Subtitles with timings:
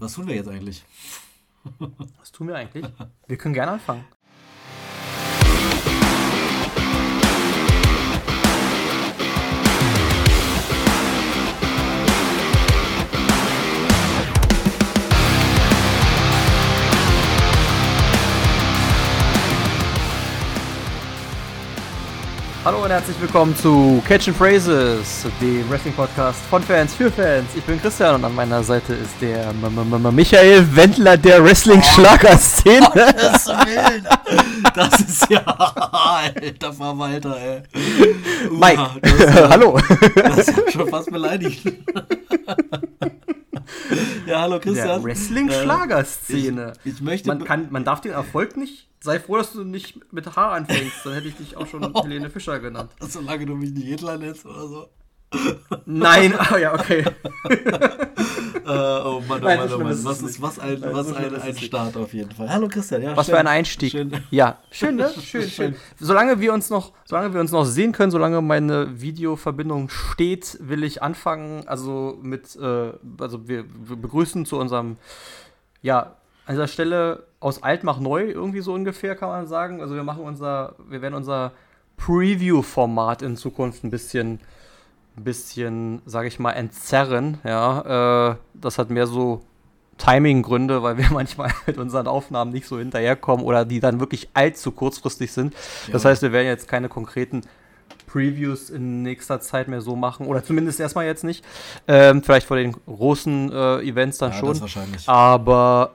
[0.00, 0.84] Was tun wir jetzt eigentlich?
[2.18, 2.86] Was tun wir eigentlich?
[3.26, 4.04] Wir können gerne anfangen.
[22.68, 27.46] Hallo und herzlich willkommen zu Catch and Phrases, dem Wrestling-Podcast von Fans für Fans.
[27.56, 31.42] Ich bin Christian und an meiner Seite ist der M -M -M Michael Wendler der
[31.42, 32.86] Wrestling-Schlagerszene.
[32.86, 37.62] Oh, das ist ja alter Verwalter, ey.
[38.50, 39.80] Mike, das, hallo.
[40.14, 41.62] Das ist schon fast beleidigt.
[44.26, 45.02] ja, hallo Christian.
[45.02, 46.72] Wrestling-Schlagerszene.
[46.84, 47.28] Ich, ich möchte.
[47.28, 51.04] Man, kann, man darf den Erfolg nicht sei froh, dass du nicht mit H anfängst,
[51.04, 52.90] dann hätte ich dich auch schon Helene Fischer genannt.
[53.00, 54.88] Solange du mich nicht Hitler nennst oder so.
[55.84, 57.00] Nein, ah ja, okay.
[57.48, 60.04] äh, oh Mann, oh Nein, Mann, oh Mann.
[60.04, 61.56] Was, ist, was ein, Nein, was ein, ein.
[61.56, 62.48] Start auf jeden Fall.
[62.48, 63.16] Hallo Christian, ja.
[63.16, 63.90] Was schön, für ein Einstieg.
[63.90, 64.12] Schön.
[64.30, 65.10] Ja, schön, ne?
[65.22, 65.76] Schön, schön.
[66.00, 70.82] Solange wir uns noch, solange wir uns noch sehen können, solange meine Videoverbindung steht, will
[70.82, 71.68] ich anfangen.
[71.68, 74.96] Also mit, äh, also wir, wir begrüßen zu unserem,
[75.82, 79.82] ja, an dieser Stelle aus alt mach neu irgendwie so ungefähr kann man sagen.
[79.82, 81.52] Also wir machen unser, wir werden unser
[81.98, 84.40] Preview-Format in Zukunft ein bisschen,
[85.18, 87.38] ein bisschen, sage ich mal, entzerren.
[87.44, 89.42] Ja, äh, das hat mehr so
[89.98, 94.70] Timing-Gründe, weil wir manchmal mit unseren Aufnahmen nicht so hinterherkommen oder die dann wirklich allzu
[94.72, 95.54] kurzfristig sind.
[95.92, 96.10] Das Ja.
[96.10, 97.42] heißt, wir werden jetzt keine konkreten
[98.06, 101.44] Previews in nächster Zeit mehr so machen oder zumindest erstmal jetzt nicht.
[101.86, 104.48] Ähm, vielleicht vor den großen äh, Events dann Ja, schon.
[104.50, 105.06] das wahrscheinlich.
[105.08, 105.90] Aber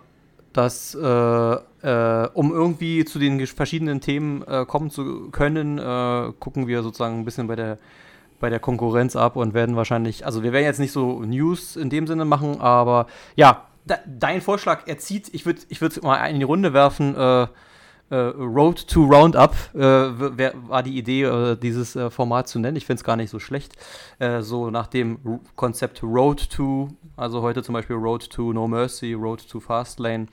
[0.51, 6.67] das, äh, äh, um irgendwie zu den verschiedenen Themen äh, kommen zu können, äh, gucken
[6.67, 7.79] wir sozusagen ein bisschen bei der,
[8.43, 11.89] bei der Konkurrenz ab und werden wahrscheinlich, also wir werden jetzt nicht so News in
[11.89, 16.17] dem Sinne machen, aber ja, de dein Vorschlag, er zieht, ich würde ich würd mal
[16.25, 17.43] in die Runde werfen, äh,
[18.09, 22.75] äh, Road to Roundup äh, war die Idee, äh, dieses äh, Format zu nennen.
[22.75, 23.77] Ich finde es gar nicht so schlecht.
[24.19, 29.13] Äh, so nach dem Konzept Road to, also heute zum Beispiel Road to No Mercy,
[29.13, 30.27] Road to Fastlane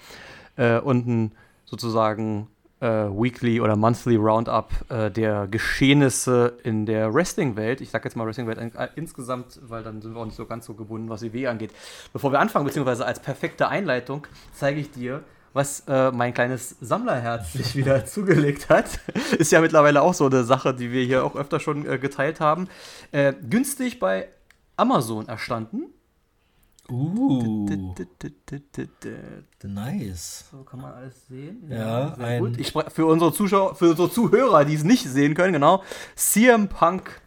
[0.56, 1.32] äh, und ein
[1.65, 2.49] sozusagen
[2.86, 7.80] Weekly oder Monthly Roundup äh, der Geschehnisse in der Wrestling-Welt.
[7.80, 10.46] Ich sage jetzt mal Wrestling-Welt in, äh, insgesamt, weil dann sind wir auch nicht so
[10.46, 11.72] ganz so gebunden, was WW angeht.
[12.12, 17.52] Bevor wir anfangen, beziehungsweise als perfekte Einleitung, zeige ich dir, was äh, mein kleines Sammlerherz
[17.52, 19.00] sich wieder zugelegt hat.
[19.38, 22.40] Ist ja mittlerweile auch so eine Sache, die wir hier auch öfter schon äh, geteilt
[22.40, 22.69] haben.
[23.12, 24.28] Äh, günstig bei
[24.76, 25.92] Amazon erstanden.
[26.90, 27.94] Uh,
[29.62, 30.44] So nice.
[30.68, 31.62] kann man alles sehen.
[31.70, 32.58] Ja, sehr ein- gut.
[32.58, 35.82] Ich für unsere Zuschauer, für unsere Zuhörer, die es nicht sehen können, genau.
[36.16, 37.20] CM Punk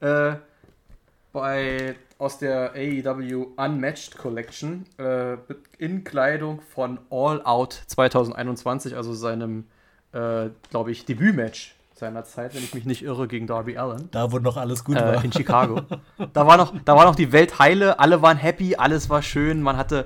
[0.00, 0.34] äh,
[1.32, 5.36] bei aus der AEW Unmatched Collection äh,
[5.78, 9.66] in Kleidung von All Out 2021, also seinem,
[10.12, 14.30] äh, glaube ich, Debütmatch seiner Zeit, wenn ich mich nicht irre, gegen Darby Allen Da,
[14.30, 15.24] wo noch alles gut äh, war.
[15.24, 15.80] in Chicago.
[16.32, 19.62] Da war, noch, da war noch die Welt heile, alle waren happy, alles war schön,
[19.62, 20.04] man hatte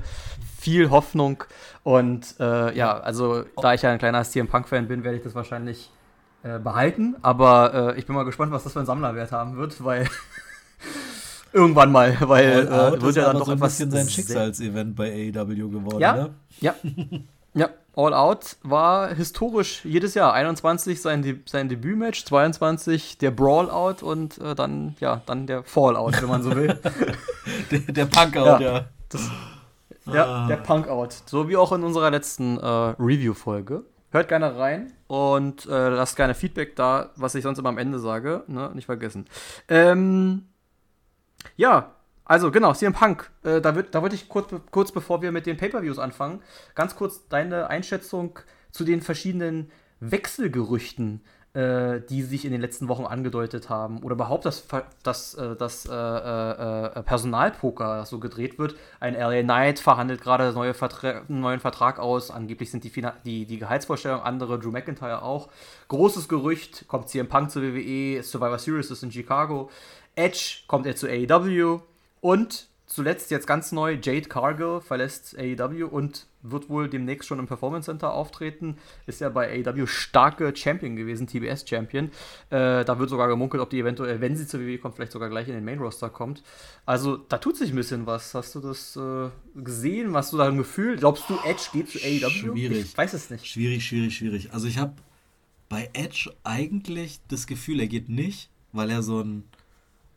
[0.59, 1.43] viel Hoffnung.
[1.83, 5.35] Und äh, ja, also da ich ja ein kleiner CM Punk-Fan bin, werde ich das
[5.35, 5.91] wahrscheinlich
[6.43, 7.17] äh, behalten.
[7.23, 10.07] Aber äh, ich bin mal gespannt, was das für einen Sammlerwert haben wird, weil
[11.53, 13.73] irgendwann mal, weil äh, wird ja dann doch so ein etwas.
[13.73, 16.13] bisschen sein Schicksalsevent bei AEW geworden, Ja.
[16.15, 16.31] ne?
[16.61, 16.75] Ja.
[17.55, 20.33] Ja, All Out war historisch jedes Jahr.
[20.33, 26.23] 21 sein, De sein Debütmatch, 22 der Brawl-Out und äh, dann, ja, dann der Fall-Out,
[26.23, 26.79] wenn man so will.
[27.71, 28.61] Der, der Punker, Ja.
[28.61, 28.85] ja.
[30.15, 30.47] ja, Ah.
[30.47, 31.23] der Punk-Out.
[31.27, 33.85] So wie auch in unserer letzten äh, Review-Folge.
[34.13, 37.99] Hört gerne rein und äh, lasst gerne Feedback da, was ich sonst immer am Ende
[37.99, 38.45] sage.
[38.47, 38.71] Ne?
[38.75, 39.27] Nicht vergessen.
[39.69, 40.47] Ähm,
[41.57, 41.91] ja,
[42.31, 43.29] also genau, CM Punk.
[43.43, 46.41] Äh, da wird, da wollte ich kurz, kurz bevor wir mit den Pay-Per-Views anfangen,
[46.77, 48.39] ganz kurz deine Einschätzung
[48.71, 51.23] zu den verschiedenen Wechselgerüchten,
[51.55, 54.05] äh, die sich in den letzten Wochen angedeutet haben.
[54.05, 58.77] Oder überhaupt das, Ver- das, äh, das äh, Personalpoker, das so gedreht wird.
[59.01, 62.31] Ein LA Knight verhandelt gerade neue einen neuen Vertrag aus.
[62.31, 62.93] Angeblich sind die,
[63.25, 65.49] die, die Gehaltsvorstellungen andere, Drew McIntyre auch.
[65.89, 69.69] Großes Gerücht, kommt CM Punk zur WWE, Survivor Series ist in Chicago.
[70.15, 71.81] Edge kommt er zu AEW.
[72.21, 77.47] Und zuletzt jetzt ganz neu, Jade Cargill verlässt AEW und wird wohl demnächst schon im
[77.47, 78.77] Performance Center auftreten.
[79.07, 82.07] Ist ja bei AEW starke Champion gewesen, TBS Champion.
[82.51, 85.29] Äh, da wird sogar gemunkelt, ob die eventuell, wenn sie zur WWE kommt, vielleicht sogar
[85.29, 86.43] gleich in den Main Roster kommt.
[86.85, 88.35] Also da tut sich ein bisschen was.
[88.35, 90.15] Hast du das äh, gesehen?
[90.17, 90.97] Hast du da ein Gefühl?
[90.97, 92.31] Glaubst du, Edge geht zu AEW?
[92.31, 92.81] Schwierig.
[92.87, 93.47] Ich weiß es nicht.
[93.47, 94.53] Schwierig, schwierig, schwierig.
[94.53, 94.95] Also ich habe
[95.69, 99.45] bei Edge eigentlich das Gefühl, er geht nicht, weil er so ein,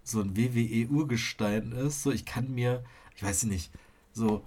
[0.04, 2.04] so ein WWE-Urgestein ist.
[2.04, 2.84] So, ich kann mir,
[3.16, 3.72] ich weiß nicht,
[4.12, 4.44] so,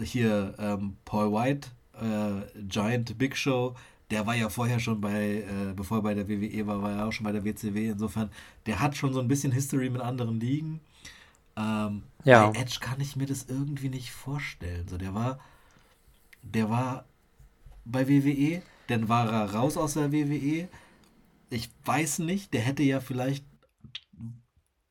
[0.00, 3.74] hier ähm, Paul White, äh, Giant Big Show,
[4.10, 7.06] der war ja vorher schon bei, äh, bevor er bei der WWE war, war er
[7.06, 7.90] auch schon bei der WCW.
[7.90, 8.30] Insofern,
[8.66, 10.80] der hat schon so ein bisschen History mit anderen Ligen.
[11.56, 12.48] Ähm, ja.
[12.48, 14.88] Bei Edge kann ich mir das irgendwie nicht vorstellen.
[14.88, 15.38] So, der war,
[16.42, 17.04] der war
[17.84, 20.68] bei WWE, dann war er raus aus der WWE.
[21.50, 23.44] Ich weiß nicht, der hätte ja vielleicht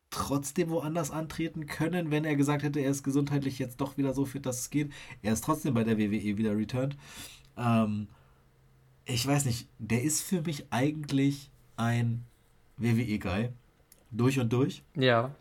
[0.09, 4.25] trotzdem woanders antreten können, wenn er gesagt hätte, er ist gesundheitlich jetzt doch wieder so
[4.25, 4.92] fit, dass es geht.
[5.21, 6.98] Er ist trotzdem bei der WWE wieder returned.
[7.57, 8.07] Ähm,
[9.06, 12.24] ich weiß nicht, der ist für mich eigentlich ein
[12.77, 13.50] WWE-Guy.
[14.12, 14.83] Durch und durch.
[14.95, 15.31] Ja.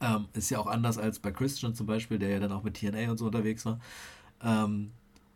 [0.00, 2.74] Ähm, ist ja auch anders als bei Christian zum Beispiel, der ja dann auch mit
[2.74, 3.80] TNA und so unterwegs war.
[4.42, 4.92] Ähm,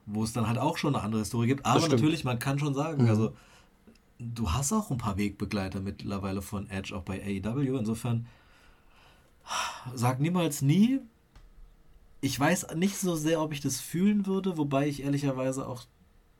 [0.07, 1.67] wo es dann halt auch schon eine andere Historie gibt.
[1.67, 3.09] Aber natürlich, man kann schon sagen, mhm.
[3.09, 3.35] also
[4.19, 7.77] du hast auch ein paar Wegbegleiter mittlerweile von Edge, auch bei AEW.
[7.77, 8.27] Insofern
[9.95, 11.01] sag niemals nie.
[12.21, 15.85] Ich weiß nicht so sehr, ob ich das fühlen würde, wobei ich ehrlicherweise auch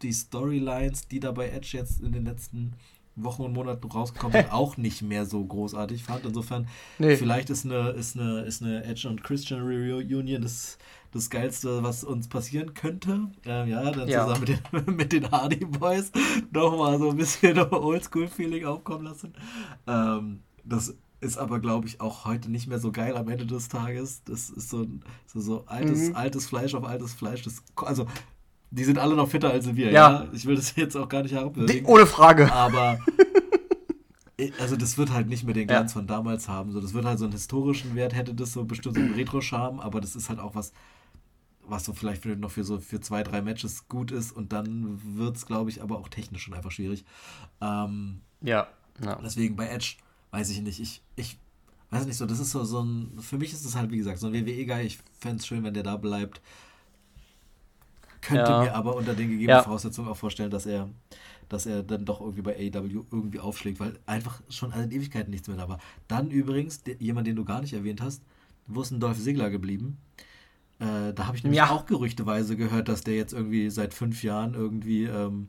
[0.03, 2.75] die Storylines, die da bei Edge jetzt in den letzten
[3.17, 6.25] Wochen und Monaten rausgekommen sind, auch nicht mehr so großartig fand.
[6.27, 6.69] Insofern,
[6.99, 7.17] nee.
[7.17, 10.77] vielleicht ist eine, ist, eine, ist eine Edge und Christian Reunion das,
[11.13, 13.29] das Geilste, was uns passieren könnte.
[13.45, 14.27] Ähm, ja, dann ja.
[14.27, 16.13] zusammen mit den, mit den Hardy Boys
[16.53, 19.33] nochmal so ein bisschen Oldschool-Feeling aufkommen lassen.
[19.87, 23.69] Ähm, das ist aber, glaube ich, auch heute nicht mehr so geil am Ende des
[23.69, 24.23] Tages.
[24.25, 24.87] Das ist so,
[25.27, 26.17] so, so altes, mhm.
[26.17, 27.43] altes Fleisch auf altes Fleisch.
[27.43, 28.07] Das, also
[28.71, 30.25] die sind alle noch fitter als wir, ja.
[30.25, 30.29] ja?
[30.33, 31.87] Ich will das jetzt auch gar nicht herabwürdigen.
[31.87, 32.53] Ohne Frage.
[32.53, 32.99] Aber
[34.61, 36.01] also das wird halt nicht mehr den Glanz ja.
[36.01, 36.73] von damals haben.
[36.73, 39.81] So, das wird halt so einen historischen Wert, hätte das so bestimmt so einen Retro-Charme,
[39.81, 40.73] aber das ist halt auch was,
[41.63, 45.37] was so vielleicht noch für so für zwei, drei Matches gut ist und dann wird
[45.37, 47.05] es, glaube ich, aber auch technisch schon einfach schwierig.
[47.61, 48.69] Ähm, ja.
[49.03, 49.19] ja.
[49.25, 49.97] Deswegen bei Edge
[50.37, 50.81] weiß ich nicht.
[50.81, 51.39] Ich, ich
[51.91, 54.19] weiß nicht so, das ist so, so ein, für mich ist es halt, wie gesagt,
[54.19, 54.83] so ein WWE-Guy.
[54.83, 56.41] Ich fände es schön, wenn der da bleibt
[58.27, 58.63] könnte ja.
[58.63, 59.63] mir aber unter den gegebenen ja.
[59.63, 60.89] Voraussetzungen auch vorstellen, dass er,
[61.49, 65.49] dass er dann doch irgendwie bei AEW irgendwie aufschlägt, weil einfach schon in Ewigkeiten nichts
[65.49, 65.79] mehr da war.
[66.09, 68.23] Dann übrigens, der, jemand, den du gar nicht erwähnt hast,
[68.67, 69.99] wo ist ein Dolph Ziggler geblieben?
[70.79, 71.71] Äh, da habe ich nämlich ja.
[71.71, 75.49] auch gerüchteweise gehört, dass der jetzt irgendwie seit fünf Jahren irgendwie, ähm,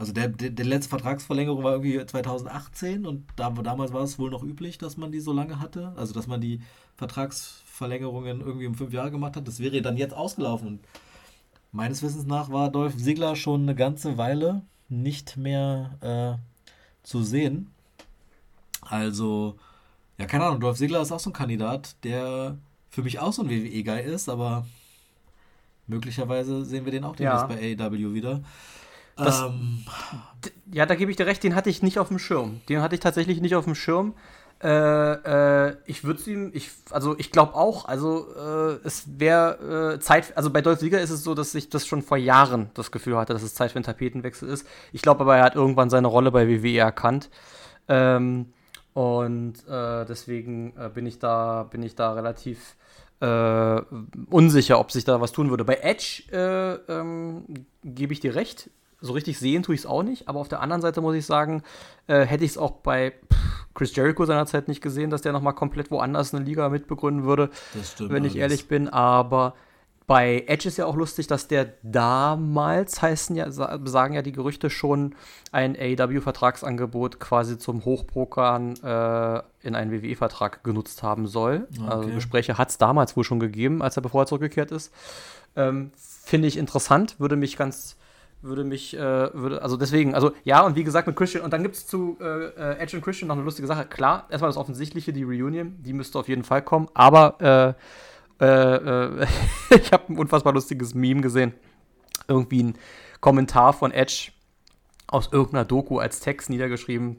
[0.00, 4.30] also der, der, der, letzte Vertragsverlängerung war irgendwie 2018 und da, damals war es wohl
[4.30, 6.60] noch üblich, dass man die so lange hatte, also dass man die
[6.96, 9.46] Vertragsverlängerungen irgendwie um fünf Jahre gemacht hat.
[9.46, 10.80] Das wäre dann jetzt ausgelaufen und
[11.72, 17.70] Meines Wissens nach war Dolph Ziggler schon eine ganze Weile nicht mehr äh, zu sehen.
[18.80, 19.56] Also,
[20.18, 22.58] ja, keine Ahnung, Dolph Ziggler ist auch so ein Kandidat, der
[22.88, 24.66] für mich auch so ein WWE-Guy ist, aber
[25.86, 27.76] möglicherweise sehen wir den auch demnächst ja.
[27.76, 28.42] bei AEW wieder.
[29.24, 29.84] Das, ähm,
[30.72, 32.60] ja, da gebe ich dir recht, den hatte ich nicht auf dem Schirm.
[32.68, 34.14] Den hatte ich tatsächlich nicht auf dem Schirm.
[34.62, 40.00] Äh, äh, ich würde ihm, ich, also ich glaube auch, also äh, es wäre äh,
[40.00, 42.90] Zeit, also bei Dolph Ziggler ist es so, dass ich das schon vor Jahren das
[42.90, 44.66] Gefühl hatte, dass es Zeit für einen Tapetenwechsel ist.
[44.92, 47.30] Ich glaube aber, er hat irgendwann seine Rolle bei WWE erkannt.
[47.88, 48.52] Ähm,
[48.92, 52.76] und äh, deswegen äh, bin ich da, bin ich da relativ
[54.30, 55.62] unsicher, ob sich da was tun würde.
[55.62, 56.22] Bei Edge
[56.88, 58.70] ähm, gebe ich dir recht
[59.00, 61.26] so richtig sehen tue ich es auch nicht, aber auf der anderen Seite muss ich
[61.26, 61.62] sagen,
[62.06, 63.14] äh, hätte ich es auch bei
[63.74, 67.50] Chris Jericho seinerzeit nicht gesehen, dass der nochmal komplett woanders eine Liga mitbegründen würde,
[67.98, 68.42] wenn ich alles.
[68.42, 68.88] ehrlich bin.
[68.88, 69.54] Aber
[70.10, 74.68] bei Edge ist ja auch lustig, dass der damals, heißen ja, sagen ja die Gerüchte
[74.68, 75.14] schon,
[75.52, 81.68] ein AEW-Vertragsangebot quasi zum Hochbrokern äh, in einen WWE-Vertrag genutzt haben soll.
[81.70, 81.92] Also okay.
[81.92, 84.92] Also Gespräche hat es damals wohl schon gegeben, als er bevor er zurückgekehrt ist.
[85.54, 87.96] Ähm, Finde ich interessant, würde mich ganz
[88.42, 91.62] würde mich, äh, würde, also deswegen, also ja, und wie gesagt mit Christian, und dann
[91.62, 93.86] gibt es zu äh, äh, Edge und Christian noch eine lustige Sache.
[93.86, 97.76] Klar, erstmal das Offensichtliche, die Reunion, die müsste auf jeden Fall kommen, aber
[98.40, 99.26] äh, äh, äh
[99.70, 101.54] ich habe ein unfassbar lustiges Meme gesehen.
[102.28, 102.78] Irgendwie ein
[103.20, 104.32] Kommentar von Edge
[105.06, 107.16] aus irgendeiner Doku als Text niedergeschrieben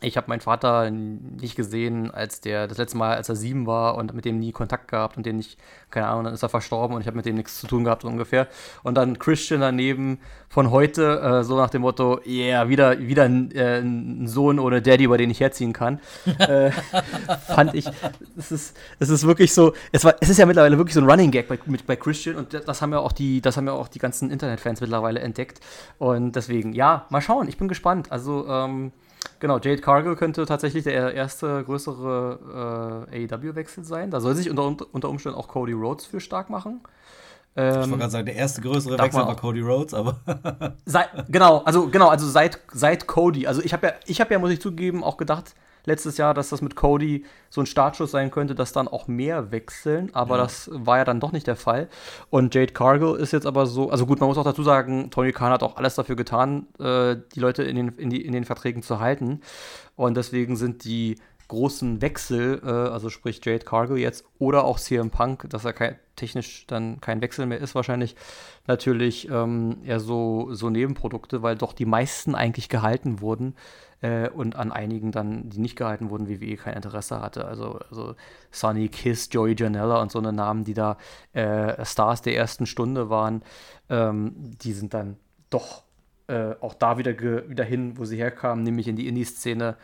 [0.00, 3.96] ich habe meinen Vater nicht gesehen, als der das letzte Mal, als er sieben war
[3.96, 5.58] und mit dem nie Kontakt gehabt und den nicht,
[5.90, 8.02] keine Ahnung, dann ist er verstorben und ich habe mit dem nichts zu tun gehabt
[8.02, 8.48] so ungefähr.
[8.82, 13.50] Und dann Christian daneben von heute, äh, so nach dem Motto, yeah, wieder, wieder ein,
[13.52, 16.00] äh, ein, Sohn ohne Daddy, über den ich herziehen kann.
[16.38, 16.70] äh,
[17.46, 17.86] fand ich,
[18.36, 21.08] es ist, es ist wirklich so, es, war, es ist ja mittlerweile wirklich so ein
[21.08, 23.72] Running Gag bei, mit, bei Christian und das haben ja auch die, das haben ja
[23.72, 25.60] auch die ganzen Internetfans mittlerweile entdeckt.
[25.98, 28.12] Und deswegen, ja, mal schauen, ich bin gespannt.
[28.12, 28.92] Also, ähm,
[29.40, 34.10] Genau, Jade Cargill könnte tatsächlich der erste größere äh, AEW-Wechsel sein.
[34.10, 36.80] Da soll sich unter, unter Umständen auch Cody Rhodes für stark machen.
[37.56, 40.16] Ähm, ich wollte ähm, gerade sagen, der erste größere Wechsel war Cody Rhodes, aber.
[40.84, 43.46] seit, genau, also genau, also seit, seit Cody.
[43.46, 45.54] Also ich habe ja, ich habe ja, muss ich zugeben, auch gedacht,
[45.84, 49.52] letztes Jahr, dass das mit Cody so ein Startschuss sein könnte, dass dann auch mehr
[49.52, 50.42] wechseln, aber ja.
[50.42, 51.88] das war ja dann doch nicht der Fall.
[52.30, 55.32] Und Jade Cargill ist jetzt aber so, also gut, man muss auch dazu sagen, Tony
[55.32, 58.44] Khan hat auch alles dafür getan, äh, die Leute in den, in, die, in den
[58.44, 59.40] Verträgen zu halten.
[59.96, 61.16] Und deswegen sind die
[61.48, 65.96] großen Wechsel, äh, also sprich Jade Cargill jetzt oder auch CM Punk, dass er kein,
[66.16, 68.16] technisch dann kein Wechsel mehr ist, wahrscheinlich
[68.66, 73.54] natürlich ähm, eher so, so Nebenprodukte, weil doch die meisten eigentlich gehalten wurden
[74.04, 77.46] äh, und an einigen dann, die nicht gehalten wurden, WWE kein Interesse hatte.
[77.46, 78.14] Also, also
[78.50, 80.96] Sonny Kiss, Joey Janella und so eine Namen, die da
[81.32, 83.42] äh, Stars der ersten Stunde waren,
[83.88, 85.16] ähm, die sind dann
[85.50, 85.84] doch
[86.26, 89.76] äh, auch da wieder, wieder hin, wo sie herkamen, nämlich in die Indie-Szene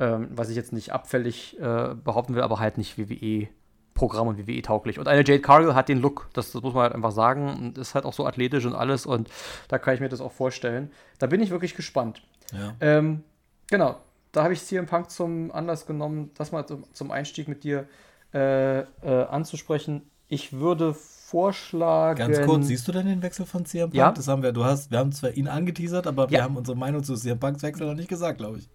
[0.00, 4.98] ähm, was ich jetzt nicht abfällig äh, behaupten will, aber halt nicht WWE-Programm und WWE-tauglich.
[4.98, 7.78] Und eine Jade Cargill hat den Look, das, das, muss man halt einfach sagen, und
[7.78, 9.28] ist halt auch so athletisch und alles und
[9.68, 10.90] da kann ich mir das auch vorstellen.
[11.18, 12.22] Da bin ich wirklich gespannt.
[12.52, 12.74] Ja.
[12.80, 13.22] Ähm,
[13.68, 13.96] genau,
[14.32, 17.86] da habe ich CM Punk zum Anlass genommen, das mal zum, Einstieg mit dir
[18.32, 20.02] äh, äh, anzusprechen.
[20.28, 22.18] Ich würde vorschlagen.
[22.18, 23.94] Ganz kurz, siehst du denn den Wechsel von CM Punk?
[23.94, 24.12] Ja.
[24.12, 26.30] Das haben wir, du hast, wir haben zwar ihn angeteasert, aber ja.
[26.30, 28.68] wir haben unsere Meinung zu CM Punks Wechsel noch nicht gesagt, glaube ich.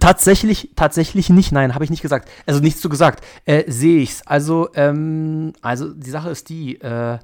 [0.00, 2.28] Tatsächlich, tatsächlich nicht, nein, habe ich nicht gesagt.
[2.46, 3.24] Also nichts zu gesagt.
[3.44, 4.22] Äh, Sehe ich's.
[4.26, 7.18] Also, ähm, also die Sache ist die, äh,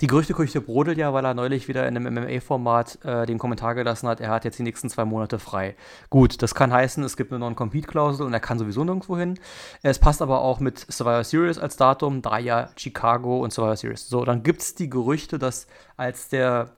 [0.00, 4.08] die Gerüchteküche brodelt ja, weil er neulich wieder in einem MMA-Format äh, den Kommentar gelassen
[4.08, 5.76] hat, er hat jetzt die nächsten zwei Monate frei.
[6.10, 9.38] Gut, das kann heißen, es gibt eine Non-Compete-Klausel und er kann sowieso nirgendwo hin.
[9.82, 14.08] Es passt aber auch mit Survivor Series als Datum, da ja Chicago und Survivor Series.
[14.08, 16.70] So, dann gibt es die Gerüchte, dass als der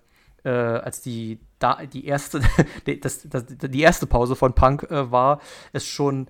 [0.44, 2.40] äh, als die, da, die, erste,
[3.00, 5.40] das, das, die erste Pause von Punk äh, war,
[5.72, 6.28] es schon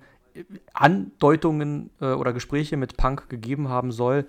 [0.73, 4.27] Andeutungen äh, oder Gespräche mit Punk gegeben haben soll,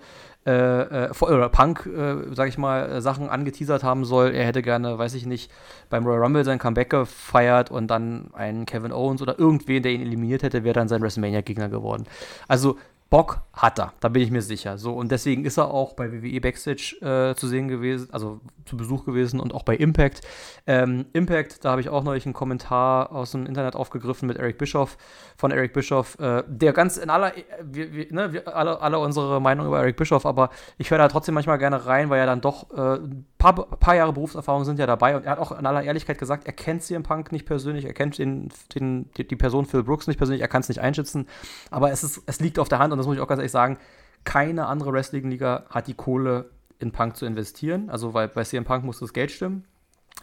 [0.49, 4.31] äh, äh, oder Punk, äh, sag ich mal, Sachen angeteasert haben soll.
[4.31, 5.51] Er hätte gerne, weiß ich nicht,
[5.89, 10.01] beim Royal Rumble sein Comeback gefeiert und dann einen Kevin Owens oder irgendwen, der ihn
[10.01, 12.05] eliminiert hätte, wäre dann sein WrestleMania-Gegner geworden.
[12.47, 12.77] Also
[13.09, 14.77] Bock hat er, da bin ich mir sicher.
[14.77, 18.77] So, und deswegen ist er auch bei WWE Backstage äh, zu sehen gewesen, also zu
[18.77, 20.21] Besuch gewesen und auch bei Impact.
[20.67, 24.59] Ähm, Impact, da habe ich auch neulich einen Kommentar aus dem Internet aufgegriffen mit Eric
[24.59, 24.97] Bischoff,
[25.37, 29.41] von Eric Bischoff, äh, der ganz in aller, wir, wir, ne, wir, alle, alle unsere
[29.41, 32.41] Meinung über Eric Bischoff, aber ich höre da trotzdem manchmal gerne rein, weil er dann
[32.41, 32.99] doch äh,
[33.39, 36.45] paar, paar Jahre Berufserfahrung sind ja dabei und er hat auch in aller Ehrlichkeit gesagt,
[36.45, 40.17] er kennt CM Punk nicht persönlich, er kennt den, den, die, Person Phil Brooks nicht
[40.17, 41.27] persönlich, er kann es nicht einschätzen,
[41.71, 43.51] aber es, ist, es liegt auf der Hand und das muss ich auch ganz ehrlich
[43.51, 43.79] sagen,
[44.25, 47.89] keine andere Wrestling-Liga hat die Kohle, in Punk zu investieren.
[47.89, 49.65] Also, weil bei CM Punk muss das Geld stimmen.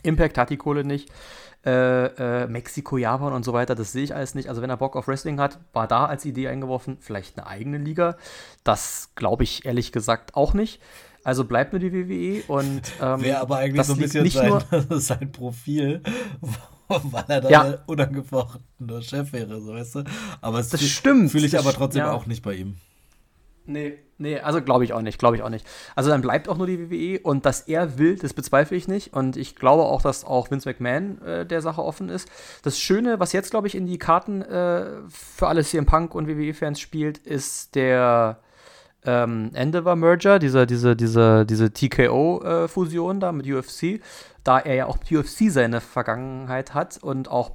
[0.03, 1.11] Impact hat die Kohle nicht.
[1.65, 2.07] Äh,
[2.43, 4.49] äh, Mexiko, Japan und so weiter, das sehe ich alles nicht.
[4.49, 7.79] Also, wenn er Bock auf Wrestling hat, war da als Idee eingeworfen, vielleicht eine eigene
[7.79, 8.17] Liga.
[8.65, 10.81] Das glaube ich ehrlich gesagt auch nicht.
[11.27, 12.83] Also bleibt nur die WWE und.
[13.03, 16.01] Ähm, Wäre aber eigentlich so ein bisschen sein, sein Profil,
[16.87, 17.79] weil er dann ja.
[17.87, 20.05] unangefochtener Chef wäre, so weißt du.
[20.41, 21.33] Aber das stimmt.
[21.33, 22.13] Fühle ich aber trotzdem ja.
[22.13, 22.77] auch nicht bei ihm.
[23.65, 25.67] Nee, nee, also glaube ich auch nicht, glaube ich auch nicht.
[25.97, 29.13] Also dann bleibt auch nur die WWE und dass er will, das bezweifle ich nicht.
[29.13, 32.29] Und ich glaube auch, dass auch Vince McMahon äh, der Sache offen ist.
[32.63, 36.29] Das Schöne, was jetzt, glaube ich, in die Karten äh, für alle CM Punk und
[36.29, 38.39] WWE-Fans spielt, ist der
[39.07, 44.01] ähm, Endeavor-Merger, diese, diese, diese, diese TKO-Fusion äh, da mit UFC,
[44.45, 47.53] da er ja auch UFC seine Vergangenheit hat und auch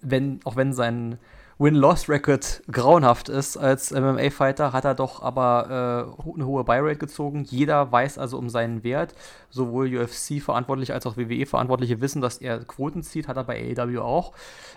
[0.00, 1.18] wenn, auch wenn sein
[1.58, 7.44] Win-Loss-Record grauenhaft ist als MMA-Fighter, hat er doch aber äh, eine hohe Buy-Rate gezogen.
[7.44, 9.14] Jeder weiß also um seinen Wert.
[9.48, 14.32] Sowohl UFC-Verantwortliche als auch WWE-Verantwortliche wissen, dass er Quoten zieht, hat er bei AEW auch.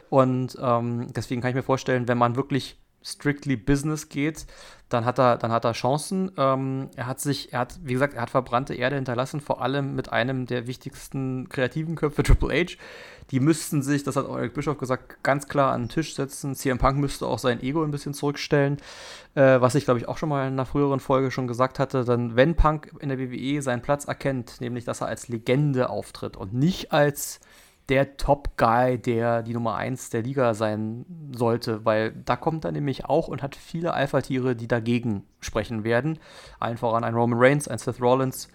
[0.10, 4.47] Und ähm, deswegen kann ich mir vorstellen, wenn man wirklich strictly Business geht,
[4.89, 6.31] dann hat er, dann hat er Chancen.
[6.38, 9.95] Ähm, er hat sich, er hat, wie gesagt, er hat verbrannte Erde hinterlassen, vor allem
[9.95, 12.77] mit einem der wichtigsten kreativen Köpfe, Triple H.
[13.31, 16.53] Die müssten sich, das hat auch Eric Bischoff gesagt, ganz klar an den Tisch setzen.
[16.53, 18.77] CM Punk müsste auch sein Ego ein bisschen zurückstellen,
[19.33, 22.05] äh, was ich, glaube ich, auch schon mal in einer früheren Folge schon gesagt hatte.
[22.05, 26.38] Dann, wenn Punk in der WWE seinen Platz erkennt, nämlich, dass er als Legende auftritt
[26.38, 27.39] und nicht als
[27.89, 33.05] der Top-Guy, der die Nummer 1 der Liga sein sollte, weil da kommt er nämlich
[33.05, 36.17] auch und hat viele Alpha-Tiere, die dagegen sprechen werden.
[36.59, 38.47] Allen voran ein Roman Reigns, ein Seth Rollins.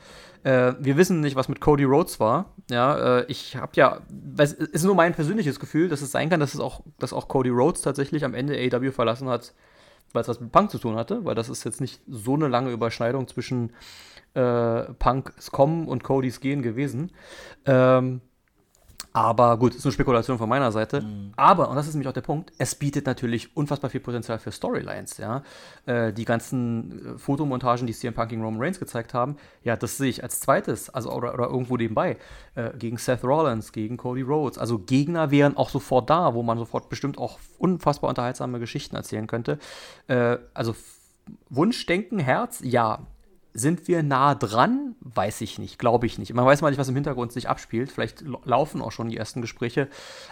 [0.42, 2.54] Äh, wir wissen nicht, was mit Cody Rhodes war.
[2.70, 4.00] Ja, äh, ich habe ja,
[4.36, 7.28] es ist nur mein persönliches Gefühl, dass es sein kann, dass es auch, dass auch
[7.28, 9.54] Cody Rhodes tatsächlich am Ende AEW verlassen hat,
[10.12, 12.48] weil es was mit Punk zu tun hatte, weil das ist jetzt nicht so eine
[12.48, 13.72] lange Überschneidung zwischen
[14.34, 17.12] äh, Punks Kommen und Codys Gehen gewesen.
[17.66, 18.20] Ähm,
[19.12, 21.00] Aber gut, ist eine Spekulation von meiner Seite.
[21.00, 21.32] Mhm.
[21.36, 24.52] Aber, und das ist nämlich auch der Punkt, es bietet natürlich unfassbar viel Potenzial für
[24.52, 25.42] Storylines, ja.
[25.86, 29.96] Äh, die ganzen äh, Fotomontagen, die CM Punk gegen Roman Reigns gezeigt haben, ja, das
[29.96, 32.18] sehe ich als zweites, also oder, oder irgendwo nebenbei,
[32.54, 34.58] äh, gegen Seth Rollins, gegen Cody Rhodes.
[34.58, 39.26] Also Gegner wären auch sofort da, wo man sofort bestimmt auch unfassbar unterhaltsame Geschichten erzählen
[39.26, 39.58] könnte.
[40.06, 40.76] Äh, also
[41.48, 43.06] Wunschdenken, Herz, ja.
[43.52, 44.94] Sind wir nah dran?
[45.00, 46.32] Weiß ich nicht, glaube ich nicht.
[46.34, 47.90] Man weiß mal nicht, was im Hintergrund sich abspielt.
[47.90, 49.88] Vielleicht laufen auch schon die ersten Gespräche.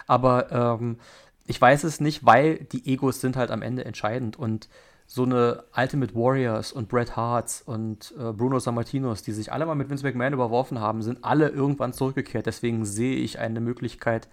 [0.07, 0.97] Aber ähm,
[1.45, 4.37] ich weiß es nicht, weil die Egos sind halt am Ende entscheidend.
[4.37, 4.69] Und
[5.11, 9.73] so eine Ultimate Warriors und Bret Harts und äh, Bruno Sammartinos, die sich alle mal
[9.73, 12.45] mit Vince McMahon überworfen haben, sind alle irgendwann zurückgekehrt.
[12.45, 14.27] Deswegen sehe ich eine Möglichkeit,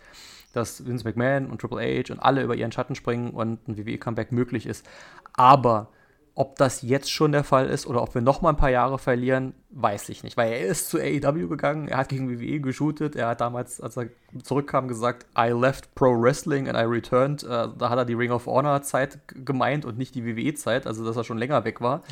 [0.52, 4.32] dass Vince McMahon und Triple H und alle über ihren Schatten springen und ein WWE-Comeback
[4.32, 4.86] möglich ist.
[5.32, 5.88] Aber
[6.36, 8.98] ob das jetzt schon der Fall ist oder ob wir noch mal ein paar Jahre
[8.98, 10.36] verlieren, weiß ich nicht.
[10.36, 13.96] Weil er ist zu AEW gegangen, er hat gegen WWE geshootet, er hat damals, als
[13.96, 14.08] er
[14.42, 17.42] zurückkam, gesagt, I left Pro Wrestling and I returned.
[17.42, 20.86] Äh, da hat er die Ring of Honor Zeit gemeint und nicht die WWE Zeit,
[20.86, 21.98] also dass er schon länger weg war.
[21.98, 22.02] Mhm.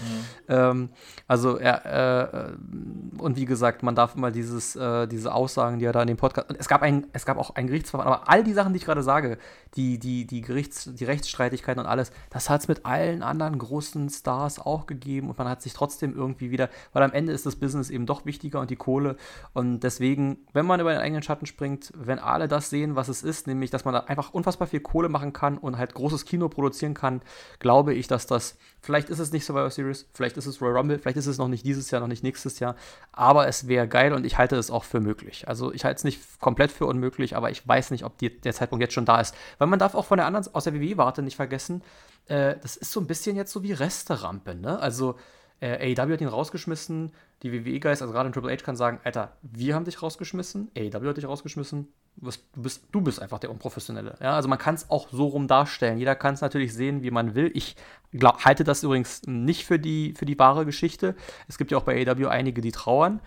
[0.49, 0.89] Ähm,
[1.27, 5.93] also er, äh, und wie gesagt, man darf immer dieses, äh, diese Aussagen, die er
[5.93, 8.45] da in dem Podcast, und es gab, ein, es gab auch ein Gerichtsverfahren, aber all
[8.45, 9.39] die Sachen, die ich gerade sage,
[9.77, 14.11] die, die, die, Gerichts-, die Rechtsstreitigkeiten und alles, das hat es mit allen anderen großen
[14.11, 17.54] Stars auch gegeben und man hat sich trotzdem irgendwie wieder, weil am Ende ist das
[17.57, 19.17] Business eben doch wichtiger und die Kohle
[19.53, 23.23] und deswegen, wenn man über den eigenen Schatten springt, wenn alle das sehen, was es
[23.23, 26.49] ist, nämlich, dass man da einfach unfassbar viel Kohle machen kann und halt großes Kino
[26.49, 27.23] produzieren kann,
[27.59, 30.99] glaube ich, dass das, vielleicht ist es nicht Survivor Series, vielleicht ist es Royal Rumble,
[30.99, 32.77] vielleicht ist es noch nicht dieses Jahr, noch nicht nächstes Jahr,
[33.13, 35.49] aber es wäre geil und ich halte es auch für möglich.
[35.49, 38.53] Also ich halte es nicht komplett für unmöglich, aber ich weiß nicht, ob die, der
[38.53, 39.35] Zeitpunkt jetzt schon da ist.
[39.59, 41.83] Weil man darf auch von der anderen, aus der WWE-Warte nicht vergessen,
[42.27, 44.79] äh, das ist so ein bisschen jetzt so wie Resterampe, ne?
[44.79, 45.17] Also
[45.61, 49.37] äh, AEW hat ihn rausgeschmissen, die WWE-Guys, also gerade in Triple H kann sagen, Alter,
[49.43, 54.17] wir haben dich rausgeschmissen, AEW hat dich rausgeschmissen, du bist, du bist einfach der Unprofessionelle.
[54.21, 55.99] Ja, also man kann es auch so rum darstellen.
[55.99, 57.51] Jeder kann es natürlich sehen, wie man will.
[57.55, 57.77] Ich
[58.13, 61.15] glaub, halte das übrigens nicht für die, für die wahre Geschichte.
[61.49, 63.21] Es gibt ja auch bei AEW einige, die trauern.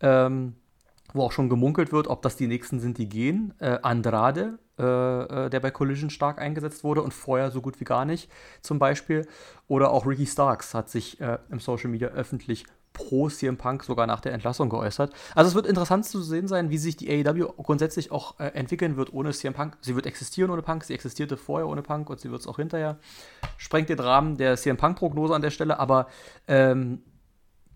[0.00, 0.56] Ähm,
[1.14, 3.54] wo auch schon gemunkelt wird, ob das die nächsten sind, die gehen.
[3.58, 7.84] Äh, Andrade äh, äh, der bei Collision stark eingesetzt wurde und vorher so gut wie
[7.84, 8.30] gar nicht
[8.62, 9.26] zum Beispiel.
[9.68, 12.64] Oder auch Ricky Starks hat sich äh, im Social Media öffentlich
[12.94, 15.12] pro CM Punk sogar nach der Entlassung geäußert.
[15.34, 18.96] Also es wird interessant zu sehen sein, wie sich die AEW grundsätzlich auch äh, entwickeln
[18.96, 19.76] wird ohne CM Punk.
[19.82, 22.56] Sie wird existieren ohne Punk, sie existierte vorher ohne Punk und sie wird es auch
[22.56, 22.98] hinterher.
[23.58, 26.06] Sprengt den Rahmen der CM Punk-Prognose an der Stelle, aber
[26.48, 27.02] ähm,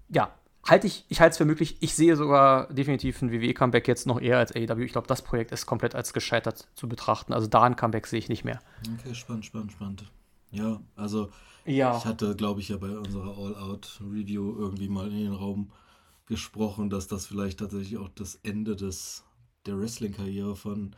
[0.08, 0.30] ja,
[0.66, 1.76] halte ich, ich halte es für möglich.
[1.80, 4.82] Ich sehe sogar definitiv ein WWE-Comeback jetzt noch eher als AEW.
[4.82, 7.32] Ich glaube, das Projekt ist komplett als gescheitert zu betrachten.
[7.32, 8.60] Also da ein Comeback sehe ich nicht mehr.
[8.98, 10.04] Okay, spannend, spannend, spannend.
[10.50, 11.30] Ja, also
[11.64, 11.96] ja.
[11.96, 15.72] ich hatte, glaube ich, ja bei unserer All-Out-Review irgendwie mal in den Raum
[16.26, 19.24] gesprochen, dass das vielleicht tatsächlich auch das Ende des,
[19.66, 20.94] der Wrestling-Karriere von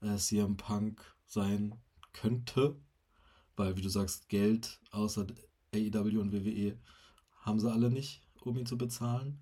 [0.00, 1.74] äh, CM Punk sein
[2.12, 2.76] könnte.
[3.56, 5.26] Weil, wie du sagst, Geld außer
[5.72, 6.76] AEW und WWE
[7.42, 9.38] haben sie alle nicht um ihn zu bezahlen.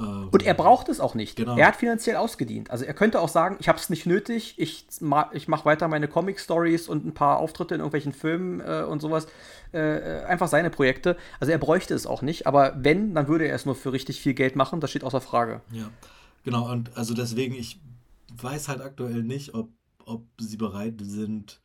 [0.00, 1.36] Ähm, und er braucht es auch nicht.
[1.36, 1.56] Genau.
[1.56, 2.70] Er hat finanziell ausgedient.
[2.70, 4.86] Also er könnte auch sagen, ich habe es nicht nötig, ich,
[5.32, 9.26] ich mache weiter meine Comic-Stories und ein paar Auftritte in irgendwelchen Filmen äh, und sowas.
[9.72, 11.16] Äh, einfach seine Projekte.
[11.38, 14.20] Also er bräuchte es auch nicht, aber wenn, dann würde er es nur für richtig
[14.20, 15.60] viel Geld machen, das steht außer Frage.
[15.70, 15.90] Ja,
[16.44, 16.70] genau.
[16.70, 17.80] Und also deswegen, ich
[18.36, 19.68] weiß halt aktuell nicht, ob,
[20.04, 21.60] ob sie bereit sind,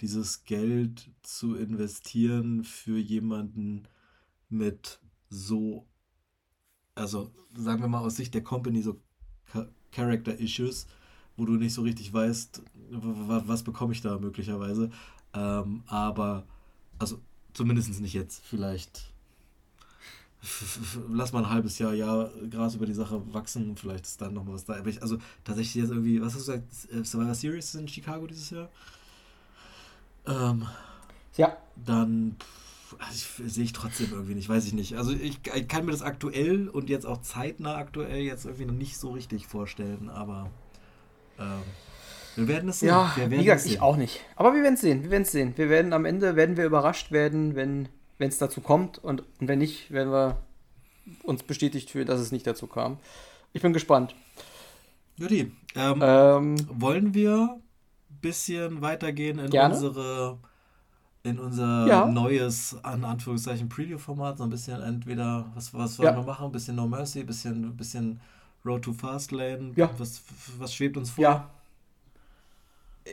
[0.00, 3.88] dieses Geld zu investieren für jemanden
[4.48, 5.86] mit so,
[6.94, 9.00] also sagen wir mal aus Sicht der Company, so
[9.92, 10.86] Character Issues,
[11.36, 14.90] wo du nicht so richtig weißt, was bekomme ich da möglicherweise.
[15.34, 16.44] Ähm, aber,
[16.98, 17.20] also
[17.52, 19.12] zumindest nicht jetzt, vielleicht.
[21.08, 24.44] Lass mal ein halbes Jahr, ja, Gras über die Sache wachsen, vielleicht ist dann noch
[24.44, 24.76] mal was da.
[24.76, 28.26] Aber ich, also tatsächlich jetzt irgendwie, was hast du gesagt, äh, Survivor Series in Chicago
[28.26, 28.68] dieses Jahr?
[30.26, 30.66] Ähm,
[31.36, 31.56] ja.
[31.84, 32.36] Dann.
[32.38, 32.65] Pff,
[32.98, 34.96] also sehe ich trotzdem irgendwie nicht, weiß ich nicht.
[34.96, 38.74] Also ich, ich, kann mir das aktuell und jetzt auch zeitnah aktuell jetzt irgendwie noch
[38.74, 40.50] nicht so richtig vorstellen, aber
[41.38, 41.62] ähm,
[42.36, 42.88] wir werden es sehen.
[42.88, 44.20] Ja, wie gesagt, ich auch nicht.
[44.36, 45.54] Aber wir werden es sehen, wir werden es sehen.
[45.56, 49.58] Wir werden am Ende, werden wir überrascht werden, wenn es dazu kommt und, und wenn
[49.58, 50.38] nicht, werden wir
[51.22, 52.98] uns bestätigt fühlen, dass es nicht dazu kam.
[53.52, 54.14] Ich bin gespannt.
[55.16, 57.58] Judy, ähm, ähm, wollen wir
[58.10, 59.74] ein bisschen weitergehen in gerne?
[59.74, 60.38] unsere
[61.26, 62.06] in unser ja.
[62.06, 66.16] neues, an Anführungszeichen, Preview-Format, so ein bisschen entweder, was, was wollen ja.
[66.16, 66.46] wir machen?
[66.46, 68.20] Ein bisschen No Mercy, ein bisschen, bisschen
[68.64, 69.72] Road to Fastlane.
[69.76, 69.90] Ja.
[69.98, 70.22] Was,
[70.58, 71.22] was schwebt uns vor?
[71.22, 71.50] Ja.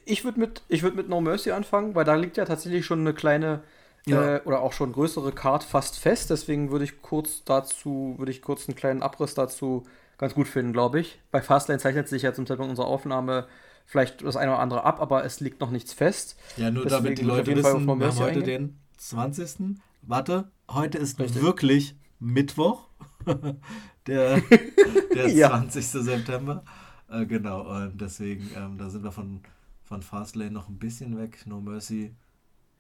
[0.05, 3.13] Ich würde mit, würd mit No Mercy anfangen, weil da liegt ja tatsächlich schon eine
[3.13, 3.61] kleine
[4.05, 4.37] ja.
[4.37, 6.29] äh, oder auch schon größere Card fast fest.
[6.29, 9.83] Deswegen würde ich kurz dazu, würde ich kurz einen kleinen Abriss dazu
[10.17, 11.19] ganz gut finden, glaube ich.
[11.31, 13.47] Bei Fastlane zeichnet sich ja zum Zeitpunkt unserer Aufnahme
[13.85, 16.37] vielleicht das eine oder andere ab, aber es liegt noch nichts fest.
[16.57, 18.45] Ja, nur Deswegen damit die Leute wissen, wir haben heute eingehen.
[18.45, 19.77] den 20.
[20.01, 21.41] Warte, heute ist Richtig.
[21.41, 22.87] wirklich Mittwoch,
[24.07, 24.41] der,
[25.15, 25.49] der Ja.
[25.49, 25.85] 20.
[25.85, 26.63] September.
[27.09, 29.41] Äh, genau, und deswegen, ähm, da sind wir von,
[29.83, 31.43] von Fastlane noch ein bisschen weg.
[31.45, 32.15] No Mercy,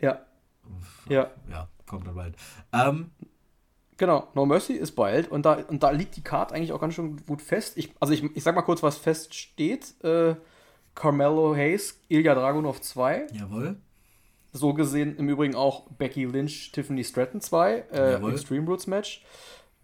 [0.01, 0.19] Ja,
[1.09, 1.29] ja.
[1.49, 2.35] ja, kommt dann bald.
[2.71, 3.11] Ähm,
[3.97, 6.95] Genau, No Mercy ist bald und da, und da liegt die Card eigentlich auch ganz
[6.95, 7.77] schön gut fest.
[7.77, 9.93] Ich, also ich, ich sag mal kurz, was feststeht.
[10.03, 10.35] Äh,
[10.95, 13.27] Carmelo Hayes, Ilya Dragunov 2.
[13.33, 13.75] jawohl.
[14.51, 17.85] So gesehen im Übrigen auch Becky Lynch, Tiffany Stratton 2.
[17.91, 18.31] Äh.
[18.31, 19.23] Extreme Rules Match.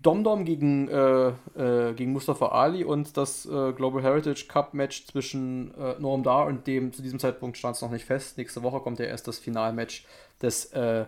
[0.02, 5.74] Domdom gegen, äh, äh, gegen Mustafa Ali und das äh, Global Heritage Cup Match zwischen
[5.76, 8.38] äh, Norm Dar und dem, zu diesem Zeitpunkt stand es noch nicht fest.
[8.38, 10.06] Nächste Woche kommt ja erst das Finalmatch
[10.42, 11.06] des äh,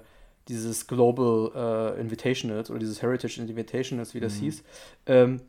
[0.47, 4.63] dieses Global äh, Invitationals oder dieses Heritage Invitationals, wie das hieß.
[5.05, 5.41] Ähm,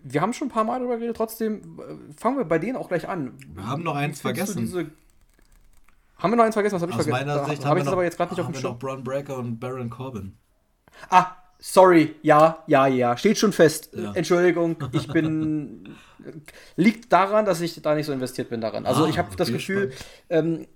[0.00, 2.88] wir haben schon ein paar Mal darüber geredet, trotzdem äh, fangen wir bei denen auch
[2.88, 3.34] gleich an.
[3.54, 4.60] Wir haben noch eins vergessen.
[4.60, 4.86] diese-
[6.18, 6.74] haben wir noch eins vergessen?
[6.76, 7.26] Was habe ich Aus vergessen?
[7.28, 8.52] meiner Da Sicht habe haben ich wir das noch, aber jetzt gerade nicht auf haben
[8.52, 8.88] dem wir noch Schirm.
[8.96, 10.34] Braun Breaker und Baron Corbin.
[11.10, 11.26] Ah,
[11.60, 12.16] sorry.
[12.22, 13.16] Ja, ja, ja.
[13.16, 13.90] Steht schon fest.
[13.94, 14.12] Ja.
[14.14, 15.94] Entschuldigung, ich bin.
[16.76, 18.84] Liegt daran, dass ich da nicht so investiert bin daran.
[18.86, 19.92] Also Ah, ich habe das Gefühl,
[20.28, 20.66] ähm,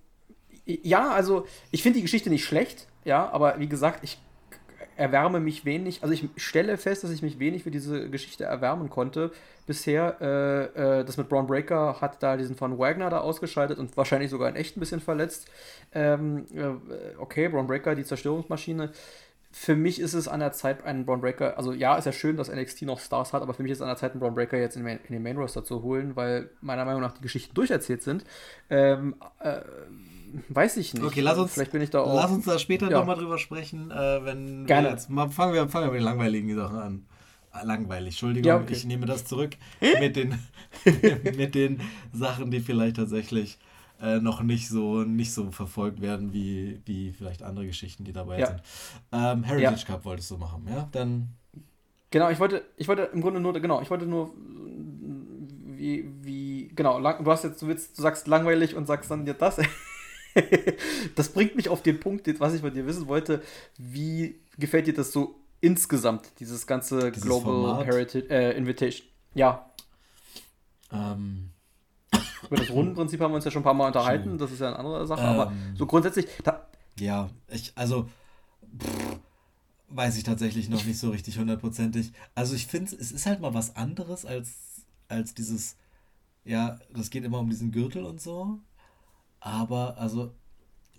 [0.65, 4.19] ja, also ich finde die Geschichte nicht schlecht, ja, aber wie gesagt, ich
[4.97, 8.91] erwärme mich wenig, also ich stelle fest, dass ich mich wenig für diese Geschichte erwärmen
[8.91, 9.31] konnte.
[9.67, 13.97] Bisher, äh, äh, das mit Braun Breaker hat da diesen von Wagner da ausgeschaltet und
[13.97, 15.49] wahrscheinlich sogar in echt ein bisschen verletzt.
[15.95, 18.91] Ähm, äh, okay, Braun Breaker, die Zerstörungsmaschine.
[19.55, 22.39] Für mich ist es an der Zeit, einen Braun Breaker, also ja, ist ja schön,
[22.39, 24.35] dass NXT noch Stars hat, aber für mich ist es an der Zeit, einen Braun
[24.35, 27.21] Breaker jetzt in, den- in den Main Roster zu holen, weil meiner Meinung nach die
[27.23, 28.25] Geschichten durcherzählt sind.
[28.71, 29.61] Ähm, äh,
[30.49, 31.05] weiß ich nicht.
[31.05, 32.15] Okay, lass uns, Vielleicht bin ich da auch.
[32.15, 32.99] lass uns da später Ja.
[32.99, 34.89] nochmal drüber sprechen, äh, wenn Gerne.
[34.89, 37.07] wir jetzt mal fangen wir, fangen wir mit den langweiligen Sachen an.
[37.51, 38.73] Ah, Langweilig, Entschuldigung, Ja, okay.
[38.73, 39.57] ich nehme das zurück
[40.01, 40.39] mit den,
[41.37, 43.59] mit den Sachen, die vielleicht tatsächlich
[44.01, 48.39] äh, noch nicht so, nicht so verfolgt werden, wie, wie vielleicht andere Geschichten, die dabei
[48.41, 48.47] Ja.
[48.47, 48.63] sind.
[49.13, 50.89] Ähm, Heritage Cup wolltest du machen, ja?
[50.93, 51.29] Dann
[52.11, 54.33] Genau, ich wollte, ich wollte im Grunde nur, genau, ich wollte nur,
[55.77, 59.25] wie, wie, genau, lang, du hast jetzt, du willst, du sagst langweilig und sagst dann
[59.25, 59.59] dir das.
[61.15, 63.43] das bringt mich auf den Punkt, was ich von dir wissen wollte.
[63.79, 67.85] Wie gefällt dir das so insgesamt, dieses ganze Dieses Global?
[67.85, 69.07] Heritage äh, Invitation?
[69.35, 69.73] Ja,
[70.93, 71.51] ähm,
[72.47, 74.39] über das Rundenprinzip haben wir uns ja schon ein paar Mal unterhalten, Schön.
[74.39, 75.77] das ist ja eine andere Sache, aber Ähm.
[75.77, 76.27] so grundsätzlich,
[76.99, 78.09] Ja, ich, also,
[78.79, 79.19] pff,
[79.89, 82.13] weiß ich tatsächlich noch nicht so richtig hundertprozentig.
[82.35, 85.77] Also ich finde, es ist halt mal was anderes als, als dieses,
[86.45, 88.59] ja, das geht immer um diesen Gürtel und so.
[89.43, 90.33] Aber, also,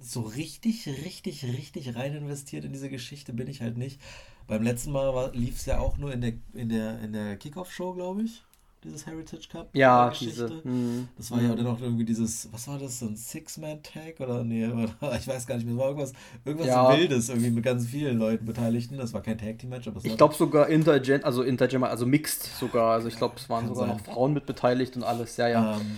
[0.01, 3.99] so richtig, richtig, richtig rein investiert in diese Geschichte bin ich halt nicht.
[4.47, 7.93] Beim letzten Mal lief es ja auch nur in der, in der, in der Kickoff-Show,
[7.93, 8.43] glaube ich,
[8.84, 9.69] dieses Heritage Cup.
[9.73, 10.63] ja, diese, Geschichte.
[10.65, 14.43] hm, Das war ja dann auch irgendwie dieses, was war das, so ein Six-Man-Tag oder
[14.43, 14.67] nee,
[15.01, 16.12] oder, ich weiß gar nicht mehr, es war irgendwas,
[16.43, 16.97] irgendwas Ja.
[16.97, 18.97] Wildes, irgendwie mit ganz vielen Leuten Beteiligten.
[18.97, 22.91] Das war kein Tag-Team-Match, aber es Ich glaube sogar Intergen, also Intergender, also Mixed sogar.
[22.91, 23.95] Also ich glaube, es waren sogar sein.
[23.95, 25.38] noch Frauen mit beteiligt und alles.
[25.38, 25.77] Ja, ja.
[25.77, 25.95] Ähm,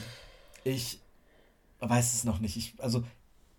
[0.64, 1.00] ich
[1.80, 2.58] weiß es noch nicht.
[2.58, 3.04] Ich, also,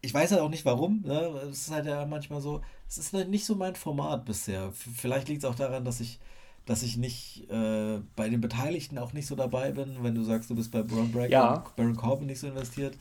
[0.03, 1.03] ich weiß halt auch nicht warum.
[1.05, 1.21] Ne?
[1.51, 4.73] Es ist halt ja manchmal so, es ist halt nicht so mein Format bisher.
[4.73, 6.19] Vielleicht liegt es auch daran, dass ich,
[6.67, 10.03] dass ich nicht äh, bei den Beteiligten auch nicht so dabei bin.
[10.03, 11.55] Wenn du sagst, du bist bei Braun Breaker Ja.
[11.57, 12.97] und Baron Corbin nicht so investiert,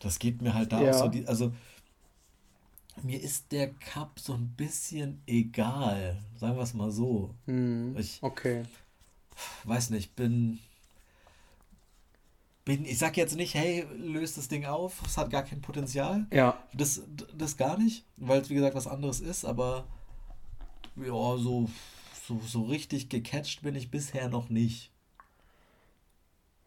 [0.00, 0.90] das geht mir halt da Ja.
[0.90, 1.08] auch so.
[1.08, 1.52] Die, also,
[3.02, 6.18] mir ist der Cup so ein bisschen egal.
[6.36, 7.34] Sagen wir es mal so.
[7.46, 8.64] Hm, Ich okay.
[9.64, 10.58] weiß nicht, bin,
[12.64, 16.26] bin, ich sag jetzt nicht, hey, löst das Ding auf, es hat gar kein Potenzial.
[16.32, 17.02] Ja, Das,
[17.36, 19.86] das gar nicht, weil es wie gesagt was anderes ist, aber
[20.96, 21.68] ja, so,
[22.26, 24.90] so, so richtig gecatcht bin ich bisher noch nicht.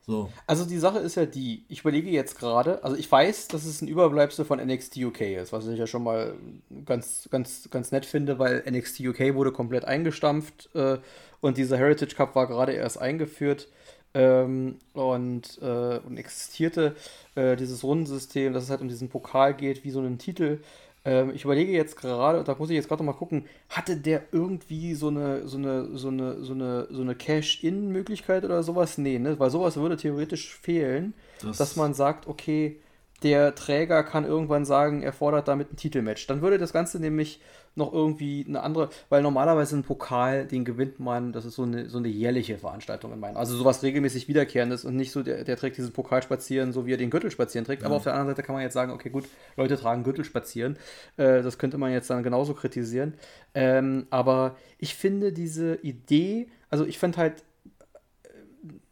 [0.06, 0.29] So.
[0.47, 3.82] also die Sache ist ja die, ich überlege jetzt gerade, also ich weiß, dass es
[3.82, 6.36] ein Überbleibsel von NXT UK ist, was ich ja schon mal
[6.84, 10.97] ganz, ganz, ganz nett finde, weil NXT UK wurde komplett eingestampft äh,
[11.39, 13.69] und dieser Heritage Cup war gerade erst eingeführt
[14.13, 16.95] ähm, und, äh, und existierte
[17.36, 20.60] äh, dieses Rundensystem, dass es halt um diesen Pokal geht, wie so einen Titel.
[21.06, 24.95] Ähm, ich überlege jetzt gerade, da muss ich jetzt gerade mal gucken, hatte der irgendwie
[24.95, 28.97] so eine, so eine, so eine, so eine, so eine Cash-In-Möglichkeit oder sowas?
[28.97, 29.38] Nee, ne?
[29.39, 32.80] Weil sowas würde theoretisch fehlen, Das- dass man sagt, okay,
[33.21, 36.28] der Träger kann irgendwann sagen, er fordert damit ein Titelmatch.
[36.28, 37.39] Dann würde das Ganze nämlich
[37.75, 41.89] noch irgendwie eine andere, weil normalerweise ein Pokal, den gewinnt man, das ist so eine,
[41.89, 43.36] so eine jährliche Veranstaltung in meinen.
[43.36, 46.93] Also sowas regelmäßig wiederkehrendes und nicht so, der, der trägt diesen Pokal spazieren, so wie
[46.93, 47.83] er den Gürtel spazieren trägt.
[47.83, 49.25] Aber auf der anderen Seite kann man jetzt sagen, okay, gut,
[49.57, 50.77] Leute tragen Gürtel spazieren.
[51.17, 53.15] Äh, das könnte man jetzt dann genauso kritisieren.
[53.55, 57.43] Ähm, aber ich finde diese Idee, also ich fand halt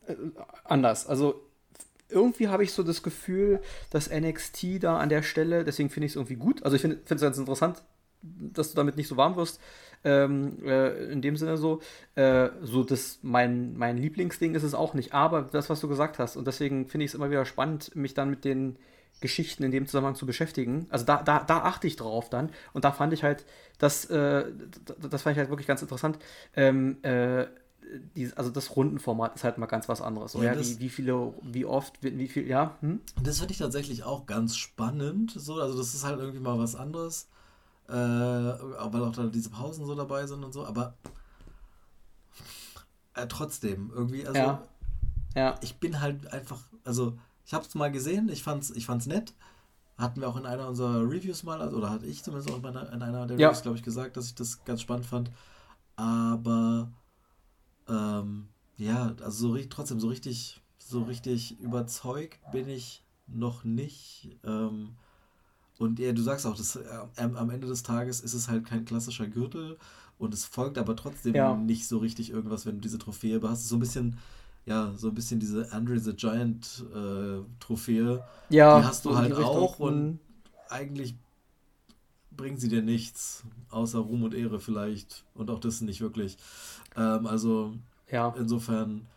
[0.07, 0.15] äh,
[0.63, 1.05] anders.
[1.07, 1.41] Also
[2.09, 6.13] irgendwie habe ich so das Gefühl, dass NXT da an der Stelle, deswegen finde ich
[6.13, 6.63] es irgendwie gut.
[6.63, 7.81] Also ich finde es ganz interessant,
[8.21, 9.59] dass du damit nicht so warm wirst.
[10.03, 11.81] Ähm, äh, in dem Sinne so.
[12.15, 15.13] Äh, so das, mein, mein Lieblingsding ist es auch nicht.
[15.13, 18.13] Aber das, was du gesagt hast, und deswegen finde ich es immer wieder spannend, mich
[18.13, 18.77] dann mit den
[19.21, 20.87] Geschichten in dem Zusammenhang zu beschäftigen.
[20.89, 22.49] Also da, da, da achte ich drauf dann.
[22.73, 23.45] Und da fand ich halt,
[23.77, 24.45] das, äh,
[25.09, 26.17] das fand ich halt wirklich ganz interessant.
[26.55, 27.45] Ähm, äh,
[28.15, 30.31] die, also das Rundenformat ist halt mal ganz was anderes.
[30.31, 32.77] So, ja, ja wie, wie, viele, wie oft, wie, wie viel, ja.
[32.81, 33.01] Hm?
[33.21, 35.33] Das finde ich tatsächlich auch ganz spannend.
[35.35, 37.29] So, also das ist halt irgendwie mal was anderes.
[37.91, 40.93] Äh, weil auch da diese Pausen so dabei sind und so, aber
[43.15, 44.67] äh, trotzdem, irgendwie, also ja.
[45.35, 45.59] ja.
[45.61, 49.33] ich bin halt einfach, also ich habe es mal gesehen, ich fand's, ich fand's nett.
[49.97, 52.65] Hatten wir auch in einer unserer Reviews mal, also, oder hatte ich zumindest auch in,
[52.65, 53.49] einer, in einer der ja.
[53.49, 55.29] Reviews, glaube ich, gesagt, dass ich das ganz spannend fand.
[55.97, 56.89] Aber
[57.89, 64.37] ähm, ja, also so trotzdem so richtig, so richtig überzeugt bin ich noch nicht.
[64.45, 64.95] Ähm,
[65.81, 66.81] und ja, du sagst auch, das, äh,
[67.17, 69.79] am Ende des Tages ist es halt kein klassischer Gürtel
[70.19, 71.55] und es folgt aber trotzdem ja.
[71.55, 73.67] nicht so richtig irgendwas, wenn du diese Trophäe hast.
[73.67, 74.19] So ein bisschen,
[74.67, 78.23] ja, so ein bisschen diese Andre the Giant äh, Trophäe.
[78.49, 80.19] Ja, die hast du halt auch und
[80.69, 81.15] eigentlich
[82.29, 85.25] bringt sie dir nichts, außer Ruhm und Ehre vielleicht.
[85.33, 86.37] Und auch das nicht wirklich.
[86.95, 87.73] Ähm, also,
[88.07, 88.35] ja.
[88.37, 89.07] insofern,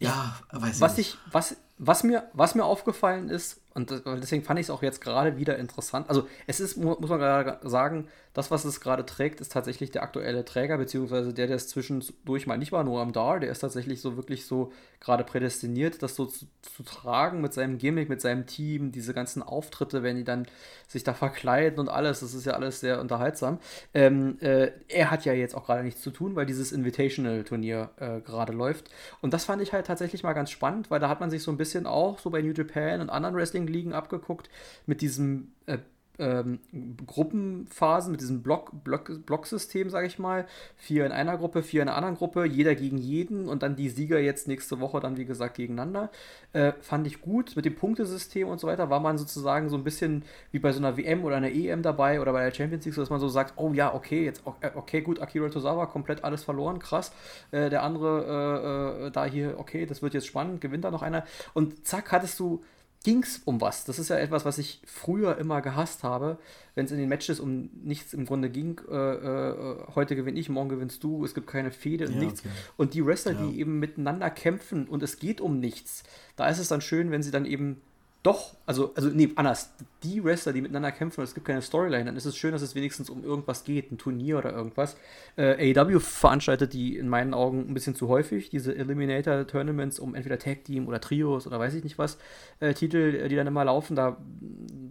[0.00, 1.10] ja, weiß ich was nicht.
[1.10, 5.00] Ich, was, was, mir, was mir aufgefallen ist, und deswegen fand ich es auch jetzt
[5.00, 6.08] gerade wieder interessant.
[6.08, 10.04] Also es ist, muss man gerade sagen, das, was es gerade trägt, ist tatsächlich der
[10.04, 13.58] aktuelle Träger, beziehungsweise der, der es zwischendurch mal nicht war, nur am Dar, der ist
[13.58, 18.20] tatsächlich so wirklich so gerade prädestiniert, das so zu, zu, tragen mit seinem Gimmick, mit
[18.20, 20.46] seinem Team, diese ganzen Auftritte, wenn die dann
[20.86, 23.58] sich da verkleiden und alles, das ist ja alles sehr unterhaltsam.
[23.92, 28.20] Ähm, äh, er hat ja jetzt auch gerade nichts zu tun, weil dieses Invitational-Turnier äh,
[28.20, 28.88] gerade läuft.
[29.20, 31.50] Und das fand ich halt tatsächlich mal ganz spannend, weil da hat man sich so
[31.50, 34.48] ein bisschen auch so bei New Japan und anderen Wrestling-Ligen abgeguckt
[34.86, 35.78] mit diesem äh,
[36.18, 36.58] ähm,
[37.06, 40.46] Gruppenphasen mit diesem Block, Block, Blocksystem, sage ich mal.
[40.76, 43.88] Vier in einer Gruppe, vier in einer anderen Gruppe, jeder gegen jeden und dann die
[43.88, 46.10] Sieger jetzt nächste Woche dann, wie gesagt, gegeneinander.
[46.52, 47.54] Äh, fand ich gut.
[47.54, 50.78] Mit dem Punktesystem und so weiter war man sozusagen so ein bisschen wie bei so
[50.78, 53.54] einer WM oder einer EM dabei oder bei der Champions League, dass man so sagt,
[53.56, 57.12] oh ja, okay, jetzt äh, okay, gut, Akira Tozawa komplett alles verloren, krass.
[57.52, 61.02] Äh, der andere äh, äh, da hier, okay, das wird jetzt spannend, gewinnt da noch
[61.02, 61.24] einer.
[61.54, 62.62] Und zack, hattest du
[63.04, 63.84] ging es um was.
[63.84, 66.38] Das ist ja etwas, was ich früher immer gehasst habe,
[66.74, 68.80] wenn es in den Matches um nichts im Grunde ging.
[68.90, 72.40] Äh, äh, heute gewinne ich, morgen gewinnst du, es gibt keine Fehde und ja, nichts.
[72.40, 72.50] Okay.
[72.76, 73.46] Und die Wrestler, ja.
[73.46, 76.02] die eben miteinander kämpfen und es geht um nichts,
[76.36, 77.80] da ist es dann schön, wenn sie dann eben
[78.24, 79.70] doch, also, also nee, anders.
[80.02, 82.62] Die Wrestler, die miteinander kämpfen und es gibt keine Storyline, dann ist es schön, dass
[82.62, 84.96] es wenigstens um irgendwas geht, ein Turnier oder irgendwas.
[85.36, 90.38] Äh, AEW veranstaltet die in meinen Augen ein bisschen zu häufig, diese Eliminator-Tournaments um entweder
[90.38, 92.18] Tag Team oder Trios oder weiß ich nicht was,
[92.58, 94.16] äh, Titel, die dann immer laufen, da,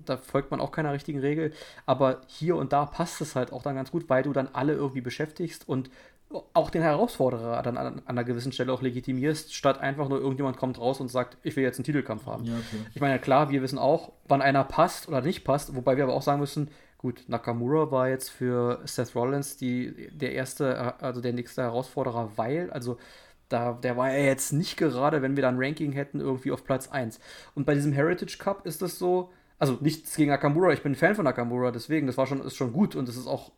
[0.06, 1.52] da folgt man auch keiner richtigen Regel.
[1.86, 4.74] Aber hier und da passt es halt auch dann ganz gut, weil du dann alle
[4.74, 5.90] irgendwie beschäftigst und
[6.54, 10.58] auch den Herausforderer dann an, an, einer gewissen Stelle auch legitimierst, statt einfach nur irgendjemand
[10.58, 12.44] kommt raus und sagt, ich will jetzt einen Titelkampf haben.
[12.44, 12.86] Ja, okay.
[12.94, 16.14] Ich meine, klar, wir wissen auch, wann einer passt oder nicht passt, wobei wir aber
[16.14, 21.34] auch sagen müssen, gut, Nakamura war jetzt für Seth Rollins die, der erste, also der
[21.34, 22.98] nächste Herausforderer, weil, also
[23.48, 26.66] da, der war ja jetzt nicht gerade, wenn wir dann ein Ranking hätten, irgendwie auf
[26.66, 27.20] Platz 1.
[27.56, 30.96] Und bei diesem Heritage Cup ist es so, also nichts gegen Nakamura, ich bin ein
[30.96, 33.52] Fan von Nakamura, deswegen, das war schon, ist schon gut und es ist auch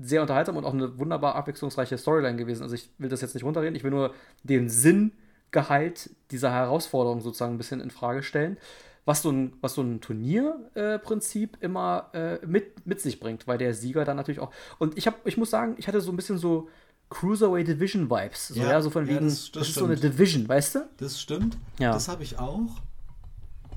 [0.00, 2.62] sehr unterhaltsam und auch eine wunderbar abwechslungsreiche Storyline gewesen.
[2.62, 7.54] Also ich will das jetzt nicht runterreden, ich will nur den Sinngehalt dieser Herausforderung sozusagen
[7.54, 8.56] ein bisschen in Frage stellen,
[9.04, 13.58] was so ein, was so ein Turnierprinzip äh, immer äh, mit, mit sich bringt, weil
[13.58, 14.52] der Sieger dann natürlich auch.
[14.78, 16.68] Und ich, hab, ich muss sagen, ich hatte so ein bisschen so
[17.10, 18.48] Cruiserweight Division Vibes.
[18.48, 20.88] So, ja, ja so von wegen, das, das, das ist so eine Division, weißt du?
[20.98, 21.56] Das stimmt.
[21.78, 21.92] Ja.
[21.92, 22.82] Das habe ich auch.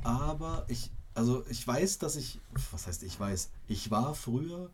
[0.04, 2.40] Aber ich, also ich weiß, dass ich,
[2.72, 4.70] was heißt ich weiß, ich war früher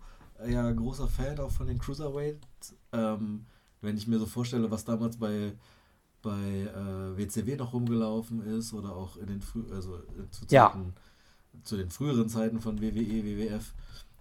[0.46, 2.38] ja großer Fan auch von den Cruiserweight.
[2.92, 3.46] Ähm,
[3.82, 5.54] wenn ich mir so vorstelle, was damals bei,
[6.22, 10.00] bei äh, WCW noch rumgelaufen ist oder auch in den Frü also
[10.32, 11.64] zu, Zeiten, ja.
[11.64, 13.74] zu den früheren Zeiten von WWE, WWF,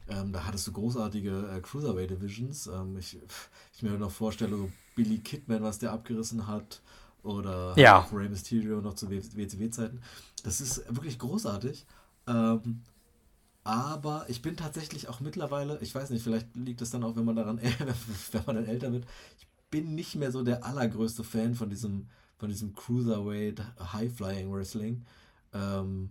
[0.08, 2.66] ähm, da hattest du großartige äh, Cruiserweight Divisions.
[2.68, 3.18] Ähm, ich,
[3.74, 6.80] ich mir noch vorstelle, so Billy Kidman, was der abgerissen hat,
[7.22, 8.00] oder ja.
[8.00, 10.00] auch Rey Mysterio noch zu WCW-Zeiten.
[10.44, 11.84] Das ist wirklich großartig.
[12.28, 12.82] Ähm,
[13.66, 17.24] aber ich bin tatsächlich auch mittlerweile, ich weiß nicht, vielleicht liegt es dann auch, wenn
[17.24, 17.60] man daran,
[18.30, 19.06] wenn man dann älter wird,
[19.38, 22.06] ich bin nicht mehr so der allergrößte Fan von diesem,
[22.38, 23.60] von diesem Cruiserweight
[23.92, 25.04] High Flying Wrestling.
[25.52, 26.10] Ähm,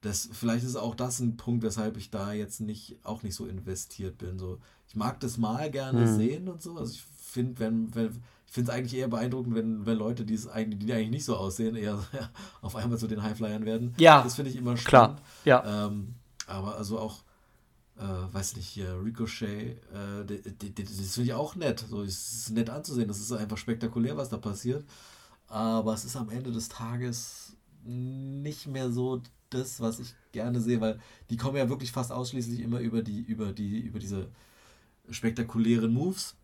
[0.00, 3.44] das, vielleicht ist auch das ein Punkt, weshalb ich da jetzt nicht, auch nicht so
[3.44, 4.38] investiert bin.
[4.38, 4.58] So,
[4.88, 6.16] ich mag das mal gerne mhm.
[6.16, 6.78] sehen und so.
[6.78, 10.40] Also ich finde, wenn, wenn, ich finde es eigentlich eher beeindruckend, wenn, wenn Leute, die
[10.50, 12.02] eigentlich, die eigentlich nicht so aussehen, eher
[12.62, 13.94] auf einmal zu den Highflyern werden.
[13.98, 14.22] Ja.
[14.22, 15.20] Das finde ich immer spannend.
[15.44, 15.64] Klar.
[15.66, 15.86] Ja.
[15.88, 16.14] Ähm,
[16.52, 17.22] aber also auch,
[17.96, 21.84] äh, weiß nicht, hier Ricochet, äh, das finde ich auch nett.
[21.88, 23.08] So, es ist nett anzusehen.
[23.08, 24.84] Das ist einfach spektakulär, was da passiert.
[25.48, 30.80] Aber es ist am Ende des Tages nicht mehr so das, was ich gerne sehe,
[30.80, 34.28] weil die kommen ja wirklich fast ausschließlich immer über die, über die, über diese
[35.10, 36.36] spektakulären Moves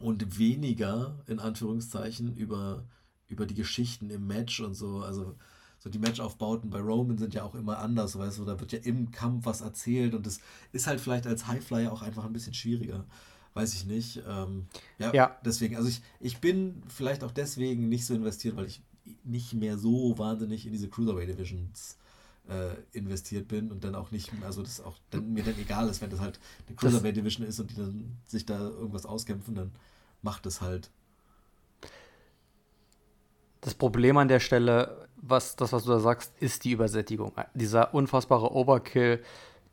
[0.00, 2.84] und weniger, in Anführungszeichen, über,
[3.28, 5.02] über die Geschichten im Match und so.
[5.02, 5.36] Also
[5.84, 8.78] so die Matchaufbauten bei Roman sind ja auch immer anders, weißt du, da wird ja
[8.78, 10.40] im Kampf was erzählt und das
[10.72, 13.04] ist halt vielleicht als Highflyer auch einfach ein bisschen schwieriger.
[13.52, 14.22] Weiß ich nicht.
[14.26, 14.66] Ähm,
[14.98, 18.80] ja, ja, deswegen, also ich, ich bin vielleicht auch deswegen nicht so investiert, weil ich
[19.24, 21.98] nicht mehr so wahnsinnig in diese Cruiserweight Divisions
[22.48, 26.00] äh, investiert bin und dann auch nicht, also das auch dann, mir dann egal ist,
[26.00, 29.72] wenn das halt eine Cruiserweight Division ist und die dann sich da irgendwas auskämpfen, dann
[30.22, 30.90] macht es halt.
[33.60, 37.32] Das Problem an der Stelle, was das, was du da sagst, ist die Übersättigung.
[37.54, 39.22] Dieser unfassbare Overkill,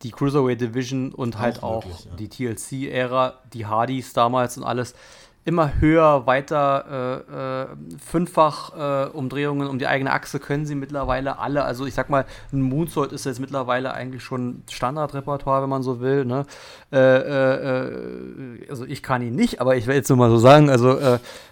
[0.01, 2.15] die Cruiserweight Division und halt auch, wirklich, auch ja.
[2.15, 4.95] die TLC-Ära, die Hardys damals und alles
[5.43, 11.39] immer höher, weiter, äh, äh, fünffach äh, Umdrehungen um die eigene Achse können sie mittlerweile
[11.39, 11.65] alle.
[11.65, 15.99] Also ich sag mal, ein Moonsault ist jetzt mittlerweile eigentlich schon Standardrepertoire, wenn man so
[15.99, 16.25] will.
[16.25, 16.45] Ne?
[16.91, 20.69] Äh, äh, also ich kann ihn nicht, aber ich will jetzt nur mal so sagen,
[20.69, 20.99] also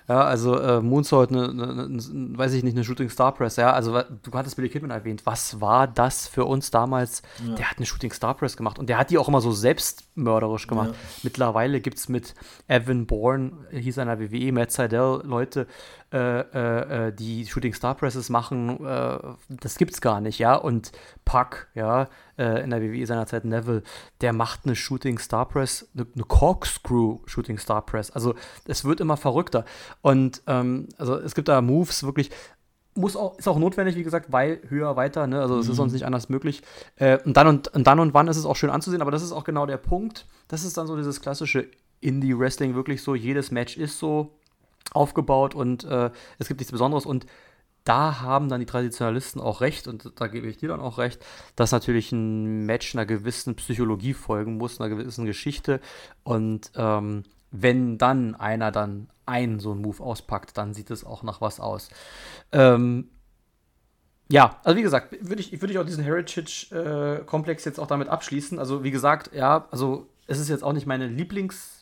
[0.08, 4.02] ja, also Moonsault, ne, ne, ne, weiß ich nicht, eine Shooting Star Press, ja, also
[4.23, 7.21] du hattest Billy Kidman erwähnt, was war das für uns damals?
[7.47, 7.54] Ja.
[7.54, 10.65] Der hat eine Shooting Star Press gemacht und der hat die auch immer so selbstmörderisch
[10.65, 10.89] gemacht.
[10.89, 10.95] Ja.
[11.21, 12.34] Mittlerweile gibt es mit
[12.67, 15.68] Evan Bourne, hieß einer WWE, Matt Seidel, Leute,
[16.12, 20.56] äh, äh, äh, die Shooting Star Presses machen, äh, das gibt's gar nicht, ja.
[20.56, 20.92] Und
[21.26, 23.84] Puck, ja, äh, in der WWE seinerzeit Neville,
[24.22, 28.12] der macht eine Shooting Star Press, eine, eine Corkscrew Shooting Star Press.
[28.12, 29.65] Also es wird immer verrückter.
[30.02, 32.32] Und ähm, also es gibt da Moves wirklich,
[32.96, 35.42] muss auch, ist auch notwendig, wie gesagt, weil höher, weiter, ne?
[35.42, 35.72] Also es mhm.
[35.72, 36.62] ist sonst nicht anders möglich.
[36.96, 39.24] Äh, und, dann und, und dann und wann ist es auch schön anzusehen, aber das
[39.24, 40.26] ist auch genau der Punkt.
[40.48, 41.70] Das ist dann so dieses klassische
[42.01, 44.39] Indie-Wrestling, wirklich so, jedes Match ist so,
[44.93, 47.05] aufgebaut und äh, es gibt nichts Besonderes.
[47.05, 47.25] Und
[47.83, 51.23] da haben dann die Traditionalisten auch recht, und da gebe ich dir dann auch recht,
[51.55, 55.79] dass natürlich ein Match einer gewissen Psychologie folgen muss, einer gewissen Geschichte.
[56.23, 61.23] Und ähm, wenn dann einer dann einen so einen Move auspackt, dann sieht es auch
[61.23, 61.89] nach was aus.
[62.51, 63.09] Ähm,
[64.31, 68.09] ja, also wie gesagt, würde ich, würd ich auch diesen Heritage-Komplex äh, jetzt auch damit
[68.09, 68.59] abschließen.
[68.59, 71.79] Also wie gesagt, ja, also es ist jetzt auch nicht meine Lieblings-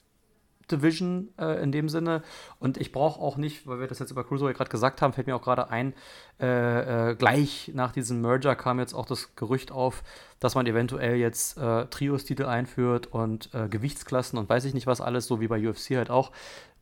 [0.71, 2.23] Division äh, in dem Sinne.
[2.59, 5.27] Und ich brauche auch nicht, weil wir das jetzt über Cruiserweight gerade gesagt haben, fällt
[5.27, 5.93] mir auch gerade ein,
[6.39, 10.03] äh, äh, gleich nach diesem Merger kam jetzt auch das Gerücht auf,
[10.39, 15.01] dass man eventuell jetzt äh, Trios-Titel einführt und äh, Gewichtsklassen und weiß ich nicht was
[15.01, 16.31] alles, so wie bei UFC halt auch.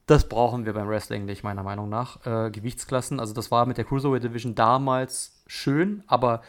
[0.07, 2.25] Das brauchen wir beim Wrestling nicht, meiner Meinung nach.
[2.25, 6.41] Äh, Gewichtsklassen, also das war mit der Cruiserweight Division damals schön, aber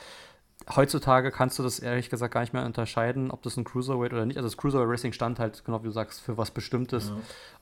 [0.75, 4.27] heutzutage kannst du das ehrlich gesagt gar nicht mehr unterscheiden, ob das ein Cruiserweight oder
[4.27, 4.37] nicht.
[4.37, 7.09] Also das Cruiserweight Wrestling stand halt, genau wie du sagst, für was Bestimmtes.
[7.09, 7.16] Ja.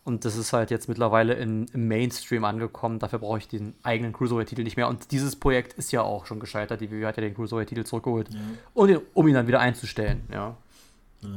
[0.05, 2.99] Und das ist halt jetzt mittlerweile in, im Mainstream angekommen.
[2.99, 4.89] Dafür brauche ich den eigenen Cruiserweight-Titel nicht mehr.
[4.89, 6.81] Und dieses Projekt ist ja auch schon gescheitert.
[6.81, 8.41] Die WWE hat ja den Cruiserweight-Titel zurückgeholt, ja.
[8.75, 10.23] um, um ihn dann wieder einzustellen.
[10.31, 10.57] Ja.
[11.23, 11.29] ja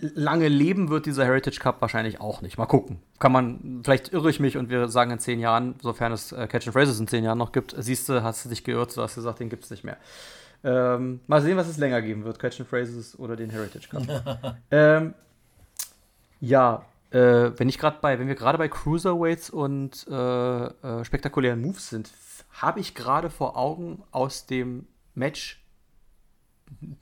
[0.00, 2.58] lange leben wird dieser Heritage Cup wahrscheinlich auch nicht.
[2.58, 3.00] Mal gucken.
[3.18, 6.46] Kann man, vielleicht irre ich mich und wir sagen in zehn Jahren, sofern es äh,
[6.46, 9.02] Catch and Phrases in zehn Jahren noch gibt, siehst du, hast du dich geirrt, du
[9.02, 9.96] hast gesagt, den gibt es nicht mehr.
[10.64, 14.56] Ähm, mal sehen, was es länger geben wird, Catch and Phrases oder den Heritage Cup.
[14.70, 15.14] ähm,
[16.40, 21.60] ja, äh, wenn ich gerade bei, wenn wir gerade bei Cruiserweights und äh, äh spektakulären
[21.60, 22.10] Moves sind,
[22.52, 25.64] habe ich gerade vor Augen aus dem Match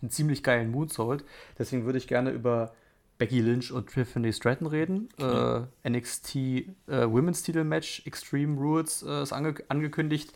[0.02, 1.24] einen ziemlich geilen Moonsault.
[1.58, 2.72] Deswegen würde ich gerne über
[3.18, 5.08] Becky Lynch und Tiffany Stratton reden.
[5.18, 5.64] Okay.
[5.84, 10.32] Äh, NXT äh, Women's Title Match Extreme Rules äh, ist ange angekündigt.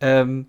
[0.00, 0.46] Ähm,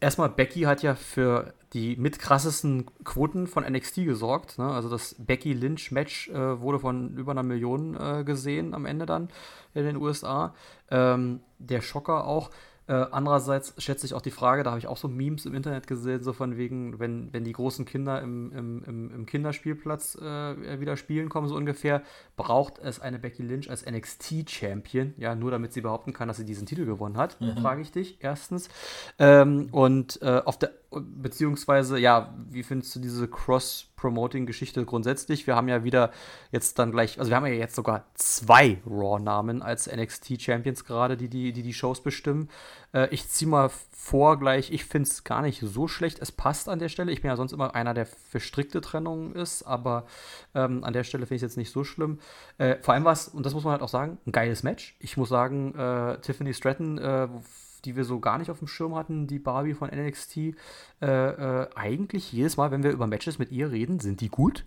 [0.00, 4.58] erstmal, Becky hat ja für die mit krassesten Quoten von NXT gesorgt.
[4.58, 4.66] Ne?
[4.66, 9.06] Also das Becky Lynch Match äh, wurde von über einer Million äh, gesehen am Ende
[9.06, 9.28] dann
[9.74, 10.54] in den USA.
[10.90, 12.50] Ähm, der Schocker auch.
[12.88, 15.86] Äh, andererseits schätze ich auch die Frage, da habe ich auch so Memes im Internet
[15.86, 20.96] gesehen, so von wegen, wenn, wenn die großen Kinder im, im, im, Kinderspielplatz äh, wieder
[20.96, 22.02] spielen kommen, so ungefähr,
[22.36, 26.44] braucht es eine Becky Lynch als NXT-Champion, ja, nur damit sie behaupten kann, dass sie
[26.44, 27.56] diesen Titel gewonnen hat, mhm.
[27.56, 28.68] frage ich dich, erstens.
[29.18, 35.46] Ähm, und äh, auf der, beziehungsweise, ja, wie findest du diese Cross- Promoting-Geschichte grundsätzlich.
[35.46, 36.12] Wir haben ja wieder
[36.52, 41.28] jetzt dann gleich, also wir haben ja jetzt sogar zwei Raw-Namen als NXT-Champions gerade, die
[41.28, 42.48] die, die die Shows bestimmen.
[42.92, 46.20] Äh, ich ziehe mal vor gleich, ich finde es gar nicht so schlecht.
[46.20, 47.10] Es passt an der Stelle.
[47.10, 50.06] Ich bin ja sonst immer einer, der für strikte Trennungen ist, aber
[50.54, 52.20] ähm, an der Stelle finde ich es jetzt nicht so schlimm.
[52.58, 54.96] Äh, vor allem war es, und das muss man halt auch sagen, ein geiles Match.
[55.00, 57.28] Ich muss sagen, äh, Tiffany Stratton, äh,
[57.86, 60.52] die wir so gar nicht auf dem Schirm hatten, die Barbie von NXT, äh,
[61.00, 64.64] äh, eigentlich jedes Mal, wenn wir über Matches mit ihr reden, sind die gut.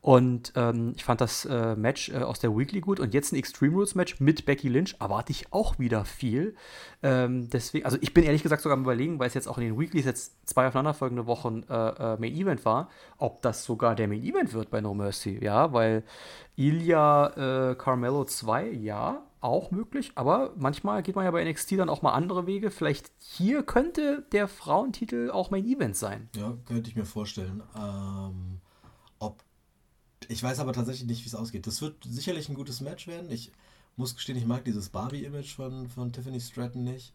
[0.00, 3.00] Und ähm, ich fand das äh, Match äh, aus der Weekly gut.
[3.00, 6.54] Und jetzt ein Extreme Rules Match mit Becky Lynch erwarte ich auch wieder viel.
[7.02, 9.64] Ähm, deswegen, also ich bin ehrlich gesagt sogar am überlegen, weil es jetzt auch in
[9.64, 14.08] den Weeklies jetzt zwei aufeinanderfolgende Wochen äh, äh, Main Event war, ob das sogar der
[14.08, 15.38] Main Event wird bei No Mercy.
[15.42, 16.02] Ja, weil
[16.56, 22.00] Ilya Carmelo 2, ja, auch möglich, aber manchmal geht man ja bei NXT dann auch
[22.00, 22.70] mal andere Wege.
[22.70, 26.28] Vielleicht hier könnte der Frauentitel auch Main Event sein.
[26.36, 27.62] Ja, könnte ich mir vorstellen.
[27.76, 28.60] Ähm,
[29.18, 29.42] ob
[30.28, 31.66] ich weiß aber tatsächlich nicht, wie es ausgeht.
[31.66, 33.30] Das wird sicherlich ein gutes Match werden.
[33.30, 33.50] Ich
[33.96, 37.12] muss gestehen, ich mag dieses Barbie-Image von, von Tiffany Stratton nicht.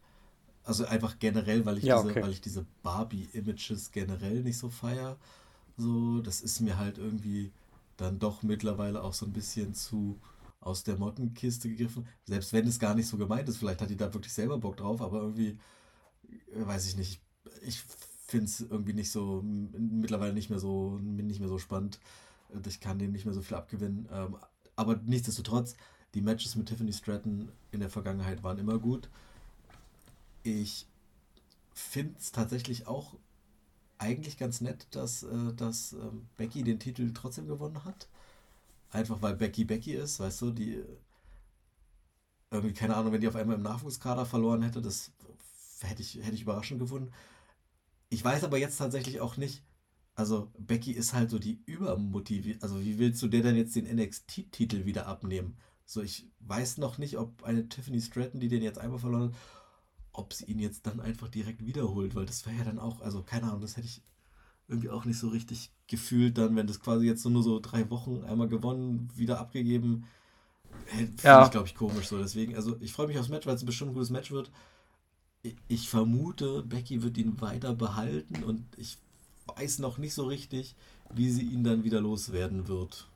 [0.64, 2.22] Also einfach generell, weil ich ja, diese, okay.
[2.22, 5.16] weil ich diese Barbie-Images generell nicht so feier.
[5.78, 7.52] So, das ist mir halt irgendwie
[7.96, 10.18] dann doch mittlerweile auch so ein bisschen zu
[10.60, 12.06] aus der Mottenkiste gegriffen.
[12.24, 14.76] Selbst wenn es gar nicht so gemeint ist, vielleicht hat die da wirklich selber Bock
[14.76, 15.58] drauf, aber irgendwie,
[16.52, 17.20] äh, weiß ich nicht.
[17.62, 17.82] Ich
[18.26, 21.98] finde es irgendwie nicht so, mittlerweile nicht mehr so, nicht mehr so spannend.
[22.66, 24.08] Ich kann dem nicht mehr so viel abgewinnen.
[24.12, 24.36] Ähm,
[24.76, 25.76] aber nichtsdestotrotz,
[26.14, 29.08] die Matches mit Tiffany Stratton in der Vergangenheit waren immer gut.
[30.42, 30.86] Ich
[31.72, 33.14] finde es tatsächlich auch
[33.98, 38.08] eigentlich ganz nett, dass, äh, dass ähm, Becky den Titel trotzdem gewonnen hat.
[38.90, 40.82] Einfach weil Becky Becky ist, weißt du, die
[42.50, 45.12] irgendwie, keine Ahnung, wenn die auf einmal im Nachwuchskader verloren hätte, das
[45.80, 47.12] hätte ich, hätte ich überraschend gefunden.
[48.08, 49.62] Ich weiß aber jetzt tatsächlich auch nicht,
[50.14, 52.62] also Becky ist halt so die übermotiviert.
[52.62, 55.58] Also wie willst du der denn jetzt den NXT-Titel wieder abnehmen?
[55.84, 59.34] So, ich weiß noch nicht, ob eine Tiffany Stratton, die den jetzt einmal verloren hat,
[60.12, 63.22] ob sie ihn jetzt dann einfach direkt wiederholt, weil das wäre ja dann auch, also
[63.22, 64.02] keine Ahnung, das hätte ich
[64.68, 67.90] irgendwie auch nicht so richtig gefühlt dann, wenn das quasi jetzt so nur so drei
[67.90, 70.06] Wochen einmal gewonnen, wieder abgegeben.
[70.86, 71.44] Finde ja.
[71.44, 72.18] ich, glaube ich, komisch so.
[72.18, 74.50] Deswegen, also ich freue mich aufs Match, weil es ein bestimmt gutes Match wird.
[75.68, 78.98] Ich vermute, Becky wird ihn weiter behalten und ich
[79.46, 80.74] weiß noch nicht so richtig,
[81.14, 83.06] wie sie ihn dann wieder loswerden wird.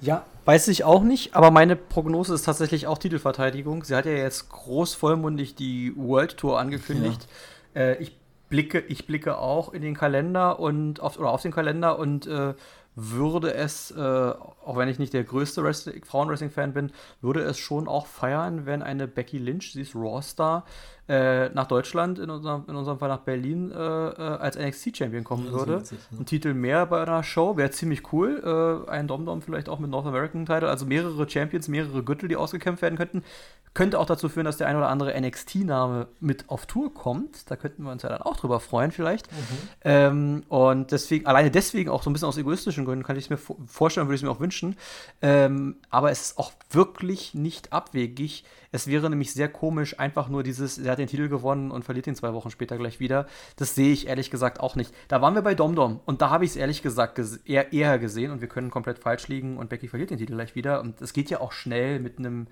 [0.00, 3.84] Ja, weiß ich auch nicht, aber meine Prognose ist tatsächlich auch Titelverteidigung.
[3.84, 7.28] Sie hat ja jetzt groß vollmundig die World Tour angekündigt.
[7.74, 7.80] Ja.
[7.80, 8.16] Äh, ich,
[8.52, 12.52] blicke, ich blicke auch in den Kalender und auf, oder auf den Kalender und äh,
[12.94, 15.62] würde es, äh, auch wenn ich nicht der größte
[16.04, 16.92] Frauenwrestling-Fan bin,
[17.22, 20.66] würde es schon auch feiern, wenn eine Becky Lynch, sie ist Raw-Star,
[21.08, 25.46] äh, nach Deutschland, in unserem, in unserem Fall nach Berlin, äh, äh als NXT-Champion kommen
[25.46, 25.80] ja, würde.
[25.80, 26.20] Witzig, ne?
[26.20, 28.86] Ein Titel mehr bei einer Show wäre ziemlich cool.
[28.86, 32.82] Äh, ein Dom-Dom vielleicht auch mit North American-Title, also mehrere Champions, mehrere Gürtel, die ausgekämpft
[32.82, 33.24] werden könnten.
[33.74, 37.50] Könnte auch dazu führen, dass der ein oder andere NXT-Name mit auf Tour kommt.
[37.50, 39.32] Da könnten wir uns ja dann auch drüber freuen, vielleicht.
[39.32, 39.36] Mhm.
[39.82, 43.30] Ähm, und deswegen, alleine deswegen auch so ein bisschen aus egoistischen Gründen, kann ich es
[43.30, 44.76] mir vorstellen, würde ich es mir auch wünschen.
[45.20, 48.44] Ähm, aber es ist auch wirklich nicht abwegig.
[48.72, 52.06] Es wäre nämlich sehr komisch, einfach nur dieses, er hat den Titel gewonnen und verliert
[52.06, 53.26] ihn zwei Wochen später gleich wieder.
[53.56, 54.94] Das sehe ich ehrlich gesagt auch nicht.
[55.08, 58.30] Da waren wir bei Domdom und da habe ich es ehrlich gesagt eher, eher gesehen
[58.30, 60.80] und wir können komplett falsch liegen und Becky verliert den Titel gleich wieder.
[60.80, 62.46] Und es geht ja auch schnell mit einem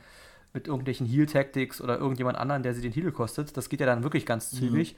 [0.52, 3.56] mit irgendwelchen Heal-Tactics oder irgendjemand anderen, der sie den Titel kostet.
[3.56, 4.56] Das geht ja dann wirklich ganz mhm.
[4.58, 4.96] zügig.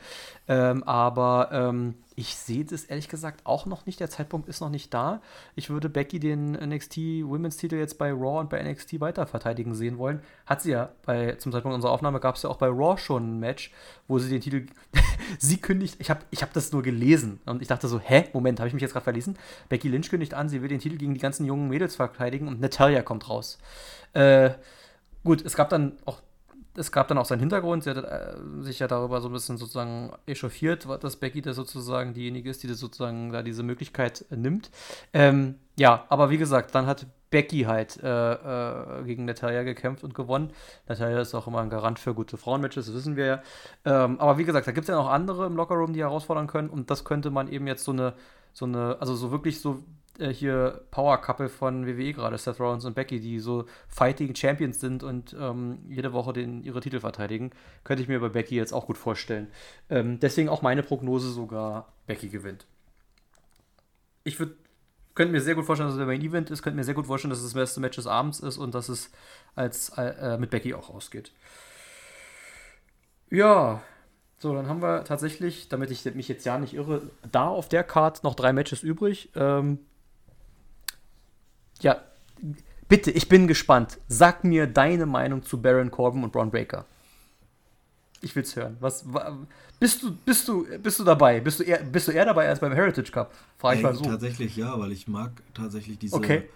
[0.48, 0.54] Mhm.
[0.54, 4.00] Ähm, aber ähm, ich sehe das ehrlich gesagt auch noch nicht.
[4.00, 5.20] Der Zeitpunkt ist noch nicht da.
[5.54, 9.74] Ich würde Becky den NXT Women's Titel jetzt bei Raw und bei NXT weiter verteidigen
[9.74, 10.20] sehen wollen.
[10.46, 13.36] Hat sie ja bei, zum Zeitpunkt unserer Aufnahme gab es ja auch bei Raw schon
[13.36, 13.72] ein Match,
[14.08, 14.66] wo sie den Titel,
[15.38, 18.60] sie kündigt, ich habe ich hab das nur gelesen und ich dachte so, hä, Moment,
[18.60, 19.38] habe ich mich jetzt gerade verlesen?
[19.68, 22.60] Becky Lynch kündigt an, sie will den Titel gegen die ganzen jungen Mädels verteidigen und
[22.60, 23.58] Natalia kommt raus.
[24.12, 24.50] Äh,
[25.24, 26.22] Gut, es gab dann auch
[26.74, 27.84] es gab dann auch seinen Hintergrund.
[27.84, 32.14] Sie hat äh, sich ja darüber so ein bisschen sozusagen echauffiert, dass Becky da sozusagen
[32.14, 34.70] diejenige ist, die das sozusagen da diese Möglichkeit äh, nimmt.
[35.12, 40.14] Ähm, ja, aber wie gesagt, dann hat Becky halt äh, äh, gegen Natalia gekämpft und
[40.14, 40.50] gewonnen.
[40.86, 43.42] Natalia ist auch immer ein Garant für gute Frauenmatches, das wissen wir ja.
[43.84, 46.68] Ähm, aber wie gesagt, da gibt es ja noch andere im Lockerroom, die herausfordern können
[46.68, 48.14] und das könnte man eben jetzt so eine,
[48.52, 49.82] so eine, also so wirklich so
[50.18, 54.80] äh, hier Power Couple von WWE gerade, Seth Rollins und Becky, die so Fighting Champions
[54.80, 57.50] sind und ähm, jede Woche den, ihre Titel verteidigen,
[57.84, 59.48] könnte ich mir bei Becky jetzt auch gut vorstellen.
[59.90, 62.66] Ähm, deswegen auch meine Prognose sogar, Becky gewinnt.
[64.24, 64.54] Ich würde
[65.14, 67.06] könnte mir sehr gut vorstellen, dass es der Main Event ist, könnte mir sehr gut
[67.06, 69.10] vorstellen, dass es das beste Match des Abends ist und dass es
[69.54, 71.32] als äh, mit Becky auch ausgeht.
[73.30, 73.82] Ja,
[74.38, 77.84] So, dann haben wir tatsächlich, damit ich mich jetzt ja nicht irre, da auf der
[77.84, 79.30] Card noch drei Matches übrig.
[79.36, 79.78] Ähm,
[81.82, 82.00] ja,
[82.88, 83.98] bitte, ich bin gespannt.
[84.08, 86.84] Sag mir deine Meinung zu Baron Corbin und Braun Breaker.
[88.20, 88.76] Ich will's hören.
[88.78, 89.04] Was,
[89.80, 91.40] bist du, bist du, bist du dabei?
[91.40, 93.34] Bist du eher, bist du eher dabei als beim Heritage Cup?
[93.58, 94.04] Frag ich mal so.
[94.04, 96.48] Tatsächlich ja, weil ich mag tatsächlich diese, okay.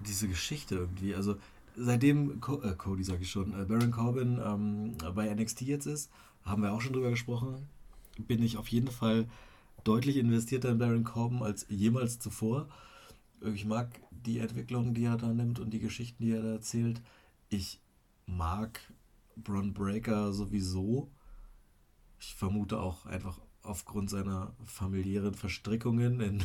[0.00, 1.14] diese Geschichte irgendwie.
[1.14, 1.36] Also
[1.76, 6.10] seitdem Co äh, Cody, sag ich schon, äh, Baron Corbin ähm, bei NXT jetzt ist,
[6.44, 7.68] haben wir auch schon drüber gesprochen,
[8.26, 9.26] bin ich auf jeden Fall
[9.84, 12.66] deutlich investierter in Baron Corbin als jemals zuvor.
[13.54, 13.88] Ich mag
[14.26, 17.00] die Entwicklung, die er da nimmt und die Geschichten, die er da erzählt.
[17.48, 17.80] Ich
[18.26, 18.80] mag
[19.36, 21.08] Bron Breaker sowieso.
[22.20, 26.44] Ich vermute auch einfach aufgrund seiner familiären Verstrickungen in,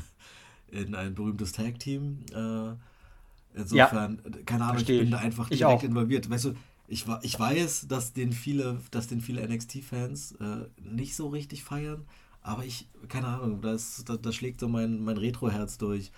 [0.67, 2.25] in ein berühmtes Tag-Team.
[2.33, 2.75] Äh,
[3.57, 6.29] insofern, ja, keine Ahnung, ich bin da einfach direkt involviert.
[6.29, 6.53] Weißt du,
[6.87, 12.05] ich, ich weiß, dass den viele, dass den viele NXT-Fans äh, nicht so richtig feiern,
[12.41, 16.11] aber ich, keine Ahnung, das, das, das schlägt so mein, mein Retro-Herz durch.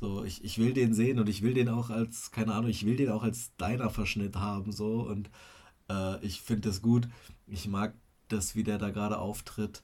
[0.00, 2.86] So, ich, ich will den sehen und ich will den auch als, keine Ahnung, ich
[2.86, 5.28] will den auch als Diner-Verschnitt haben, so und
[5.90, 7.06] äh, ich finde das gut.
[7.46, 7.92] Ich mag
[8.28, 9.82] das, wie der da gerade auftritt.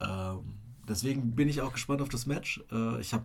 [0.00, 2.62] Ähm, deswegen bin ich auch gespannt auf das Match.
[2.70, 3.24] Äh, ich habe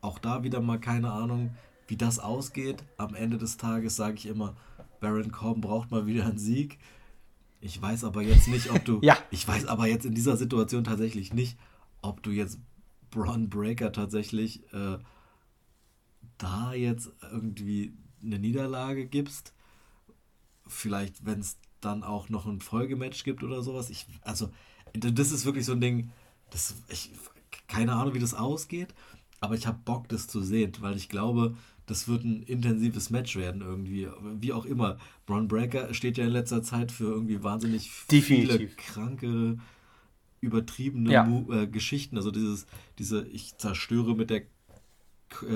[0.00, 1.54] auch da wieder mal keine Ahnung,
[1.86, 2.82] wie das ausgeht.
[2.96, 4.56] Am Ende des Tages sage ich immer,
[5.00, 6.78] Baron Corbin braucht mal wieder einen Sieg.
[7.60, 9.00] Ich weiß aber jetzt nicht, ob du.
[9.02, 9.18] ja.
[9.30, 11.58] Ich weiß aber jetzt in dieser Situation tatsächlich nicht,
[12.00, 12.58] ob du jetzt
[13.10, 14.96] Braun Breaker tatsächlich äh,
[16.38, 19.52] da jetzt irgendwie eine Niederlage gibst
[20.66, 23.90] vielleicht, wenn es dann auch noch ein Folgematch gibt oder sowas.
[23.90, 24.50] Ich, also,
[24.92, 26.10] das ist wirklich so ein Ding,
[26.50, 27.10] das, ich,
[27.66, 28.94] keine Ahnung, wie das ausgeht,
[29.40, 33.36] aber ich habe Bock, das zu sehen, weil ich glaube, das wird ein intensives Match
[33.36, 34.08] werden irgendwie.
[34.38, 34.98] Wie auch immer.
[35.24, 38.56] Braun Breaker steht ja in letzter Zeit für irgendwie wahnsinnig Definitiv.
[38.56, 39.58] viele kranke,
[40.40, 41.26] übertriebene ja.
[41.50, 42.16] äh, Geschichten.
[42.16, 42.66] Also dieses,
[42.98, 44.42] diese, ich zerstöre mit der,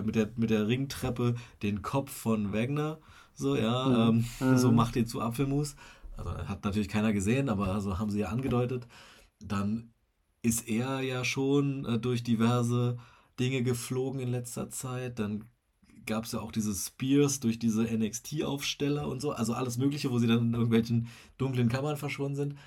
[0.04, 2.98] mit der, mit der Ringtreppe den Kopf von Wagner
[3.34, 4.24] so, ja, mhm.
[4.40, 4.76] ähm, so mhm.
[4.76, 5.76] macht ihn zu Apfelmus.
[6.16, 8.86] Also hat natürlich keiner gesehen, aber so haben sie ja angedeutet.
[9.40, 9.90] Dann
[10.42, 12.98] ist er ja schon äh, durch diverse
[13.40, 15.18] Dinge geflogen in letzter Zeit.
[15.18, 15.44] Dann
[16.04, 19.32] gab es ja auch diese Spears durch diese NXT-Aufsteller und so.
[19.32, 21.08] Also alles Mögliche, wo sie dann in irgendwelchen
[21.38, 22.58] dunklen Kammern verschwunden sind.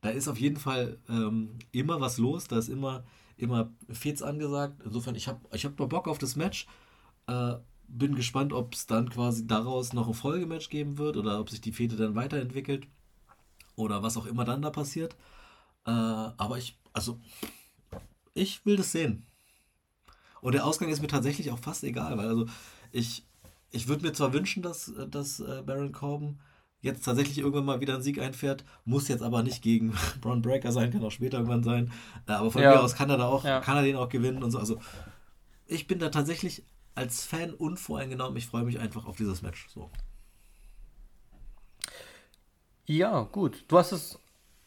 [0.00, 2.46] Da ist auf jeden Fall ähm, immer was los.
[2.46, 3.04] Da ist immer,
[3.36, 4.82] immer Fets angesagt.
[4.84, 6.66] Insofern, ich habe ich hab Bock auf das Match.
[7.26, 7.54] Äh,
[7.88, 11.60] bin gespannt, ob es dann quasi daraus noch ein Folgematch geben wird oder ob sich
[11.60, 12.86] die Fete dann weiterentwickelt
[13.76, 15.14] oder was auch immer dann da passiert.
[15.86, 17.20] Äh, aber ich, also,
[18.32, 19.26] ich will das sehen.
[20.40, 22.46] Und der Ausgang ist mir tatsächlich auch fast egal, weil also
[22.92, 23.24] ich,
[23.70, 26.38] ich würde mir zwar wünschen, dass, dass äh, Baron Corbin
[26.84, 30.70] jetzt tatsächlich irgendwann mal wieder einen Sieg einfährt, muss jetzt aber nicht gegen Braun Breaker
[30.70, 31.92] sein, kann auch später irgendwann sein.
[32.28, 32.70] Äh, aber von ja.
[32.70, 33.60] mir aus kann er da auch, ja.
[33.60, 34.58] kann er den auch gewinnen und so.
[34.58, 34.78] Also
[35.66, 36.62] ich bin da tatsächlich
[36.94, 38.36] als Fan unvoreingenommen.
[38.36, 39.66] Ich freue mich einfach auf dieses Match.
[39.68, 39.90] So.
[42.86, 43.64] Ja, gut.
[43.68, 44.18] Du hast es,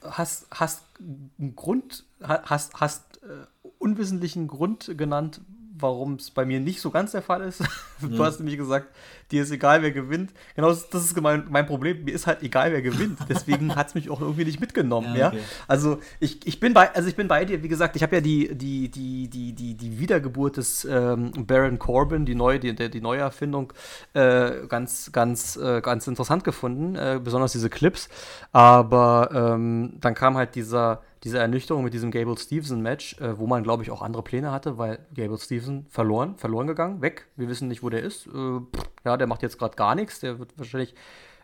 [0.02, 3.46] hast, hast einen Grund, hast, hast äh,
[3.78, 5.42] unwissentlichen Grund genannt,
[5.80, 7.64] warum es bei mir nicht so ganz der Fall ist.
[8.02, 8.26] du ja.
[8.26, 8.88] hast nämlich gesagt,
[9.32, 10.32] dir ist egal, wer gewinnt.
[10.56, 12.04] Genau, das, das ist mein, mein Problem.
[12.06, 13.20] Mir ist halt egal, wer gewinnt.
[13.30, 15.08] Deswegen hat es mich auch irgendwie nicht mitgenommen.
[15.18, 15.38] Ja, okay.
[15.38, 15.44] ja?
[15.68, 18.22] Also ich, ich bin bei, also ich bin bei dir, wie gesagt, ich habe ja
[18.22, 23.02] die, die, die, die, die, die Wiedergeburt des ähm, Baron Corbin, die neue, die, die
[23.02, 23.74] Neuerfindung,
[24.14, 28.10] äh, ganz, ganz, äh, ganz interessant gefunden, äh, besonders diese Clips.
[28.52, 33.64] Aber ähm, dann kam halt dieser diese Ernüchterung mit diesem Gable Stevenson-Match, äh, wo man,
[33.64, 37.28] glaube ich, auch andere Pläne hatte, weil Gable Stevenson verloren, verloren gegangen, weg.
[37.36, 38.28] Wir wissen nicht, wo der ist.
[38.28, 38.60] Äh,
[39.06, 40.20] ja, der macht jetzt gerade gar nichts.
[40.20, 40.94] Der wird wahrscheinlich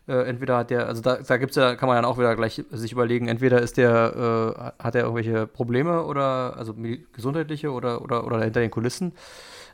[0.08, 2.62] äh, entweder hat der, also da, da gibt's ja, kann man dann auch wieder gleich
[2.72, 6.76] sich überlegen, entweder ist der, äh, hat er irgendwelche Probleme oder, also
[7.14, 9.14] gesundheitliche oder, oder, oder hinter den Kulissen.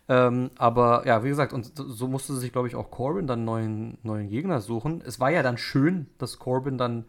[0.08, 3.98] Ähm, aber ja, wie gesagt, und so musste sich, glaube ich, auch Corbin dann neuen,
[4.04, 5.04] neuen Gegner suchen.
[5.06, 7.06] Es war ja dann schön, dass Corbin dann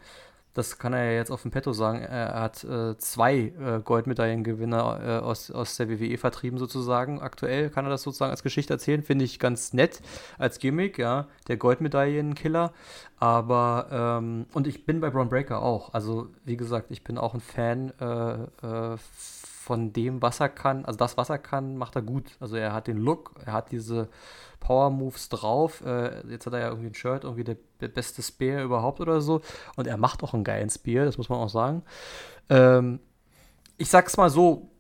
[0.55, 5.01] das kann er ja jetzt auf dem Petto sagen, er hat äh, zwei äh, Goldmedaillengewinner
[5.03, 7.21] äh, aus, aus der WWE vertrieben sozusagen.
[7.21, 10.01] Aktuell kann er das sozusagen als Geschichte erzählen, finde ich ganz nett
[10.39, 12.73] als Gimmick, ja, der Goldmedaillenkiller.
[13.19, 15.93] Aber, ähm, und ich bin bei Braun Breaker auch.
[15.93, 18.97] Also, wie gesagt, ich bin auch ein Fan äh, äh,
[19.71, 20.85] von dem, was er kann.
[20.85, 22.25] Also, das, was er kann, macht er gut.
[22.41, 24.09] Also, er hat den Look, er hat diese
[24.59, 25.81] Power Moves drauf.
[25.87, 29.43] Äh, jetzt hat er ja irgendwie ein Shirt, irgendwie der, beste Spear überhaupt oder so.
[29.77, 31.85] Und er macht auch einen geilen Spear, das muss man auch sagen.
[32.49, 32.99] Ähm,
[33.79, 34.73] ich sag's mal so,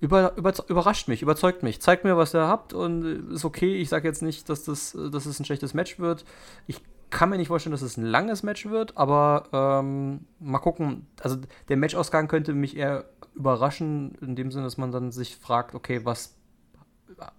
[0.00, 1.80] über, über, überrascht mich, überzeugt mich.
[1.80, 3.76] Zeigt mir, was ihr habt und ist okay.
[3.76, 6.24] Ich sage jetzt nicht, dass das, dass es ein schlechtes Match wird.
[6.66, 6.80] Ich
[7.10, 11.06] kann mir nicht vorstellen, dass es ein langes Match wird, aber ähm, mal gucken.
[11.20, 11.36] Also
[11.68, 13.04] der Matchausgang könnte mich eher
[13.34, 16.34] überraschen, in dem Sinne, dass man dann sich fragt, okay, was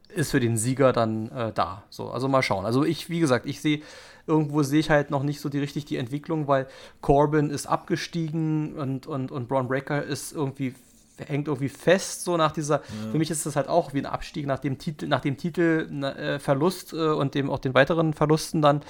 [0.10, 1.84] ist für den Sieger dann äh, da?
[1.90, 2.66] So, also mal schauen.
[2.66, 3.82] Also ich, wie gesagt, ich sehe,
[4.26, 6.68] irgendwo sehe ich halt noch nicht so die richtig die Entwicklung, weil
[7.02, 10.76] Corbin ist abgestiegen und, und, und Braun Breaker ist irgendwie
[11.26, 12.76] hängt irgendwie fest, so nach dieser.
[12.76, 13.12] Ja.
[13.12, 16.94] Für mich ist das halt auch wie ein Abstieg nach dem Titel, nach dem Titelverlust
[16.94, 18.82] äh, äh, und dem auch den weiteren Verlusten dann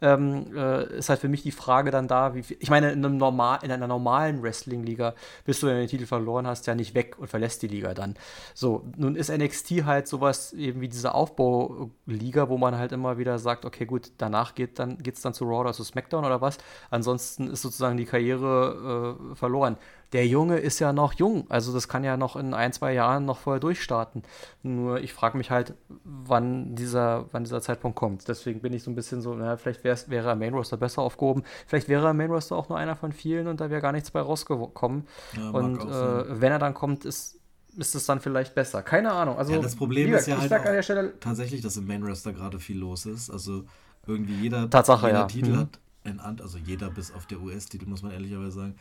[0.00, 3.04] ähm, äh, ist halt für mich die Frage dann da, wie viel, ich meine, in,
[3.04, 5.14] einem normal, in einer normalen Wrestling-Liga
[5.44, 7.94] bist du, wenn du den Titel verloren hast, ja nicht weg und verlässt die Liga
[7.94, 8.14] dann.
[8.54, 13.38] So, nun ist NXT halt sowas eben wie diese Aufbauliga, wo man halt immer wieder
[13.38, 16.58] sagt, okay, gut, danach geht dann geht's dann zu Raw oder zu SmackDown oder was.
[16.90, 19.76] Ansonsten ist sozusagen die Karriere äh, verloren
[20.12, 21.46] der Junge ist ja noch jung.
[21.48, 24.22] Also das kann ja noch in ein, zwei Jahren noch vorher durchstarten.
[24.62, 25.74] Nur ich frage mich halt,
[26.04, 28.28] wann dieser, wann dieser Zeitpunkt kommt.
[28.28, 31.42] Deswegen bin ich so ein bisschen so, naja, vielleicht wäre er Main Roster besser aufgehoben.
[31.66, 34.10] Vielleicht wäre er Main Roster auch nur einer von vielen und da wäre gar nichts
[34.10, 35.06] bei rausgekommen.
[35.36, 37.40] Ja, und äh, wenn er dann kommt, ist
[37.76, 38.84] ist es dann vielleicht besser.
[38.84, 39.36] Keine Ahnung.
[39.36, 42.78] Also, ja, das Problem ist ja halt auch tatsächlich, dass im Main Roster gerade viel
[42.78, 43.30] los ist.
[43.30, 43.64] Also
[44.06, 45.26] irgendwie jeder, Tatsache, jeder ja.
[45.26, 45.58] Titel mhm.
[45.58, 48.74] hat ein also jeder bis auf der US-Titel, muss man ehrlicherweise sagen,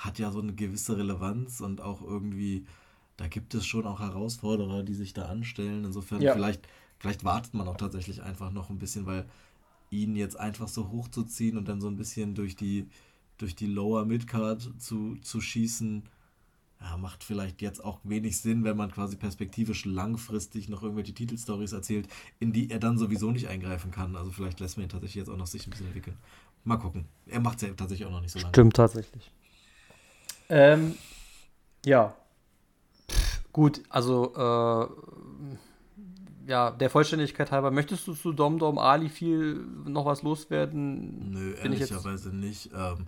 [0.00, 2.64] hat ja so eine gewisse Relevanz und auch irgendwie,
[3.18, 5.84] da gibt es schon auch Herausforderer, die sich da anstellen.
[5.84, 6.32] Insofern, ja.
[6.32, 6.66] vielleicht,
[6.98, 9.26] vielleicht wartet man auch tatsächlich einfach noch ein bisschen, weil
[9.90, 12.88] ihn jetzt einfach so hochzuziehen und dann so ein bisschen durch die,
[13.36, 16.04] durch die Lower Midcard zu, zu schießen,
[16.80, 21.72] ja, macht vielleicht jetzt auch wenig Sinn, wenn man quasi perspektivisch langfristig noch irgendwelche Titelstories
[21.72, 24.16] erzählt, in die er dann sowieso nicht eingreifen kann.
[24.16, 26.16] Also vielleicht lässt man ihn tatsächlich jetzt auch noch sich ein bisschen entwickeln.
[26.64, 27.04] Mal gucken.
[27.26, 28.54] Er macht es ja tatsächlich auch noch nicht so lange.
[28.54, 29.30] Stimmt tatsächlich.
[30.50, 30.96] Ähm,
[31.86, 32.14] ja.
[33.52, 34.86] gut, also äh,
[36.50, 41.30] ja, der Vollständigkeit halber, möchtest du zu Dom Dom Ali viel noch was loswerden?
[41.30, 42.70] Nö, ehrlicherweise nicht.
[42.74, 43.06] Ähm,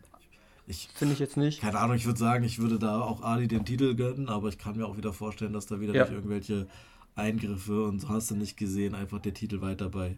[0.94, 1.60] finde ich jetzt nicht.
[1.60, 4.58] Keine Ahnung, ich würde sagen, ich würde da auch Ali den Titel gönnen, aber ich
[4.58, 6.04] kann mir auch wieder vorstellen, dass da wieder ja.
[6.04, 6.68] durch irgendwelche
[7.16, 10.16] Eingriffe und so hast du nicht gesehen, einfach der Titel weiter bei,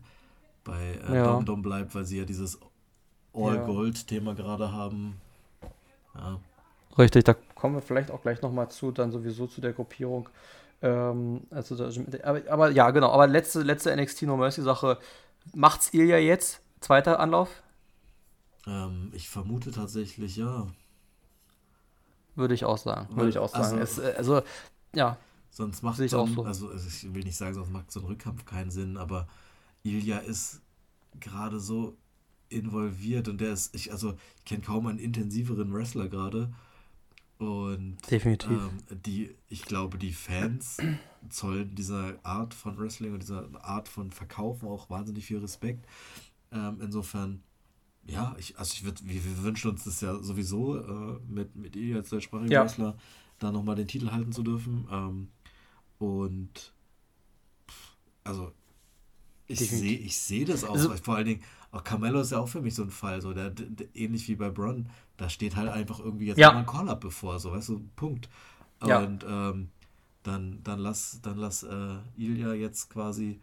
[0.62, 1.24] bei äh, ja.
[1.24, 2.58] Dom Dom bleibt, weil sie ja dieses
[3.32, 5.16] All-Gold-Thema gerade haben.
[6.14, 6.38] Ja.
[6.96, 10.28] Richtig, da kommen wir vielleicht auch gleich nochmal zu, dann sowieso zu der Gruppierung.
[10.82, 11.90] Ähm, also da,
[12.22, 13.10] aber, aber, ja, genau.
[13.10, 14.98] Aber letzte, letzte NXT No Mercy Sache.
[15.54, 16.60] Macht's Ilya jetzt?
[16.80, 17.62] Zweiter Anlauf?
[18.66, 20.66] Ähm, ich vermute tatsächlich ja.
[22.34, 23.14] Würde ich auch sagen.
[23.16, 23.78] Würde ich auch sagen.
[23.78, 24.42] Also, es, also
[24.94, 25.16] ja.
[25.50, 26.24] Sonst macht es so.
[26.44, 29.28] also ich will nicht sagen, sonst macht so ein Rückkampf keinen Sinn, aber
[29.84, 30.60] Ilya ist
[31.20, 31.96] gerade so
[32.48, 36.52] involviert und der ist, ich, also ich kenne kaum einen intensiveren Wrestler gerade
[37.44, 38.50] und Definitiv.
[38.50, 40.78] Ähm, die, ich glaube, die Fans
[41.28, 45.86] zollen dieser Art von Wrestling und dieser Art von Verkaufen auch wahnsinnig viel Respekt.
[46.52, 47.42] Ähm, insofern,
[48.06, 51.76] ja, ich, also ich würd, wir, wir, wünschen uns das ja sowieso äh, mit, mit
[51.76, 52.62] ihr als deutschsprachigen ja.
[52.62, 52.96] Wrestler
[53.38, 54.86] da nochmal den Titel halten zu dürfen.
[54.90, 55.28] Ähm,
[55.98, 56.72] und
[58.22, 58.52] also
[59.46, 61.42] ich sehe ich seh das auch, also, vor allen Dingen,
[61.74, 64.36] auch Carmelo ist ja auch für mich so ein Fall, so der, der ähnlich wie
[64.36, 66.52] bei Bron, da steht halt einfach irgendwie jetzt ja.
[66.52, 68.28] mal ein Call-Up bevor, so weißt du, Punkt.
[68.86, 69.00] Ja.
[69.00, 69.70] Und ähm,
[70.22, 73.40] dann, dann lass, dann lass äh, Ilya jetzt quasi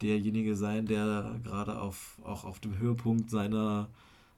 [0.00, 3.90] derjenige sein, der gerade auf, auch auf dem Höhepunkt seiner,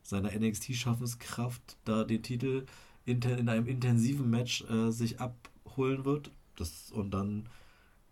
[0.03, 2.67] seiner NXT-Schaffenskraft da den Titel
[3.05, 6.33] in, in einem intensiven Match äh, sich abholen wird.
[6.57, 7.49] Das, und dann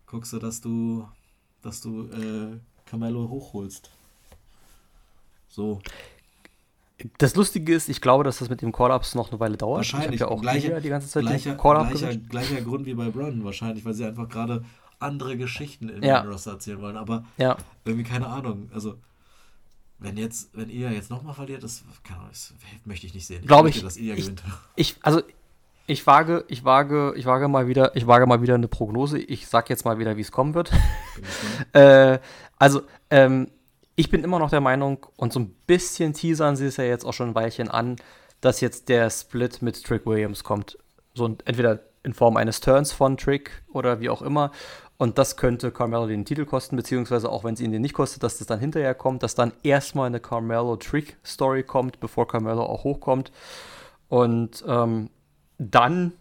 [0.05, 1.09] guckst du, dass du,
[1.61, 3.91] dass du äh, Carmelo hochholst.
[5.47, 5.79] So.
[7.17, 9.77] Das Lustige ist, ich glaube, dass das mit dem Call-Ups noch eine Weile dauert.
[9.77, 10.15] Wahrscheinlich.
[10.15, 13.83] Ich ja auch gleiche, die ganze Zeit gleicher, gleicher, gleicher Grund wie bei Brown wahrscheinlich,
[13.83, 14.63] weil sie einfach gerade
[14.99, 16.21] andere Geschichten in ja.
[16.21, 16.97] Roster erzählen wollen.
[16.97, 17.57] Aber ja.
[17.83, 18.69] irgendwie keine Ahnung.
[18.73, 18.95] Also
[19.99, 22.53] wenn jetzt, wenn ihr jetzt nochmal verliert, das, Ahnung, das
[22.85, 23.41] möchte ich nicht sehen.
[23.41, 24.43] Ich glaube ich, dass ihr gewinnt.
[24.75, 25.21] Ich, also
[25.87, 29.19] ich wage, ich wage, ich wage mal wieder, ich wage mal wieder eine Prognose.
[29.19, 30.71] Ich sag jetzt mal wieder, wie es kommen wird.
[31.73, 32.19] äh,
[32.57, 33.49] also ähm,
[33.95, 37.05] ich bin immer noch der Meinung, und so ein bisschen teasern sie es ja jetzt
[37.05, 37.95] auch schon ein Weilchen an,
[38.41, 40.77] dass jetzt der Split mit Trick Williams kommt.
[41.13, 44.51] So entweder in Form eines Turns von Trick oder wie auch immer.
[44.97, 48.23] Und das könnte Carmelo den Titel kosten, beziehungsweise auch wenn es ihn den nicht kostet,
[48.23, 53.31] dass das dann hinterher kommt, dass dann erstmal eine Carmelo-Trick-Story kommt, bevor Carmelo auch hochkommt.
[54.07, 55.09] Und ähm,
[55.57, 56.13] dann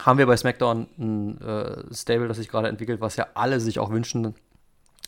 [0.00, 3.78] haben wir bei SmackDown ein äh, Stable, das sich gerade entwickelt, was ja alle sich
[3.78, 4.34] auch wünschen,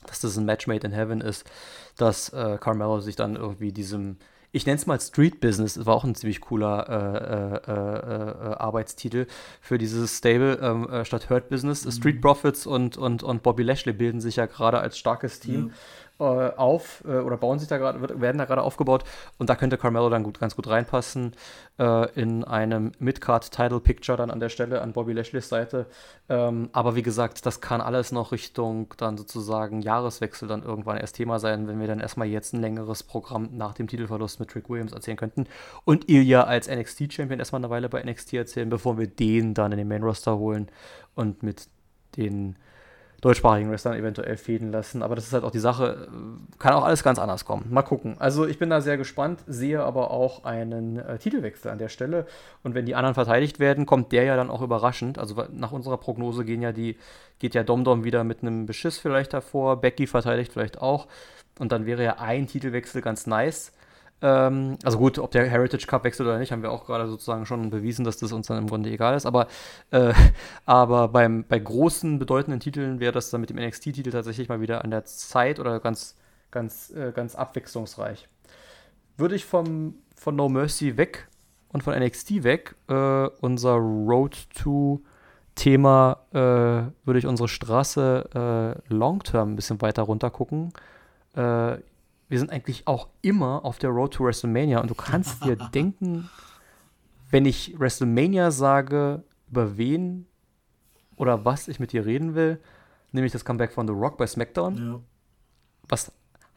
[0.09, 1.48] dass das ein Match made in heaven ist,
[1.96, 4.16] dass äh, Carmelo sich dann irgendwie diesem,
[4.52, 8.52] ich nenne es mal Street Business, das war auch ein ziemlich cooler äh, äh, äh,
[8.52, 9.26] äh Arbeitstitel
[9.61, 11.84] für dieses Stable ähm, äh, statt Hurt Business.
[11.84, 11.90] Mhm.
[11.92, 15.72] Street Profits und, und, und Bobby Lashley bilden sich ja gerade als starkes Team.
[16.21, 19.05] Äh, auf äh, oder bauen sich da gerade, werden da gerade aufgebaut
[19.39, 21.33] und da könnte Carmelo dann gut, ganz gut reinpassen
[21.79, 25.87] äh, in einem Midcard-Title-Picture dann an der Stelle an Bobby Lashleys Seite.
[26.29, 31.16] Ähm, aber wie gesagt, das kann alles noch Richtung dann sozusagen Jahreswechsel dann irgendwann erst
[31.16, 34.69] Thema sein, wenn wir dann erstmal jetzt ein längeres Programm nach dem Titelverlust mit Trick
[34.69, 35.47] Williams erzählen könnten
[35.85, 39.79] und Ilya als NXT-Champion erstmal eine Weile bei NXT erzählen, bevor wir den dann in
[39.79, 40.69] den Main-Roster holen
[41.14, 41.69] und mit
[42.16, 42.57] den
[43.21, 45.03] deutschsprachigen Wrestlern eventuell fäden lassen.
[45.03, 46.09] Aber das ist halt auch die Sache,
[46.59, 47.66] kann auch alles ganz anders kommen.
[47.71, 48.16] Mal gucken.
[48.19, 52.27] Also ich bin da sehr gespannt, sehe aber auch einen äh, Titelwechsel an der Stelle.
[52.62, 55.19] Und wenn die anderen verteidigt werden, kommt der ja dann auch überraschend.
[55.19, 56.97] Also nach unserer Prognose gehen ja die,
[57.41, 61.09] geht ja Domdom wieder mit einem Beschiss vielleicht davor, Becky verteidigt vielleicht auch.
[61.59, 63.73] Und dann wäre ja ein Titelwechsel ganz nice.
[64.21, 67.47] Ähm, also gut, ob der Heritage Cup wechselt oder nicht, haben wir auch gerade sozusagen
[67.47, 69.27] schon bewiesen, dass das uns dann im Grunde egal ist.
[69.27, 69.47] Aber,
[69.91, 70.12] äh,
[70.66, 74.85] aber beim, bei großen, bedeutenden Titeln wäre das dann mit dem NXT-Titel tatsächlich mal wieder
[74.85, 76.16] an der Zeit oder ganz,
[76.51, 78.29] ganz, äh, ganz abwechslungsreich.
[79.16, 81.29] Würde ich vom, von No Mercy weg
[81.73, 85.01] und von NXT weg äh, unser Road to
[85.55, 86.37] Thema, äh,
[87.05, 90.73] würde ich unsere Straße äh, Long-Term ein bisschen weiter runter gucken
[91.39, 91.79] äh,
[92.29, 96.29] wir sind eigentlich auch immer auf der Road to WrestleMania und du kannst dir denken,
[97.31, 100.26] wenn ich WrestleMania sage, über wen
[101.16, 102.61] oder was ich mit dir reden will,
[103.12, 104.76] nämlich das Comeback von The Rock bei SmackDown.
[104.76, 105.01] Ja.
[105.89, 106.12] Was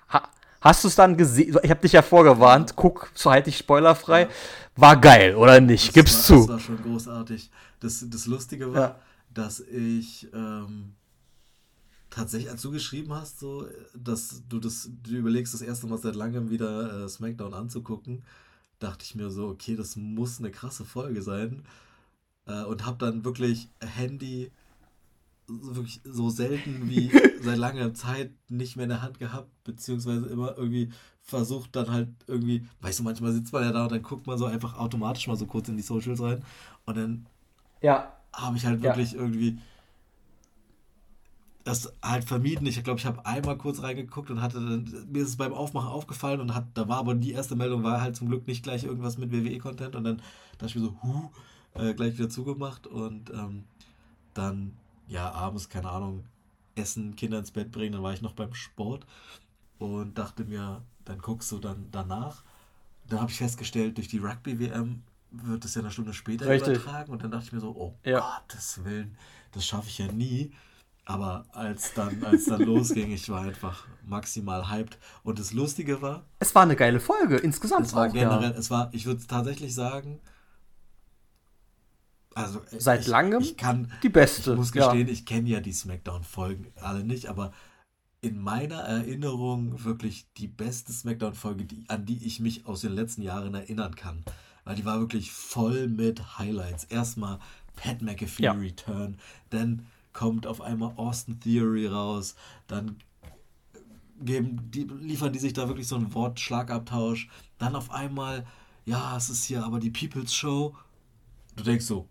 [0.09, 1.57] ha, hast du es dann gesehen?
[1.63, 2.71] Ich habe dich ja vorgewarnt.
[2.71, 2.75] Ja.
[2.75, 4.23] Guck, so halte ich spoilerfrei.
[4.23, 4.29] Ja.
[4.75, 5.87] War geil oder nicht?
[5.87, 6.47] Das Gib's war, zu.
[6.47, 7.49] Das war schon großartig.
[7.79, 8.99] Das, das Lustige war,
[9.33, 10.93] dass ich ähm,
[12.11, 16.15] tatsächlich, als du geschrieben hast, so, dass du das, du überlegst, das erste Mal seit
[16.15, 18.23] langem wieder äh, SmackDown anzugucken,
[18.77, 21.63] dachte ich mir so, okay, das muss eine krasse Folge sein.
[22.45, 24.51] Äh, und hab dann wirklich Handy
[25.47, 30.57] wirklich so selten wie seit langer Zeit nicht mehr in der Hand gehabt, beziehungsweise immer
[30.57, 30.91] irgendwie
[31.23, 34.37] versucht dann halt irgendwie, weißt du, manchmal sitzt man ja da und dann guckt man
[34.37, 36.43] so einfach automatisch mal so kurz in die Socials rein
[36.85, 37.25] und dann
[37.81, 38.11] ja.
[38.33, 39.19] habe ich halt wirklich ja.
[39.19, 39.59] irgendwie
[41.63, 42.65] das halt vermieden.
[42.65, 45.89] Ich glaube, ich habe einmal kurz reingeguckt und hatte dann, mir ist es beim Aufmachen
[45.89, 48.83] aufgefallen und hat, da war aber die erste Meldung, war halt zum Glück nicht gleich
[48.83, 50.21] irgendwas mit WWE-Content und dann
[50.57, 51.29] dachte ich mir so, huh,
[51.73, 53.65] äh, gleich wieder zugemacht und ähm,
[54.33, 54.73] dann,
[55.07, 56.23] ja, abends, keine Ahnung,
[56.75, 59.05] Essen, Kinder ins Bett bringen, dann war ich noch beim Sport
[59.77, 62.43] und dachte mir, dann guckst du dann danach.
[63.09, 65.01] Dann habe ich festgestellt, durch die Rugby-WM
[65.31, 66.75] wird es ja eine Stunde später Richtig.
[66.75, 68.41] übertragen und dann dachte ich mir so, oh ja.
[68.47, 69.17] Gottes Willen,
[69.51, 70.51] das schaffe ich ja nie.
[71.05, 74.97] Aber als dann, als dann losging, ich war einfach maximal hyped.
[75.23, 76.25] Und das Lustige war.
[76.39, 77.87] Es war eine geile Folge, insgesamt.
[77.87, 78.57] Es war auch, generell, ja.
[78.57, 80.19] es war, ich würde tatsächlich sagen,
[82.33, 84.51] also seit ich, langem ich kann, die beste.
[84.51, 85.13] Ich muss gestehen, ja.
[85.13, 87.51] ich kenne ja die Smackdown-Folgen alle nicht, aber
[88.21, 93.23] in meiner Erinnerung wirklich die beste Smackdown-Folge, die, an die ich mich aus den letzten
[93.23, 94.23] Jahren erinnern kann.
[94.63, 96.83] Weil die war wirklich voll mit Highlights.
[96.83, 97.39] Erstmal
[97.75, 98.51] Pat McAfee ja.
[98.51, 99.17] Return,
[99.49, 102.35] dann kommt auf einmal Austin Theory raus,
[102.67, 102.97] dann
[104.19, 108.45] geben die, liefern die sich da wirklich so einen Wortschlagabtausch, dann auf einmal,
[108.85, 110.75] ja, es ist hier aber die People's Show.
[111.55, 112.07] Du denkst so,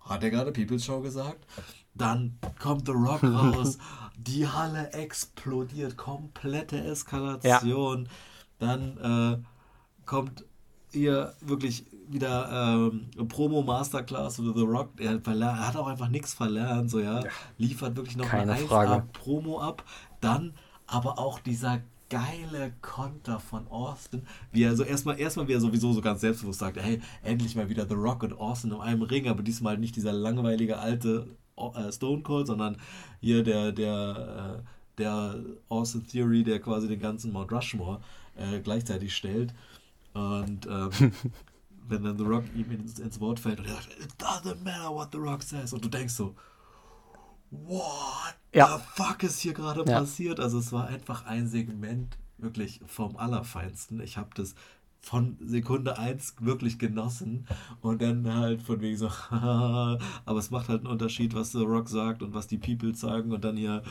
[0.00, 1.46] hat er gerade People's Show gesagt?
[1.94, 3.78] Dann kommt The Rock raus,
[4.16, 8.04] die Halle explodiert, komplette Eskalation.
[8.04, 8.10] Ja.
[8.58, 10.44] Dann äh, kommt
[10.92, 16.34] ihr wirklich wieder ähm, Promo Masterclass oder The Rock, er, er hat auch einfach nichts
[16.34, 17.22] verlernt, so ja,
[17.58, 19.04] liefert wirklich noch Keine eine Frage.
[19.12, 19.84] Promo ab,
[20.20, 20.54] dann
[20.86, 21.80] aber auch dieser
[22.10, 26.60] geile Konter von Austin, wie er so erstmal, erstmal wie er sowieso so ganz selbstbewusst
[26.60, 29.96] sagt, hey, endlich mal wieder The Rock und Austin in einem Ring, aber diesmal nicht
[29.96, 32.76] dieser langweilige alte äh, Stone Cold, sondern
[33.20, 35.36] hier der, der, äh, der
[35.68, 38.00] Austin Theory, der quasi den ganzen Mount Rushmore
[38.36, 39.52] äh, gleichzeitig stellt.
[40.14, 40.90] Und ähm,
[41.88, 44.90] wenn dann The Rock ihm ins, ins Wort fällt und er sagt, it doesn't matter
[44.90, 45.72] what The Rock says.
[45.72, 46.34] Und du denkst so,
[47.50, 48.76] what ja.
[48.76, 50.00] the fuck ist hier gerade ja.
[50.00, 50.40] passiert?
[50.40, 54.00] Also es war einfach ein Segment wirklich vom Allerfeinsten.
[54.00, 54.54] Ich habe das
[55.00, 57.46] von Sekunde 1 wirklich genossen
[57.80, 61.88] und dann halt von wegen so, aber es macht halt einen Unterschied, was The Rock
[61.88, 63.82] sagt und was die People sagen und dann hier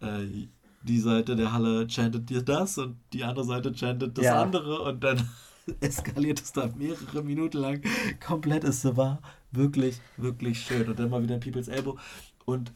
[0.00, 0.46] äh,
[0.82, 4.40] die Seite der Halle chantet dir das und die andere Seite chantet das ja.
[4.40, 5.18] andere und dann
[5.80, 7.82] eskaliert es da mehrere Minuten lang
[8.24, 8.64] komplett.
[8.64, 10.88] Es war wirklich, wirklich schön.
[10.88, 11.98] Und dann mal wieder People's Elbow.
[12.44, 12.72] Und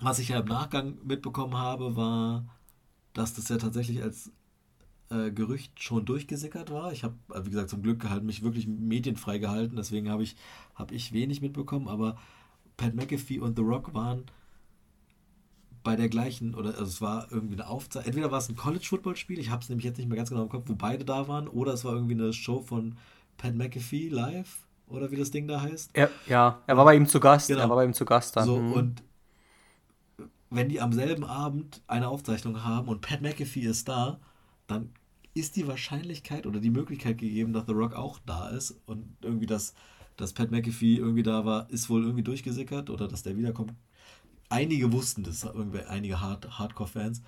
[0.00, 2.44] was ich ja im Nachgang mitbekommen habe, war,
[3.12, 4.30] dass das ja tatsächlich als
[5.10, 6.92] äh, Gerücht schon durchgesickert war.
[6.92, 10.36] Ich habe, äh, wie gesagt, zum Glück halt mich wirklich medienfrei gehalten, deswegen habe ich,
[10.74, 12.16] hab ich wenig mitbekommen, aber
[12.76, 14.24] Pat McAfee und The Rock waren
[15.82, 19.38] bei der gleichen, oder also es war irgendwie eine Aufzeichnung, entweder war es ein College-Football-Spiel,
[19.38, 21.48] ich habe es nämlich jetzt nicht mehr ganz genau im Kopf, wo beide da waren,
[21.48, 22.96] oder es war irgendwie eine Show von
[23.36, 25.90] Pat McAfee live, oder wie das Ding da heißt.
[25.94, 27.60] Er, ja, er war bei ihm zu Gast, genau.
[27.60, 28.44] er war bei ihm zu Gast dann.
[28.44, 28.72] So, mhm.
[28.72, 29.02] und
[30.50, 34.18] wenn die am selben Abend eine Aufzeichnung haben und Pat McAfee ist da,
[34.66, 34.90] dann
[35.32, 39.46] ist die Wahrscheinlichkeit oder die Möglichkeit gegeben, dass The Rock auch da ist und irgendwie
[39.46, 39.74] das,
[40.16, 43.72] dass Pat McAfee irgendwie da war, ist wohl irgendwie durchgesickert oder dass der wiederkommt.
[44.50, 45.46] Einige wussten das,
[45.88, 47.22] einige Hard Hardcore-Fans.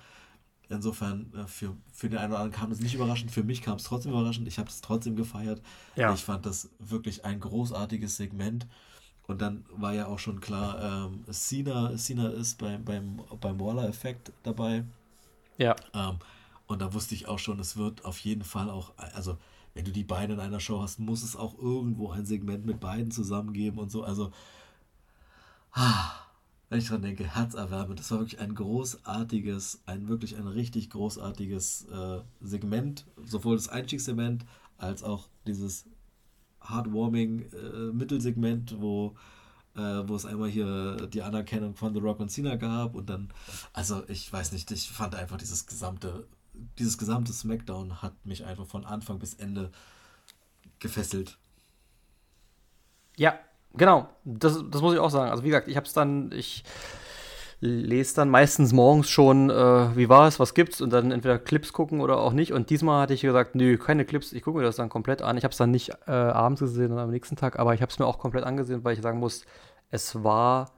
[0.69, 3.77] Insofern, äh, für, für den einen oder anderen kam es nicht überraschend, für mich kam
[3.77, 4.47] es trotzdem überraschend.
[4.47, 5.61] Ich habe es trotzdem gefeiert.
[5.95, 6.13] Ja.
[6.13, 8.67] Ich fand das wirklich ein großartiges Segment.
[9.25, 14.33] Und dann war ja auch schon klar, ähm, Cena, Cena ist beim, beim, beim Waller-Effekt
[14.43, 14.83] dabei.
[15.57, 15.75] Ja.
[15.93, 16.19] Ähm,
[16.67, 19.37] und da wusste ich auch schon, es wird auf jeden Fall auch, also
[19.73, 22.79] wenn du die beiden in einer Show hast, muss es auch irgendwo ein Segment mit
[22.79, 24.03] beiden zusammengeben und so.
[24.03, 24.31] Also,
[25.71, 26.11] ah,
[26.73, 27.99] wenn ich dran denke, herzerwärmend.
[27.99, 33.05] Das war wirklich ein großartiges, ein wirklich ein richtig großartiges äh, Segment.
[33.23, 34.43] Sowohl das Einstiegssegment
[34.79, 35.85] als auch dieses
[36.67, 39.15] heartwarming äh, Mittelsegment, wo,
[39.75, 43.31] äh, wo es einmal hier die Anerkennung von The Rock und Cena gab und dann,
[43.73, 46.25] also ich weiß nicht, ich fand einfach dieses gesamte,
[46.79, 49.71] dieses gesamte Smackdown hat mich einfach von Anfang bis Ende
[50.79, 51.37] gefesselt.
[53.15, 53.37] Ja,
[53.73, 54.07] genau.
[54.23, 55.31] Das, das muss ich auch sagen.
[55.31, 56.63] Also wie gesagt, ich habe es dann, ich
[57.59, 61.71] lese dann meistens morgens schon, äh, wie war es, was gibt's und dann entweder Clips
[61.71, 62.51] gucken oder auch nicht.
[62.51, 65.37] Und diesmal hatte ich gesagt, nö, keine Clips, ich gucke mir das dann komplett an.
[65.37, 67.89] Ich habe es dann nicht äh, abends gesehen und am nächsten Tag, aber ich habe
[67.89, 69.45] es mir auch komplett angesehen, weil ich sagen muss,
[69.91, 70.71] es war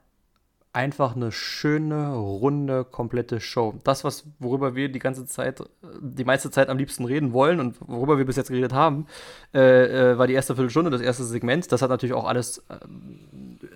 [0.76, 3.76] einfach eine schöne, runde, komplette Show.
[3.86, 5.63] Das, was, worüber wir die ganze Zeit,
[6.01, 9.07] die meiste Zeit am liebsten reden wollen und worüber wir bis jetzt geredet haben,
[9.53, 11.71] äh, äh, war die erste Viertelstunde, das erste Segment.
[11.71, 12.76] Das hat natürlich auch alles, äh,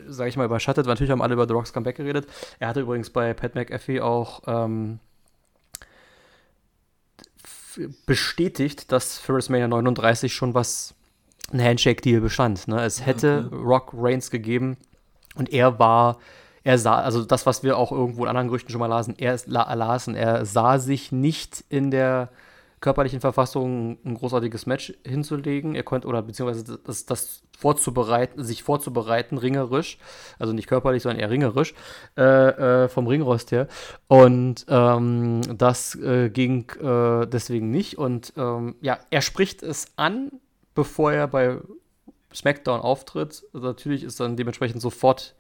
[0.09, 0.87] sage ich mal, überschattet.
[0.87, 2.27] Natürlich haben alle über The Rocks Comeback geredet.
[2.59, 4.99] Er hatte übrigens bei Pat McAfee auch ähm,
[8.05, 10.95] bestätigt, dass für WrestleMania 39 schon was,
[11.53, 12.67] ein Handshake-Deal bestand.
[12.67, 12.83] Ne?
[12.83, 13.55] Es hätte okay.
[13.55, 14.75] Rock Reigns gegeben
[15.35, 16.17] und er war
[16.63, 19.39] er sah, also das, was wir auch irgendwo in anderen Gerüchten schon mal lasen, er
[19.45, 22.29] lasen, er sah sich nicht in der
[22.81, 25.75] körperlichen Verfassung ein großartiges Match hinzulegen.
[25.75, 29.97] Er konnte, oder beziehungsweise das, das vorzubereiten, sich vorzubereiten, ringerisch,
[30.37, 31.73] also nicht körperlich, sondern eher ringerisch,
[32.17, 33.67] äh, äh, vom Ringrost her.
[34.07, 37.97] Und ähm, das äh, ging äh, deswegen nicht.
[37.97, 40.31] Und ähm, ja, er spricht es an,
[40.73, 41.57] bevor er bei
[42.33, 43.43] SmackDown auftritt.
[43.53, 45.35] Also natürlich ist dann dementsprechend sofort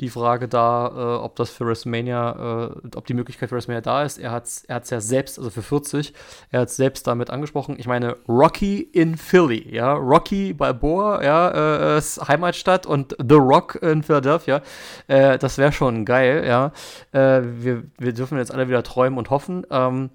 [0.00, 4.04] die Frage da, äh, ob das für WrestleMania, äh, ob die Möglichkeit für WrestleMania da
[4.04, 4.18] ist.
[4.18, 6.12] Er hat es er ja selbst, also für 40,
[6.50, 7.76] er hat es selbst damit angesprochen.
[7.78, 14.02] Ich meine, Rocky in Philly, ja, Rocky Balboa, ja, äh, Heimatstadt und The Rock in
[14.02, 14.62] Philadelphia.
[15.08, 16.72] Äh, das wäre schon geil, ja.
[17.12, 19.66] Äh, wir, wir dürfen jetzt alle wieder träumen und hoffen.
[19.70, 20.10] Ähm,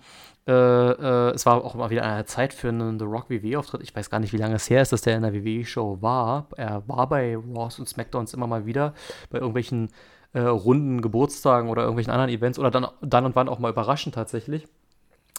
[0.45, 3.81] äh, äh, es war auch mal wieder eine Zeit für einen The Rock WWE-Auftritt.
[3.81, 6.47] Ich weiß gar nicht, wie lange es her ist, dass der in der WWE-Show war.
[6.57, 8.93] Er war bei Raws und SmackDowns immer mal wieder,
[9.29, 9.89] bei irgendwelchen
[10.33, 14.15] äh, runden Geburtstagen oder irgendwelchen anderen Events oder dann, dann und wann auch mal überraschend
[14.15, 14.67] tatsächlich.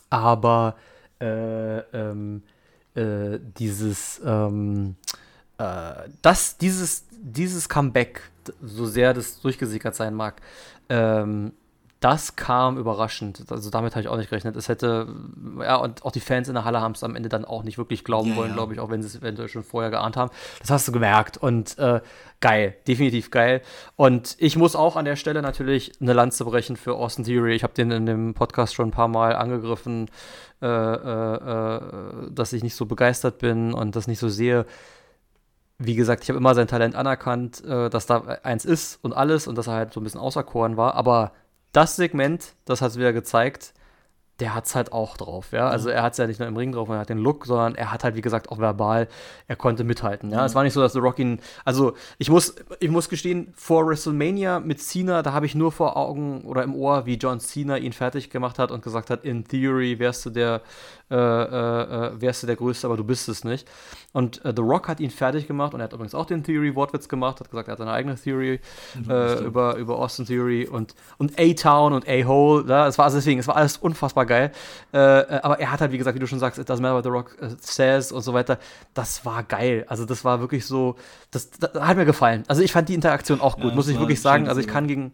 [0.08, 0.76] Aber
[1.20, 2.42] äh, ähm,
[2.94, 4.96] äh, dieses, ähm,
[5.58, 5.92] äh,
[6.22, 8.22] das, dieses, dieses Comeback,
[8.62, 10.40] so sehr das durchgesickert sein mag,
[10.88, 11.52] ähm,
[12.04, 13.50] das kam überraschend.
[13.50, 14.56] Also damit habe ich auch nicht gerechnet.
[14.56, 15.08] Es hätte,
[15.58, 17.78] ja, und auch die Fans in der Halle haben es am Ende dann auch nicht
[17.78, 18.56] wirklich glauben ja, wollen, ja.
[18.56, 20.30] glaube ich, auch wenn sie es eventuell schon vorher geahnt haben.
[20.60, 21.38] Das hast du gemerkt.
[21.38, 22.02] Und äh,
[22.40, 23.62] geil, definitiv geil.
[23.96, 27.54] Und ich muss auch an der Stelle natürlich eine Lanze brechen für Austin Theory.
[27.54, 30.10] Ich habe den in dem Podcast schon ein paar Mal angegriffen,
[30.60, 31.80] äh, äh, äh
[32.32, 34.66] dass ich nicht so begeistert bin und das nicht so sehe
[35.76, 39.48] wie gesagt, ich habe immer sein Talent anerkannt, äh, dass da eins ist und alles
[39.48, 41.32] und dass er halt so ein bisschen auserkoren war, aber
[41.74, 43.74] das Segment, das hat es wieder gezeigt,
[44.40, 45.68] der hat es halt auch drauf, ja.
[45.68, 47.76] Also er hat es ja nicht nur im Ring drauf, er hat den Look, sondern
[47.76, 49.06] er hat halt, wie gesagt, auch verbal,
[49.46, 50.40] er konnte mithalten, ja.
[50.40, 50.44] Mhm.
[50.44, 53.86] Es war nicht so, dass The Rock ihn, also ich muss, ich muss gestehen, vor
[53.86, 57.76] WrestleMania mit Cena, da habe ich nur vor Augen oder im Ohr, wie John Cena
[57.76, 60.62] ihn fertig gemacht hat und gesagt hat, in Theory wärst du der,
[61.14, 63.68] äh, äh, äh wärst du der Größte, aber du bist es nicht.
[64.12, 67.08] Und äh, The Rock hat ihn fertig gemacht und er hat übrigens auch den Theory-Wortwitz
[67.08, 68.60] gemacht, hat gesagt, er hat seine eigene Theory
[69.08, 72.64] äh, über, über Austin Theory und, und A-Town und A-Hole.
[72.68, 74.52] Ja, es war also deswegen, es war alles unfassbar geil.
[74.92, 77.04] Äh, aber er hat halt, wie gesagt, wie du schon sagst, it doesn't matter what
[77.04, 78.58] The Rock says und so weiter.
[78.94, 79.84] Das war geil.
[79.88, 80.96] Also das war wirklich so,
[81.30, 82.44] das, das hat mir gefallen.
[82.46, 84.48] Also ich fand die Interaktion auch gut, ja, muss ich wirklich sagen.
[84.48, 85.12] Also ich kann gegen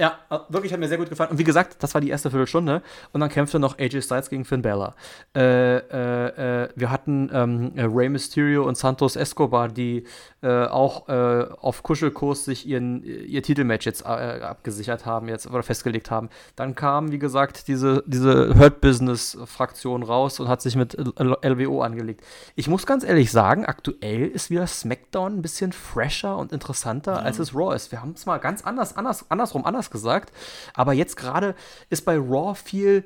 [0.00, 1.30] Ja, äh, wirklich hat mir sehr gut gefallen.
[1.30, 2.80] Und wie gesagt, das war die erste Viertelstunde.
[3.12, 4.94] Und dann kämpfte noch AJ Styles gegen Finn Balor.
[5.36, 10.04] Äh, äh, äh, wir hatten ähm, Rey Mysterio und Santos Escobar, die
[10.42, 16.10] äh, auch äh, auf Kuschelkurs sich ihren, ihr Titelmatch jetzt abgesichert haben jetzt oder festgelegt
[16.10, 16.30] haben.
[16.56, 22.24] Dann kam, wie gesagt, diese, diese Hurt Business-Fraktion raus und hat sich mit LWO angelegt.
[22.54, 27.18] Ich muss ganz ehrlich sagen, aktuell ist wieder SmackDown ein bisschen fresher und interessanter, ja.
[27.18, 27.92] als es Raw ist.
[27.92, 30.32] Wir haben es mal ganz anders, anders, andersrum, anders gesagt.
[30.74, 31.54] Aber jetzt gerade
[31.88, 33.04] ist bei Raw viel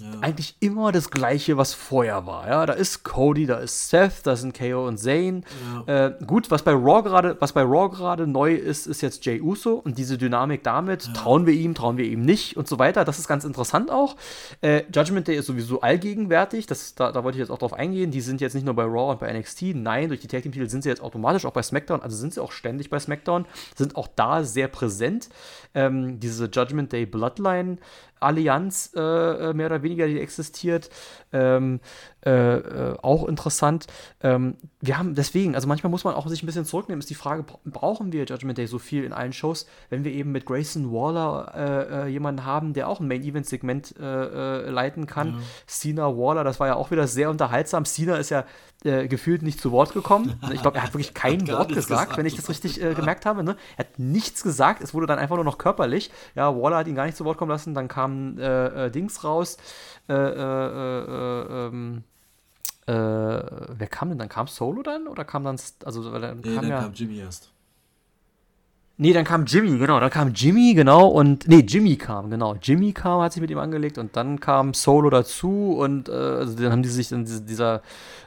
[0.00, 0.20] ja.
[0.20, 2.48] eigentlich immer das Gleiche, was vorher war.
[2.48, 5.42] Ja, da ist Cody, da ist Seth, da sind KO und Zane.
[5.86, 6.06] Ja.
[6.06, 9.40] Äh, gut, was bei Raw gerade, was bei Raw gerade neu ist, ist jetzt Jay
[9.40, 11.06] Uso und diese Dynamik damit.
[11.06, 11.12] Ja.
[11.12, 13.04] Trauen wir ihm, trauen wir ihm nicht und so weiter.
[13.04, 14.16] Das ist ganz interessant auch.
[14.60, 16.66] Äh, Judgment Day ist sowieso allgegenwärtig.
[16.66, 18.10] Das, da, da wollte ich jetzt auch drauf eingehen.
[18.10, 19.74] Die sind jetzt nicht nur bei Raw und bei NXT.
[19.74, 22.02] Nein, durch die Tag Team Titel sind sie jetzt automatisch auch bei SmackDown.
[22.02, 23.46] Also sind sie auch ständig bei SmackDown.
[23.76, 25.28] Sind auch da sehr präsent.
[25.74, 27.78] Ähm, diese Judgment Day Bloodline
[28.20, 30.90] Allianz äh, äh, mehr oder weniger, die existiert.
[31.32, 31.80] Ähm,
[32.26, 33.86] äh, äh, auch interessant.
[34.22, 37.14] Ähm, wir haben deswegen, also manchmal muss man auch sich ein bisschen zurücknehmen, ist die
[37.14, 40.92] Frage, brauchen wir Judgment Day so viel in allen Shows, wenn wir eben mit Grayson
[40.92, 45.28] Waller äh, äh jemanden haben, der auch ein Main-Event-Segment leiten kann.
[45.28, 45.34] Ja.
[45.66, 47.84] Cena Waller, das war ja auch wieder sehr unterhaltsam.
[47.84, 48.44] Cena ist ja
[48.82, 50.40] gefühlt nicht zu Wort gekommen.
[50.52, 53.26] Ich glaube, er hat wirklich kein hat Wort gesagt, gesagt, wenn ich das richtig gemerkt
[53.26, 53.44] habe.
[53.44, 53.56] Ne?
[53.76, 56.10] Er hat nichts gesagt, es wurde dann einfach nur noch körperlich.
[56.34, 59.58] Ja, Waller hat ihn gar nicht zu Wort kommen lassen, dann kam Dings raus.
[60.08, 62.04] Äh, ähm,
[62.86, 64.28] wer kam denn dann?
[64.28, 65.06] Kam Solo dann?
[65.06, 65.58] Oder kam dann.
[65.84, 67.50] Also, dann nee, kam dann ja, kam Jimmy erst.
[69.02, 69.98] Nee, dann kam Jimmy, genau.
[69.98, 71.08] Dann kam Jimmy, genau.
[71.08, 72.56] Und nee, Jimmy kam, genau.
[72.60, 76.54] Jimmy kam, hat sich mit ihm angelegt und dann kam Solo dazu und äh, also
[76.54, 77.80] dann haben die sich dann diese, dieser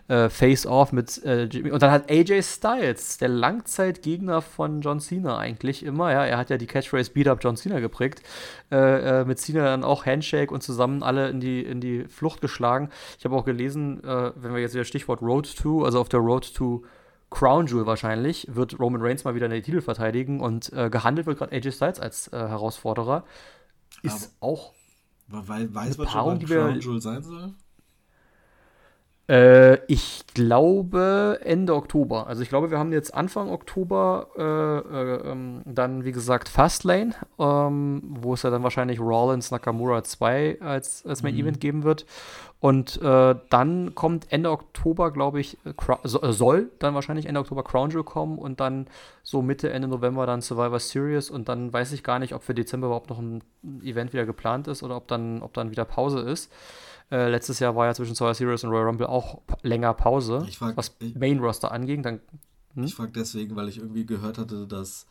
[0.08, 1.70] äh, Face-Off mit äh, Jimmy.
[1.70, 6.50] Und dann hat AJ Styles, der Langzeitgegner von John Cena eigentlich immer, ja, er hat
[6.50, 8.24] ja die Catchphrase Beat Up John Cena geprägt,
[8.72, 12.42] äh, äh, mit Cena dann auch Handshake und zusammen alle in die, in die Flucht
[12.42, 12.90] geschlagen.
[13.20, 16.22] Ich habe auch gelesen, äh, wenn wir jetzt wieder Stichwort Road to, also auf der
[16.22, 16.84] Road to
[17.34, 21.40] Crown Jewel wahrscheinlich, wird Roman Reigns mal wieder den Titel verteidigen und äh, gehandelt wird
[21.40, 23.24] gerade AJ Styles als äh, Herausforderer.
[24.02, 24.74] Ist Aber auch.
[25.28, 27.54] Weil, weiß man schon, was Crown Jewel sein soll?
[29.30, 32.28] Äh, ich glaube Ende Oktober.
[32.28, 37.14] Also ich glaube, wir haben jetzt Anfang Oktober äh, äh, ähm, dann, wie gesagt, Fastlane,
[37.40, 41.42] ähm, wo es ja dann wahrscheinlich Rollins Nakamura 2 als, als Main mhm.
[41.42, 42.06] Event geben wird.
[42.64, 45.74] Und äh, dann kommt Ende Oktober, glaube ich, äh,
[46.06, 48.88] soll dann wahrscheinlich Ende Oktober Crown Jewel kommen und dann
[49.22, 52.54] so Mitte, Ende November dann Survivor Series und dann weiß ich gar nicht, ob für
[52.54, 53.44] Dezember überhaupt noch ein
[53.82, 56.54] Event wieder geplant ist oder ob dann, ob dann wieder Pause ist.
[57.12, 60.78] Äh, letztes Jahr war ja zwischen Survivor Series und Royal Rumble auch länger Pause, frag,
[60.78, 62.02] was Main Roster anging.
[62.02, 62.22] Dann,
[62.76, 62.86] hm?
[62.86, 65.06] Ich frage deswegen, weil ich irgendwie gehört hatte, dass,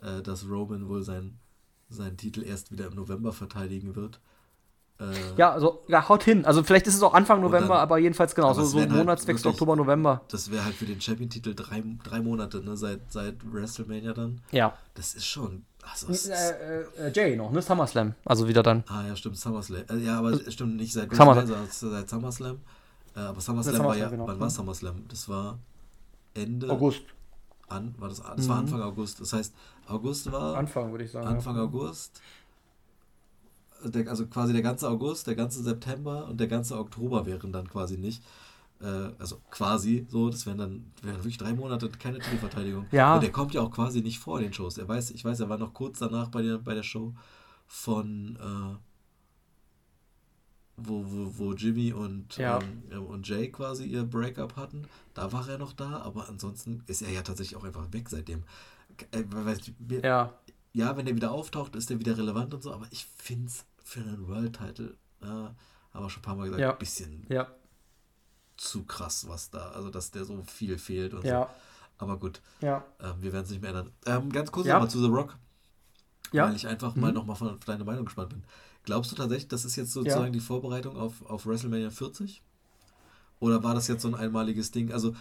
[0.00, 1.38] äh, dass Roman wohl sein,
[1.90, 4.20] seinen Titel erst wieder im November verteidigen wird.
[5.00, 5.04] Äh,
[5.36, 6.44] ja, also ja, haut hin.
[6.44, 9.44] Also vielleicht ist es auch Anfang November, dann, aber jedenfalls genau, so, so halt Monatswechsel
[9.46, 10.22] halt Oktober, November.
[10.28, 14.40] Das wäre halt für den Champion-Titel drei, drei Monate, ne, seit, seit WrestleMania dann.
[14.50, 14.74] Ja.
[14.94, 17.62] Das ist schon also, äh, äh, Jay noch, ne?
[17.62, 18.14] SummerSlam.
[18.24, 18.84] Also wieder dann.
[18.88, 19.84] Ah, ja, stimmt, SummerSlam.
[19.88, 22.58] Äh, ja, aber also, stimmt nicht seit SummerSlam, sondern seit SummerSlam.
[23.14, 24.26] Äh, aber SummerSlam, SummerSlam war ja, genau.
[24.26, 25.04] wann war SummerSlam?
[25.08, 25.58] Das war
[26.34, 26.68] Ende.
[26.70, 27.02] August.
[27.68, 28.48] An, war das, das mhm.
[28.48, 29.20] war Anfang August.
[29.20, 29.54] Das heißt,
[29.88, 30.56] August war.
[30.56, 31.26] Anfang, würde ich sagen.
[31.26, 31.62] Anfang ja.
[31.62, 32.20] August.
[33.84, 37.68] Der, also quasi der ganze August, der ganze September und der ganze Oktober wären dann
[37.68, 38.22] quasi nicht
[38.80, 42.86] äh, also quasi so, das wären dann wären wirklich drei Monate keine Titelverteidigung.
[42.90, 43.14] Ja.
[43.14, 44.78] Und der kommt ja auch quasi nicht vor den Shows.
[44.78, 47.14] Er weiß, ich weiß, er war noch kurz danach bei der, bei der Show
[47.66, 48.76] von äh,
[50.76, 52.60] wo, wo, wo Jimmy und, ja.
[52.92, 54.86] ähm, und Jay quasi ihr Breakup hatten.
[55.12, 58.44] Da war er noch da, aber ansonsten ist er ja tatsächlich auch einfach weg seitdem.
[59.10, 59.24] Äh,
[60.02, 60.32] ja.
[60.78, 63.64] Ja, wenn er wieder auftaucht, ist er wieder relevant und so, aber ich finde es
[63.84, 65.54] für einen World-Title, äh, haben
[65.92, 66.72] wir schon ein paar Mal gesagt, ja.
[66.72, 67.48] ein bisschen ja
[68.58, 71.42] zu krass, was da, also dass der so viel fehlt und ja.
[71.42, 71.48] so.
[72.04, 72.84] Aber gut, ja.
[73.00, 73.92] ähm, wir werden es nicht mehr ändern.
[74.06, 75.36] Ähm, ganz kurz nochmal zu The Rock,
[76.32, 76.46] ja.
[76.46, 77.02] weil ich einfach mhm.
[77.02, 78.44] mal nochmal von deine Meinung gespannt bin.
[78.84, 82.42] Glaubst du tatsächlich, das ist jetzt sozusagen die Vorbereitung auf, auf WrestleMania 40?
[83.40, 84.92] Oder war das jetzt so ein einmaliges Ding?
[84.92, 85.14] Also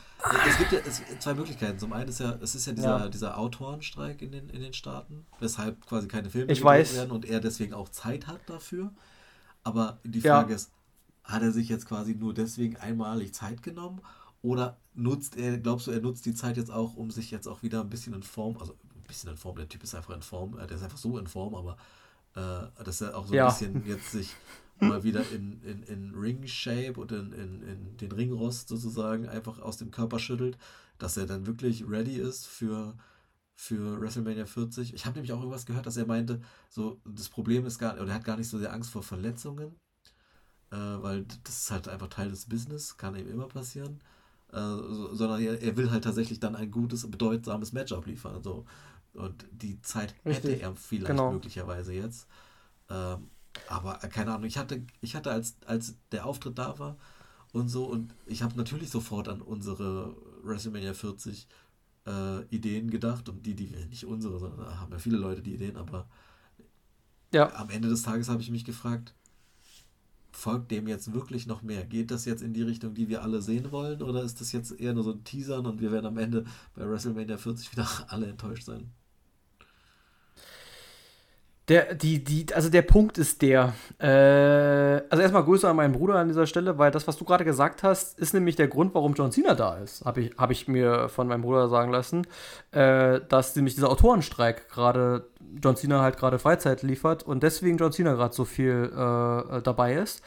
[0.48, 1.78] es gibt ja es, zwei Möglichkeiten.
[1.78, 3.10] Zum einen ist ja, es ist ja dieser, ja.
[3.10, 6.96] dieser Autorenstreik in den, in den Staaten, weshalb quasi keine Filme ich weiß.
[6.96, 8.92] werden und er deswegen auch Zeit hat dafür.
[9.64, 10.56] Aber die Frage ja.
[10.56, 10.72] ist,
[11.24, 14.02] hat er sich jetzt quasi nur deswegen einmalig Zeit genommen?
[14.42, 17.64] Oder nutzt er, glaubst du, er nutzt die Zeit jetzt auch, um sich jetzt auch
[17.64, 20.22] wieder ein bisschen in Form, also ein bisschen in Form, der Typ ist einfach in
[20.22, 21.78] Form, äh, der ist einfach so in Form, aber
[22.36, 23.48] äh, dass er auch so ja.
[23.48, 24.36] ein bisschen jetzt sich
[24.80, 29.78] mal wieder in, in, in Ring-Shape und in, in, in den Ringrost sozusagen einfach aus
[29.78, 30.58] dem Körper schüttelt,
[30.98, 32.96] dass er dann wirklich ready ist für,
[33.56, 34.94] für WrestleMania 40.
[34.94, 38.10] Ich habe nämlich auch irgendwas gehört, dass er meinte, so das Problem ist gar, oder
[38.10, 39.76] er hat gar nicht so sehr Angst vor Verletzungen,
[40.72, 44.02] äh, weil das ist halt einfach Teil des Business, kann ihm immer passieren,
[44.52, 48.44] äh, so, sondern er, er, will halt tatsächlich dann ein gutes, bedeutsames Match abliefern.
[48.44, 48.66] So.
[49.14, 50.52] Und die Zeit Richtig.
[50.52, 51.32] hätte er vielleicht genau.
[51.32, 52.28] möglicherweise jetzt.
[52.90, 53.30] Ähm,
[53.68, 56.98] aber äh, keine Ahnung, ich hatte, ich hatte als, als der Auftritt da war
[57.54, 61.48] und so, und ich habe natürlich sofort an unsere WrestleMania 40
[62.06, 65.54] äh, Ideen gedacht und die, die nicht unsere, sondern da haben ja viele Leute die
[65.54, 66.08] Ideen, aber
[67.34, 67.54] ja.
[67.56, 69.14] am Ende des Tages habe ich mich gefragt,
[70.32, 71.86] folgt dem jetzt wirklich noch mehr?
[71.86, 74.80] Geht das jetzt in die Richtung, die wir alle sehen wollen, oder ist das jetzt
[74.80, 76.46] eher nur so ein Teasern und wir werden am Ende
[76.76, 78.92] bei WrestleMania 40 wieder alle enttäuscht sein?
[81.70, 83.74] Der, die, die, also der Punkt ist der.
[84.00, 84.08] Äh,
[85.10, 87.84] also erstmal Grüße an meinen Bruder an dieser Stelle, weil das, was du gerade gesagt
[87.84, 90.06] hast, ist nämlich der Grund, warum John Cena da ist.
[90.06, 92.26] Habe ich, hab ich mir von meinem Bruder sagen lassen,
[92.72, 95.28] äh, dass nämlich dieser Autorenstreik gerade
[95.62, 99.96] John Cena halt gerade Freizeit liefert und deswegen John Cena gerade so viel äh, dabei
[99.96, 100.22] ist.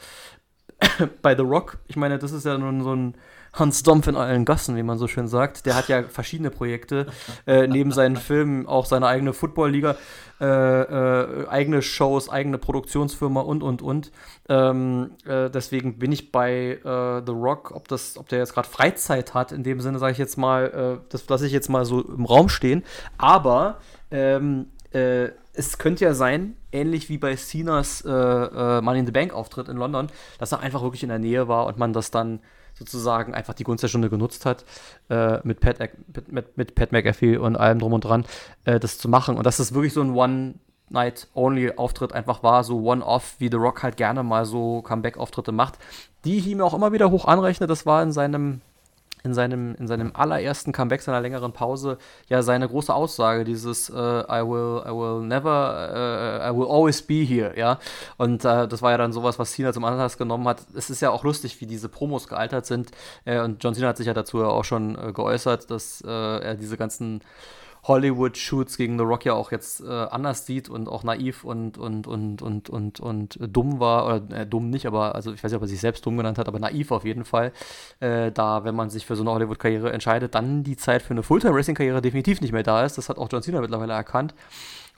[1.23, 3.15] Bei The Rock, ich meine, das ist ja nun so ein
[3.53, 5.65] Hans Dompf in allen Gassen, wie man so schön sagt.
[5.65, 7.07] Der hat ja verschiedene Projekte.
[7.45, 9.97] Äh, neben seinen Filmen auch seine eigene Football-Liga,
[10.39, 14.11] äh, äh, eigene Shows, eigene Produktionsfirma und, und, und.
[14.47, 18.67] Ähm, äh, deswegen bin ich bei äh, The Rock, ob, das, ob der jetzt gerade
[18.67, 21.83] Freizeit hat, in dem Sinne sage ich jetzt mal, äh, das lasse ich jetzt mal
[21.83, 22.83] so im Raum stehen.
[23.17, 23.79] Aber
[24.11, 29.77] ähm, es könnte ja sein, ähnlich wie bei Cenas Money in the Bank Auftritt in
[29.77, 32.41] London, dass er einfach wirklich in der Nähe war und man das dann
[32.81, 34.65] sozusagen einfach die Gunst der Stunde genutzt hat,
[35.09, 35.77] äh, mit, Pat,
[36.27, 38.25] mit, mit Pat McAfee und allem drum und dran,
[38.65, 39.37] äh, das zu machen.
[39.37, 43.97] Und dass das wirklich so ein One-Night-Only-Auftritt einfach war, so One-Off, wie The Rock halt
[43.97, 45.77] gerne mal so Comeback-Auftritte macht,
[46.25, 47.67] die ich ihm auch immer wieder hoch anrechne.
[47.67, 48.61] Das war in seinem
[49.23, 51.97] in seinem, in seinem allerersten Comeback seiner längeren Pause
[52.27, 57.01] ja seine große Aussage, dieses uh, I will, I will never, uh, I will always
[57.01, 57.79] be here, ja.
[58.17, 60.61] Und uh, das war ja dann sowas, was Cena zum Anlass genommen hat.
[60.75, 62.91] Es ist ja auch lustig, wie diese Promos gealtert sind.
[63.25, 67.21] und John Cena hat sich ja dazu ja auch schon geäußert, dass er diese ganzen
[67.83, 72.07] Hollywood-Shoots gegen The Rock ja auch jetzt äh, anders sieht und auch naiv und, und,
[72.07, 75.57] und, und, und, und dumm war, oder äh, dumm nicht, aber also ich weiß nicht,
[75.57, 77.51] ob er sich selbst dumm genannt hat, aber naiv auf jeden Fall.
[77.99, 81.23] Äh, da, wenn man sich für so eine Hollywood-Karriere entscheidet, dann die Zeit für eine
[81.23, 82.97] Fulltime-Wrestling-Karriere definitiv nicht mehr da ist.
[82.97, 84.35] Das hat auch John Cena mittlerweile erkannt.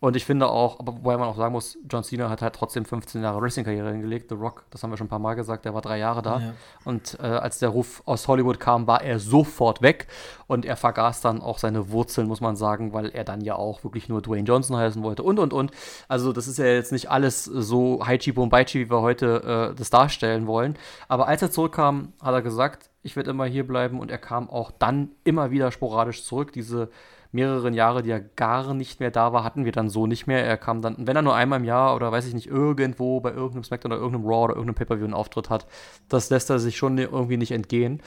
[0.03, 2.83] Und ich finde auch, aber wobei man auch sagen muss, John Cena hat halt trotzdem
[2.83, 4.27] 15 Jahre Wrestling-Karriere hingelegt.
[4.27, 6.39] The Rock, das haben wir schon ein paar Mal gesagt, der war drei Jahre da.
[6.41, 6.53] Ja.
[6.83, 10.07] Und äh, als der Ruf aus Hollywood kam, war er sofort weg.
[10.45, 13.85] Und er vergaß dann auch seine Wurzeln, muss man sagen, weil er dann ja auch
[13.85, 15.71] wirklich nur Dwayne Johnson heißen wollte und und und.
[16.09, 19.89] Also, das ist ja jetzt nicht alles so Haichi Bombaichi, wie wir heute äh, das
[19.89, 20.77] darstellen wollen.
[21.07, 24.01] Aber als er zurückkam, hat er gesagt, ich werde immer hier bleiben.
[24.01, 26.51] Und er kam auch dann immer wieder sporadisch zurück.
[26.51, 26.89] Diese
[27.33, 30.45] mehreren Jahre, die er gar nicht mehr da war, hatten wir dann so nicht mehr.
[30.45, 33.31] Er kam dann, wenn er nur einmal im Jahr oder weiß ich nicht, irgendwo bei
[33.31, 35.65] irgendeinem Smackdown oder irgendeinem Raw oder irgendeinem Pay-Per-View einen Auftritt hat,
[36.09, 38.01] das lässt er sich schon irgendwie nicht entgehen.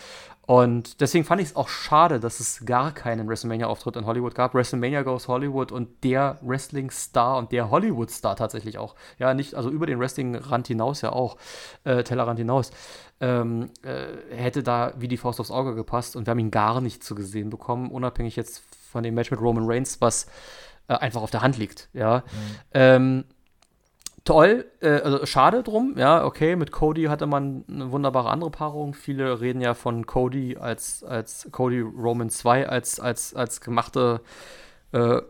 [0.46, 4.54] Und deswegen fand ich es auch schade, dass es gar keinen WrestleMania-Auftritt in Hollywood gab.
[4.54, 8.94] WrestleMania Goes Hollywood und der Wrestling-Star und der Hollywood-Star tatsächlich auch.
[9.18, 11.36] Ja, nicht, also über den Wrestling-Rand hinaus ja auch,
[11.82, 12.70] äh, Tellerrand hinaus,
[13.20, 16.80] ähm, äh, hätte da wie die Faust aufs Auge gepasst und wir haben ihn gar
[16.80, 18.62] nicht zu gesehen bekommen, unabhängig jetzt
[18.96, 20.26] von dem Match mit Roman Reigns, was
[20.88, 21.90] äh, einfach auf der Hand liegt.
[21.92, 22.20] Ja.
[22.20, 22.56] Mhm.
[22.72, 23.24] Ähm,
[24.24, 28.94] toll, äh, also schade drum, ja, okay, mit Cody hatte man eine wunderbare andere Paarung.
[28.94, 34.22] Viele reden ja von Cody als, als Cody Roman 2 als, als, als gemachte,
[34.92, 35.20] äh,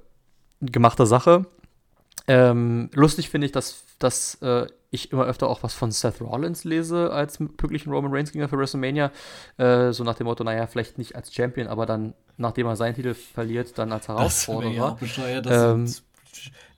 [0.60, 1.46] gemachte Sache.
[2.28, 6.64] Ähm, lustig finde ich, dass, dass äh, ich immer öfter auch was von Seth Rollins
[6.64, 9.12] lese als möglichen Roman Reigns Gegner für WrestleMania.
[9.56, 12.94] Äh, so nach dem Motto, naja, vielleicht nicht als Champion, aber dann, nachdem er seinen
[12.94, 14.72] Titel verliert, dann als Herausforderer.
[14.72, 15.86] Das ja bescheuert, dass ähm,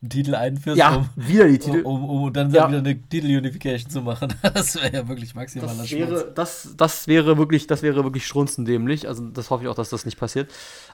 [0.01, 1.83] einen Titel einführst, ja, um, wieder die Titel.
[1.83, 2.69] Um, um, um dann ja.
[2.69, 4.33] wieder eine Titel-Unification zu machen.
[4.55, 9.09] Das wäre ja wirklich maximal das wäre, das, das wäre wirklich, das wäre wirklich strunzendämlich.
[9.09, 10.51] Also das hoffe ich auch, dass das nicht passiert.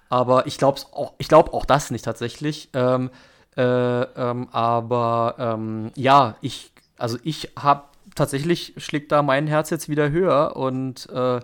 [0.08, 2.70] Aber ich glaube auch, ich glaube auch das nicht tatsächlich.
[2.72, 3.10] Ähm,
[3.56, 7.84] äh, ähm, aber ähm, ja, ich also ich habe
[8.14, 11.40] tatsächlich schlägt da mein Herz jetzt wieder höher und äh,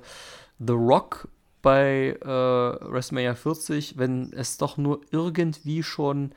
[0.59, 1.29] The Rock
[1.63, 6.33] bei äh, WrestleMania 40, wenn es doch nur irgendwie schon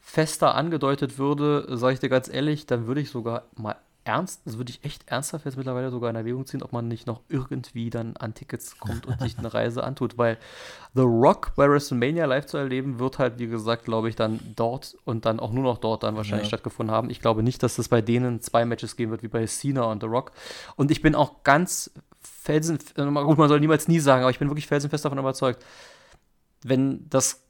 [0.00, 3.76] fester angedeutet würde, sage ich dir ganz ehrlich, dann würde ich sogar mal
[4.06, 7.06] ernst, das würde ich echt ernsthaft jetzt mittlerweile sogar in Erwägung ziehen, ob man nicht
[7.06, 10.38] noch irgendwie dann an Tickets kommt und sich eine Reise antut, weil
[10.94, 14.96] The Rock bei WrestleMania live zu erleben, wird halt, wie gesagt, glaube ich, dann dort
[15.04, 16.50] und dann auch nur noch dort dann wahrscheinlich ja.
[16.50, 17.10] stattgefunden haben.
[17.10, 20.00] Ich glaube nicht, dass es bei denen zwei Matches geben wird, wie bei Cena und
[20.00, 20.30] The Rock.
[20.76, 24.48] Und ich bin auch ganz felsen, gut, man soll niemals nie sagen, aber ich bin
[24.48, 25.64] wirklich felsenfest davon überzeugt,
[26.62, 27.44] wenn das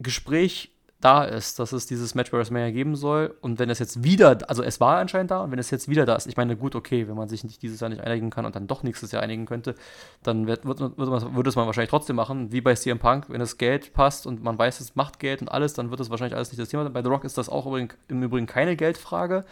[0.00, 0.73] Gespräch
[1.04, 3.34] da ist, dass es dieses Match bei WrestleMania geben soll.
[3.42, 6.06] Und wenn es jetzt wieder, also es war anscheinend da, und wenn es jetzt wieder
[6.06, 8.46] da ist, ich meine, gut, okay, wenn man sich nicht dieses Jahr nicht einigen kann
[8.46, 9.74] und dann doch nächstes Jahr einigen könnte,
[10.22, 13.26] dann wird, wird, wird man, würde es man wahrscheinlich trotzdem machen, wie bei CM Punk,
[13.28, 16.08] wenn das Geld passt und man weiß, es macht Geld und alles, dann wird es
[16.08, 16.94] wahrscheinlich alles nicht das Thema sein.
[16.94, 19.44] Bei The Rock ist das auch im Übrigen keine Geldfrage,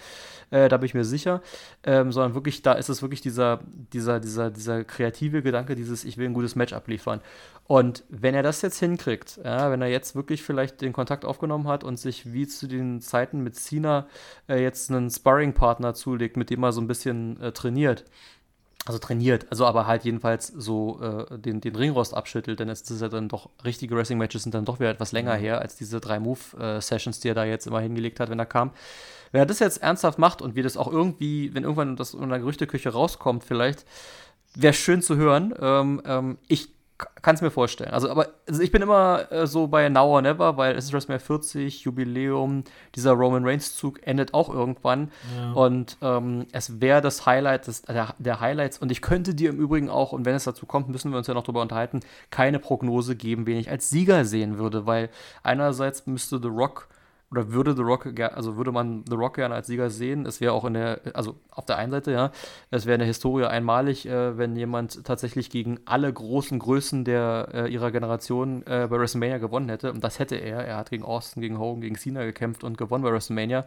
[0.50, 1.42] äh, da bin ich mir sicher,
[1.82, 3.60] ähm, sondern wirklich, da ist es wirklich dieser,
[3.92, 7.20] dieser, dieser, dieser kreative Gedanke, dieses, ich will ein gutes Match abliefern.
[7.66, 11.68] Und wenn er das jetzt hinkriegt, ja, wenn er jetzt wirklich vielleicht den Kontakt aufgenommen
[11.68, 14.06] hat und sich wie zu den Zeiten mit Cena
[14.48, 18.04] äh, jetzt einen Sparring-Partner zulegt, mit dem er so ein bisschen äh, trainiert,
[18.84, 23.00] also trainiert, also aber halt jedenfalls so äh, den, den Ringrost abschüttelt, denn es ist
[23.00, 26.18] ja dann doch, richtige Wrestling-Matches sind dann doch wieder etwas länger her als diese drei
[26.18, 28.72] Move-Sessions, die er da jetzt immer hingelegt hat, wenn er kam.
[29.30, 32.28] Wenn er das jetzt ernsthaft macht und wir das auch irgendwie, wenn irgendwann das in
[32.28, 33.86] der Gerüchteküche rauskommt, vielleicht,
[34.54, 35.54] wäre schön zu hören.
[35.60, 36.68] Ähm, ähm, ich
[37.22, 37.90] kann es mir vorstellen.
[37.90, 40.92] Also, aber also ich bin immer äh, so bei Now or Never, weil es ist
[40.92, 42.64] WrestleMania 40, Jubiläum,
[42.94, 45.10] dieser Roman Reigns-Zug endet auch irgendwann.
[45.36, 45.52] Ja.
[45.52, 48.78] Und ähm, es wäre das Highlight des, der, der, Highlights.
[48.78, 51.26] Und ich könnte dir im Übrigen auch, und wenn es dazu kommt, müssen wir uns
[51.26, 52.00] ja noch drüber unterhalten,
[52.30, 55.10] keine Prognose geben, wen ich als Sieger sehen würde, weil
[55.42, 56.88] einerseits müsste The Rock
[57.32, 60.26] oder würde The Rock, also würde man The Rock gerne als Sieger sehen.
[60.26, 62.30] Es wäre auch in der, also auf der einen Seite, ja,
[62.70, 67.48] es wäre in der Historie einmalig, äh, wenn jemand tatsächlich gegen alle großen Größen der,
[67.52, 69.92] äh, ihrer Generation äh, bei WrestleMania gewonnen hätte.
[69.92, 70.64] Und das hätte er.
[70.66, 73.66] Er hat gegen Austin, gegen Hogan, gegen Cena gekämpft und gewonnen bei WrestleMania.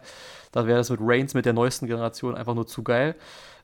[0.52, 3.16] Da wäre das mit Reigns, mit der neuesten Generation einfach nur zu geil.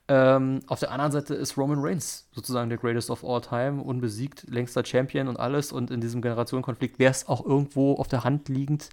[0.09, 4.45] Ähm, auf der anderen Seite ist Roman Reigns sozusagen der Greatest of All Time, unbesiegt,
[4.49, 5.71] längster Champion und alles.
[5.71, 8.91] Und in diesem Generationenkonflikt wäre es auch irgendwo auf der Hand liegend,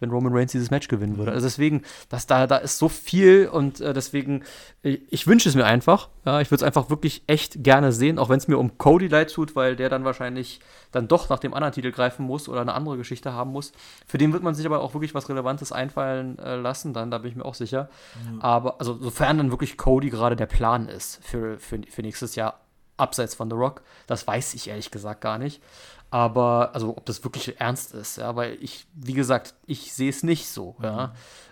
[0.00, 1.32] wenn Roman Reigns dieses Match gewinnen würde.
[1.32, 4.42] Also deswegen, dass da, da ist so viel und äh, deswegen,
[4.82, 6.08] ich, ich wünsche es mir einfach.
[6.24, 9.08] Ja, ich würde es einfach wirklich echt gerne sehen, auch wenn es mir um Cody
[9.08, 10.60] leid tut, weil der dann wahrscheinlich
[10.92, 13.72] dann doch nach dem anderen Titel greifen muss oder eine andere Geschichte haben muss.
[14.06, 17.18] Für den wird man sich aber auch wirklich was Relevantes einfallen äh, lassen, dann, da
[17.18, 17.88] bin ich mir auch sicher.
[18.30, 18.40] Mhm.
[18.40, 22.60] Aber, also sofern dann wirklich Cody gerade der Plan ist für, für, für nächstes Jahr,
[22.96, 25.62] abseits von The Rock, das weiß ich ehrlich gesagt gar nicht.
[26.10, 30.22] Aber, also, ob das wirklich ernst ist, ja, weil ich, wie gesagt, ich sehe es
[30.22, 31.08] nicht so, ja.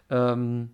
[0.08, 0.16] Mhm.
[0.16, 0.70] Ähm,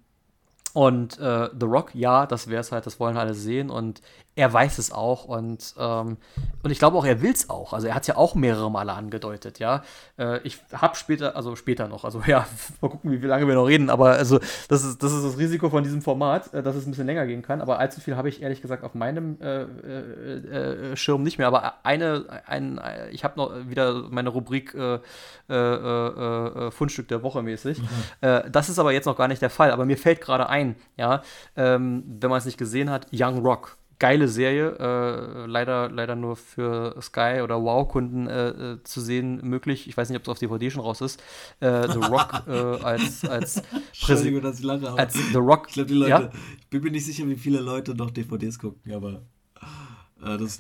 [0.72, 4.02] und äh, The Rock, ja, das wäre es halt, das wollen alle sehen und
[4.40, 6.16] er weiß es auch und, ähm,
[6.62, 7.74] und ich glaube auch, er will es auch.
[7.74, 9.82] Also er hat es ja auch mehrere Male angedeutet, ja.
[10.18, 12.46] Äh, ich habe später, also später noch, also ja,
[12.80, 14.38] mal gucken, wie lange wir noch reden, aber also
[14.68, 17.26] das ist das, ist das Risiko von diesem Format, äh, dass es ein bisschen länger
[17.26, 21.22] gehen kann, aber allzu viel habe ich ehrlich gesagt auf meinem äh, äh, äh Schirm
[21.22, 22.80] nicht mehr, aber eine, ein,
[23.12, 24.74] ich habe noch wieder meine Rubrik
[26.70, 27.80] Fundstück der Woche mäßig.
[27.80, 27.86] Mhm.
[28.50, 31.22] das ist aber jetzt noch gar nicht der Fall, aber mir fällt gerade ein, ja,
[31.56, 36.34] ähm, wenn man es nicht gesehen hat, Young Rock geile Serie, äh, leider, leider nur
[36.34, 39.86] für Sky oder Wow-Kunden äh, äh, zu sehen möglich.
[39.88, 41.22] Ich weiß nicht, ob es auf DVD schon raus ist.
[41.60, 45.66] Äh, The Rock äh, als als Entschuldigung, dass ich lache, als The Rock.
[45.68, 46.30] Ich glaube, die Leute, ja?
[46.58, 49.22] ich bin mir nicht sicher, wie viele Leute noch DVDs gucken, aber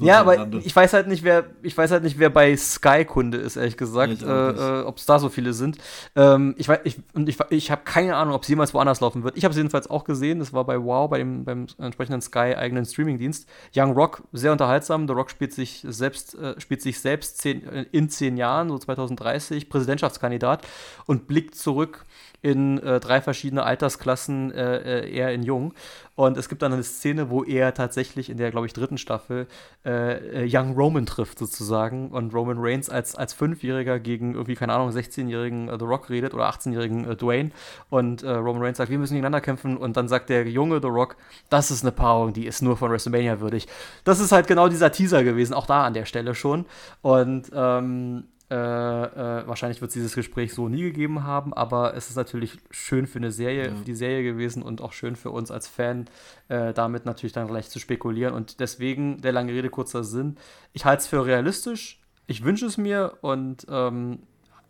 [0.00, 3.38] ja, aber ich weiß halt nicht, wer, ich weiß halt nicht, wer bei Sky Kunde
[3.38, 4.50] ist, ehrlich gesagt, äh,
[4.80, 5.76] äh, ob es da so viele sind.
[6.16, 9.22] Ähm, ich weiß, ich, und ich, ich habe keine Ahnung, ob es jemals woanders laufen
[9.22, 9.36] wird.
[9.36, 10.38] Ich habe es jedenfalls auch gesehen.
[10.38, 13.48] Das war bei Wow, bei dem beim entsprechenden Sky eigenen Streamingdienst.
[13.76, 15.06] Young Rock sehr unterhaltsam.
[15.06, 18.78] The Rock spielt sich selbst, äh, spielt sich selbst zehn, äh, in zehn Jahren, so
[18.78, 20.66] 2030, Präsidentschaftskandidat
[21.06, 22.06] und blickt zurück
[22.42, 25.74] in äh, drei verschiedene Altersklassen, äh, äh, eher in Jung.
[26.14, 29.46] Und es gibt dann eine Szene, wo er tatsächlich in der, glaube ich, dritten Staffel
[29.84, 32.10] äh, äh, Young Roman trifft, sozusagen.
[32.10, 36.34] Und Roman Reigns als, als Fünfjähriger gegen irgendwie, keine Ahnung, 16-jährigen äh, The Rock redet
[36.34, 37.50] oder 18-jährigen Dwayne.
[37.88, 39.76] Und Roman Reigns sagt, wir müssen gegeneinander kämpfen.
[39.76, 41.16] Und dann sagt der junge The Rock,
[41.48, 43.66] das ist eine Paarung, die ist nur von WrestleMania würdig.
[44.04, 46.66] Das ist halt genau dieser Teaser gewesen, auch da an der Stelle schon.
[47.02, 52.10] Und ähm, äh, äh, wahrscheinlich wird es dieses Gespräch so nie gegeben haben, aber es
[52.10, 53.74] ist natürlich schön für eine Serie, ja.
[53.76, 56.06] für die Serie gewesen und auch schön für uns als Fan,
[56.48, 58.34] äh, damit natürlich dann gleich zu spekulieren.
[58.34, 60.36] Und deswegen, der lange Rede, kurzer Sinn,
[60.72, 64.20] ich halte es für realistisch, ich wünsche es mir und ähm,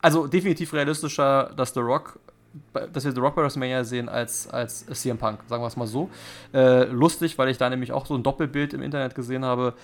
[0.03, 2.19] also definitiv realistischer, dass The Rock
[2.73, 5.87] dass wir The Rock bei WrestleMania sehen als, als CM Punk, sagen wir es mal
[5.87, 6.11] so.
[6.53, 9.75] Äh, lustig, weil ich da nämlich auch so ein Doppelbild im Internet gesehen habe,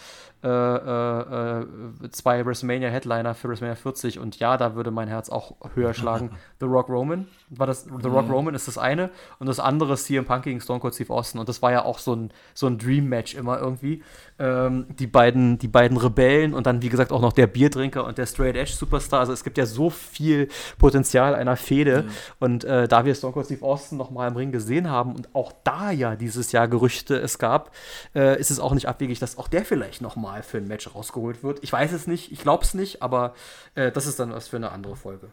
[0.42, 5.54] äh, äh, äh, zwei WrestleMania-Headliner für WrestleMania 40 und ja, da würde mein Herz auch
[5.74, 6.30] höher schlagen.
[6.60, 10.26] The Rock Roman, war das, The Rock Roman ist das eine und das andere CM
[10.26, 12.78] Punk gegen Stone Cold Steve Austin und das war ja auch so ein, so ein
[12.78, 14.02] Dream-Match immer irgendwie.
[14.38, 18.18] Ähm, die, beiden, die beiden Rebellen und dann, wie gesagt, auch noch der Biertrinker und
[18.18, 19.20] der Straight Edge Superstar.
[19.20, 22.10] Also es gibt ja so viel Potenzial einer Fehde mhm.
[22.40, 25.34] und äh, da wir Stone Cold Steve Austin noch mal im Ring gesehen haben und
[25.34, 27.72] auch da ja dieses Jahr Gerüchte es gab,
[28.14, 30.94] äh, ist es auch nicht abwegig, dass auch der vielleicht noch mal für ein Match
[30.94, 31.62] rausgeholt wird.
[31.62, 33.34] Ich weiß es nicht, ich glaube es nicht, aber
[33.74, 35.30] äh, das ist dann was für eine andere Folge.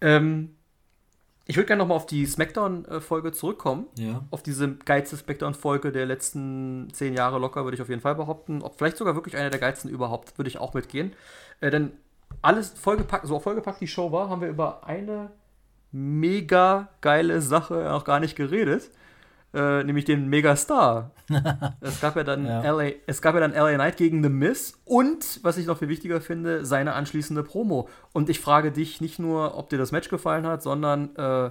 [0.00, 0.56] Ähm,
[1.48, 3.86] ich würde gerne nochmal auf die SmackDown-Folge zurückkommen.
[3.96, 4.24] Ja.
[4.30, 8.62] Auf diese geilste SmackDown-Folge der letzten zehn Jahre locker, würde ich auf jeden Fall behaupten.
[8.62, 11.12] Ob vielleicht sogar wirklich eine der geilsten überhaupt, würde ich auch mitgehen.
[11.60, 11.92] Äh, denn
[12.42, 15.30] alles vollgepackt, so vollgepackt die Show war, haben wir über eine
[15.92, 18.90] mega geile Sache noch gar nicht geredet.
[19.54, 21.12] Äh, nämlich den Megastar.
[21.80, 22.70] es gab ja dann Ja.
[22.70, 25.88] LA, es gab ja dann LA Knight gegen The Miz und, was ich noch viel
[25.88, 27.88] wichtiger finde, seine anschließende Promo.
[28.12, 31.50] Und ich frage dich nicht nur, ob dir das Match gefallen hat, sondern äh,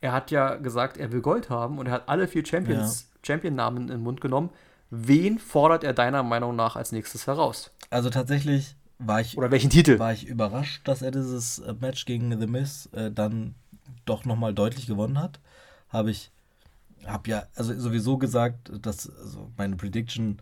[0.00, 3.82] er hat ja gesagt, er will Gold haben und er hat alle vier Champions, Champion-Namen
[3.82, 4.50] in den Mund genommen.
[4.90, 7.70] Wen fordert er deiner Meinung nach als nächstes heraus?
[7.90, 9.98] Also tatsächlich war ich, Oder welchen Titel?
[9.98, 13.54] war ich überrascht, dass er dieses äh, Match gegen The Miz äh, dann
[14.04, 15.40] doch nochmal deutlich gewonnen hat.
[15.88, 16.30] Habe ich,
[17.04, 20.38] habe ja also sowieso gesagt, dass also meine Prediction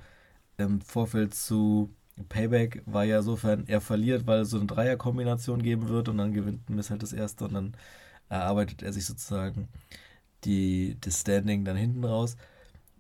[0.57, 1.91] im Vorfeld zu
[2.29, 6.33] Payback war ja sofern, er verliert, weil es so eine Dreierkombination geben wird und dann
[6.33, 7.77] gewinnt Miz halt das erste und dann
[8.29, 9.69] erarbeitet er sich sozusagen
[10.45, 12.37] die, das Standing dann hinten raus.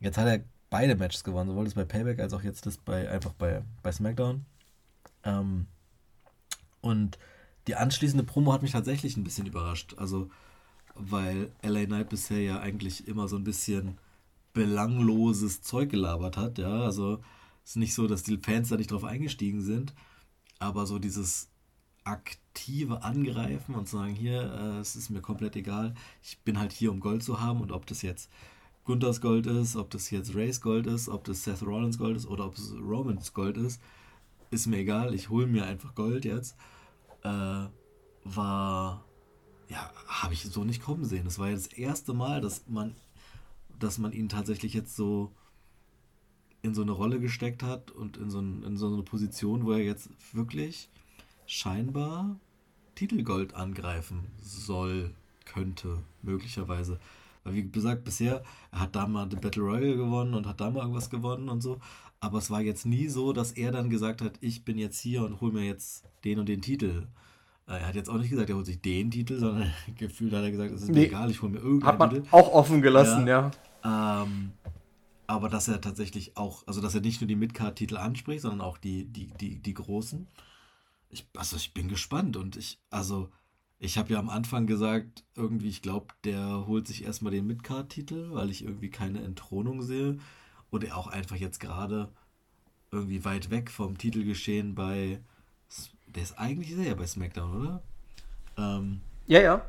[0.01, 3.09] Jetzt hat er beide Matches gewonnen, sowohl das bei Payback als auch jetzt das bei
[3.09, 4.45] einfach bei, bei SmackDown.
[5.25, 5.67] Ähm,
[6.81, 7.19] und
[7.67, 9.95] die anschließende Promo hat mich tatsächlich ein bisschen überrascht.
[9.97, 10.31] Also,
[10.95, 13.99] weil LA Knight bisher ja eigentlich immer so ein bisschen
[14.53, 16.83] belangloses Zeug gelabert hat, ja.
[16.83, 17.21] Also,
[17.65, 19.95] es ist nicht so, dass die Fans da nicht drauf eingestiegen sind,
[20.59, 21.49] aber so dieses
[22.05, 26.93] aktive Angreifen und sagen, hier, äh, es ist mir komplett egal, ich bin halt hier,
[26.93, 28.31] um Gold zu haben und ob das jetzt
[28.85, 32.27] Gunthers Gold ist, ob das jetzt Rays Gold ist, ob das Seth Rollins Gold ist
[32.27, 33.81] oder ob es Romans Gold ist,
[34.51, 36.57] ist mir egal, ich hole mir einfach Gold jetzt,
[37.23, 37.66] äh,
[38.25, 39.05] war,
[39.69, 41.24] ja, habe ich so nicht kommen sehen.
[41.24, 42.95] Das war ja das erste Mal, dass man,
[43.78, 45.32] dass man ihn tatsächlich jetzt so
[46.62, 49.73] in so eine Rolle gesteckt hat und in so, ein, in so eine Position, wo
[49.73, 50.89] er jetzt wirklich
[51.47, 52.36] scheinbar
[52.95, 55.12] Titelgold angreifen soll,
[55.45, 56.99] könnte, möglicherweise.
[57.43, 58.43] Weil wie gesagt, bisher,
[58.73, 61.61] er hat da mal die Battle Royale gewonnen und hat da mal irgendwas gewonnen und
[61.61, 61.78] so.
[62.20, 65.23] Aber es war jetzt nie so, dass er dann gesagt hat, ich bin jetzt hier
[65.23, 67.07] und hol mir jetzt den und den Titel.
[67.66, 70.51] Er hat jetzt auch nicht gesagt, er holt sich den Titel, sondern gefühlt hat er
[70.51, 71.05] gesagt, es ist mir Nee.
[71.07, 72.27] egal, ich hole mir irgendeinen Hat man Titel.
[72.31, 73.51] auch offen gelassen, ja.
[73.85, 74.53] Ähm,
[75.27, 78.77] aber dass er tatsächlich auch, also dass er nicht nur die Midcard-Titel anspricht, sondern auch
[78.77, 80.27] die, die, die, die großen.
[81.09, 83.31] Ich, also ich bin gespannt und ich, also
[83.78, 88.28] ich habe ja am Anfang gesagt, irgendwie, ich glaube, der holt sich erstmal den Midcard-Titel,
[88.32, 90.19] weil ich irgendwie keine Entthronung sehe.
[90.70, 92.09] Und er auch einfach jetzt gerade
[92.91, 95.20] irgendwie weit weg vom Titelgeschehen bei.
[96.15, 97.82] Der ist eigentlich sehr bei SmackDown, oder?
[98.57, 99.65] Ähm, Ja, ja.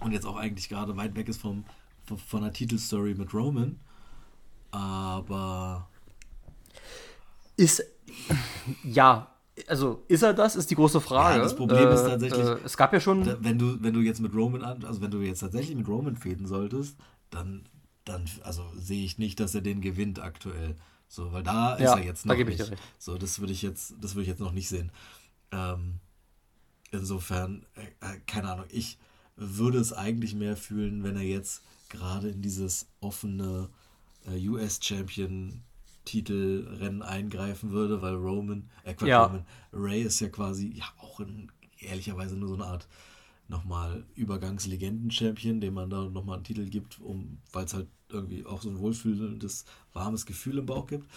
[0.00, 1.64] und jetzt auch eigentlich gerade weit weg ist vom,
[2.04, 3.78] von, von der Titelstory mit Roman.
[4.70, 5.88] Aber
[7.56, 7.82] Ist.
[8.84, 9.32] Ja,
[9.68, 11.38] also ist er das, ist die große Frage.
[11.38, 13.24] Ja, das Problem ist tatsächlich- Äh, es gab ja schon.
[13.24, 15.88] da- wenn du, wenn du jetzt mit Roman an, also wenn du jetzt tatsächlich mit
[15.88, 16.98] Roman fäden solltest,
[17.30, 17.64] dann,
[18.04, 20.76] dann also sehe ich nicht, dass er den gewinnt aktuell.
[21.08, 22.68] So, weil da ist Ja, er jetzt da noch gebe ich nicht.
[22.68, 22.82] dir recht.
[22.98, 24.90] So, das würde ich jetzt, das würde ich jetzt noch nicht sehen.
[25.52, 26.00] Ähm,
[26.90, 28.98] insofern, äh, äh, keine Ahnung, ich
[29.36, 33.68] würde es eigentlich mehr fühlen, wenn er jetzt gerade in dieses offene
[34.26, 39.24] äh, US-Champion-Titelrennen eingreifen würde, weil Roman, äh, Quatsch, Ja.
[39.24, 41.50] Roman, Ray ist ja quasi ja auch in,
[41.80, 42.88] ehrlicherweise nur so eine Art
[43.48, 48.62] nochmal Übergangslegenden-Champion, dem man da nochmal einen Titel gibt, um, weil es halt irgendwie auch
[48.62, 51.08] so ein wohlfühlendes, warmes Gefühl im Bauch gibt.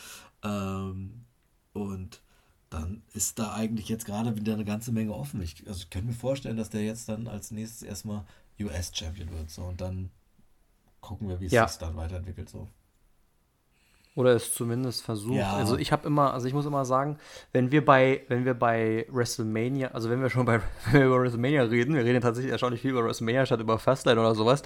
[0.44, 1.26] Ähm,
[1.74, 2.22] und
[2.70, 5.42] dann ist da eigentlich jetzt gerade wieder eine ganze Menge offen.
[5.42, 8.24] Ich, also ich könnte mir vorstellen, dass der jetzt dann als nächstes erstmal
[8.60, 9.50] US-Champion wird.
[9.50, 10.12] So, und dann
[11.02, 11.68] gucken wir, wie es Ja.
[11.68, 12.50] sich dann weiterentwickelt.
[12.50, 12.68] So.
[14.16, 15.38] Oder es zumindest versucht.
[15.38, 15.54] Ja.
[15.54, 17.18] Also ich habe immer, also ich muss immer sagen,
[17.54, 20.60] wenn wir bei, wenn wir bei WrestleMania, also wenn wir schon bei
[20.92, 24.36] wir über WrestleMania reden, wir reden tatsächlich erstaunlich viel über WrestleMania statt über Fastlane oder
[24.36, 24.62] sowas.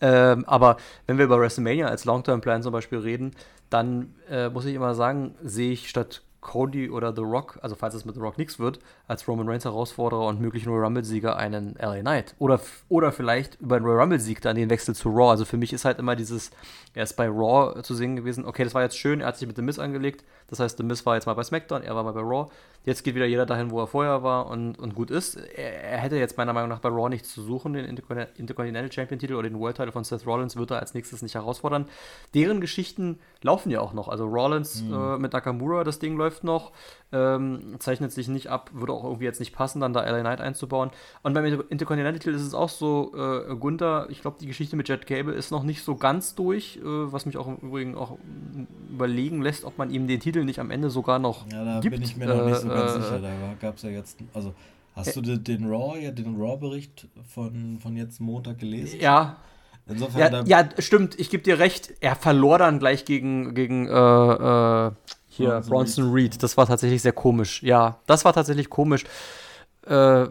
[0.00, 0.76] Ähm, aber
[1.06, 3.36] wenn wir über WrestleMania als Long-Term-Plan zum Beispiel reden,
[3.70, 7.94] dann äh, muss ich immer sagen, sehe ich statt Cody oder The Rock, also falls
[7.94, 8.78] es mit The Rock nichts wird,
[9.08, 12.34] als Roman Reigns Herausforderer und möglichen Royal Rumble-Sieger einen LA Knight.
[12.38, 15.30] Oder, oder vielleicht über einen Royal Rumble-Sieg dann den Wechsel zu Raw.
[15.30, 16.52] Also für mich ist halt immer dieses,
[16.94, 19.48] er ist bei Raw zu sehen gewesen, okay, das war jetzt schön, er hat sich
[19.48, 22.04] mit The Miz angelegt, das heißt, The Miz war jetzt mal bei SmackDown, er war
[22.04, 22.48] mal bei Raw.
[22.84, 25.34] Jetzt geht wieder jeder dahin, wo er vorher war und, und gut ist.
[25.34, 28.92] Er, er hätte jetzt meiner Meinung nach bei Raw nichts zu suchen, den Intercon- Intercontinental
[28.92, 31.86] Champion-Titel oder den World-Title von Seth Rollins wird er als nächstes nicht herausfordern.
[32.34, 34.06] Deren Geschichten laufen ja auch noch.
[34.06, 36.72] Also Rollins äh, mit Nakamura, das Ding läuft noch,
[37.12, 40.40] ähm, zeichnet sich nicht ab, würde auch irgendwie jetzt nicht passen, dann da LA Knight
[40.40, 40.90] einzubauen.
[41.22, 44.88] Und beim Inter Intercontinental ist es auch so, äh, Gunther, ich glaube, die Geschichte mit
[44.88, 48.18] Jet Cable ist noch nicht so ganz durch, äh, was mich auch im Übrigen auch
[48.90, 51.94] überlegen lässt, ob man ihm den Titel nicht am Ende sogar noch Ja, da gibt.
[51.94, 53.18] bin ich mir noch nicht so Äh, ganz äh, sicher.
[53.20, 53.30] Da
[53.60, 54.54] gab es ja jetzt, also
[54.94, 58.98] Hast du den, den Raw, ja, den Raw-Bericht von, von jetzt Montag gelesen?
[58.98, 59.36] Ja.
[59.88, 61.92] Insofern ja, ja, stimmt, ich gebe dir recht.
[62.00, 64.90] Er verlor dann gleich gegen, gegen äh, äh,
[65.36, 66.32] hier Bronson, Bronson Reed.
[66.34, 66.42] Reed.
[66.42, 67.62] Das war tatsächlich sehr komisch.
[67.62, 69.04] Ja, das war tatsächlich komisch.
[69.86, 70.26] Äh,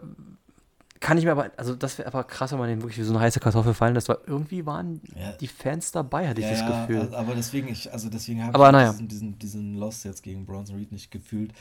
[1.00, 3.12] kann ich mir aber, also das wäre aber krass, wenn man den wirklich wie so
[3.12, 5.32] eine heiße Kartoffel fallen lässt, weil irgendwie waren ja.
[5.32, 7.00] die Fans dabei, hatte ich das Gefühl.
[7.00, 8.90] Also, aber deswegen, ich, also deswegen habe ich naja.
[8.92, 11.52] diesen, diesen, diesen Loss jetzt gegen Bronson Reed nicht gefühlt.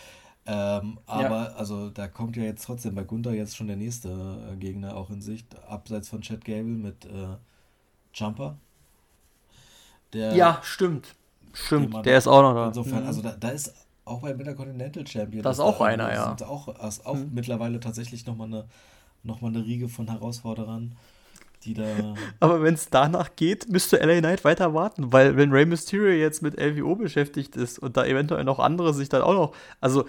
[0.47, 1.53] Ähm, aber ja.
[1.55, 4.09] also da kommt ja jetzt trotzdem bei Gunther jetzt schon der nächste
[4.51, 7.37] äh, Gegner auch in Sicht, abseits von Chad Gable mit äh,
[8.13, 8.57] Jumper.
[10.13, 11.15] Der, ja, stimmt.
[11.55, 12.67] Stimmt, der ist auch noch da.
[12.67, 13.07] Insofern, mhm.
[13.07, 13.73] also da, da ist
[14.03, 15.41] auch beim Intercontinental Champion.
[15.41, 16.35] Das ist auch da einer, ja.
[16.45, 17.31] Auch, ist auch mhm.
[17.33, 18.65] mittlerweile tatsächlich nochmal eine,
[19.23, 20.95] noch eine Riege von Herausforderern
[21.65, 21.83] die da.
[22.39, 26.41] Aber wenn es danach geht, müsste LA Knight weiter warten, weil wenn Rey Mysterio jetzt
[26.41, 30.05] mit LWO beschäftigt ist und da eventuell noch andere sich dann auch noch, also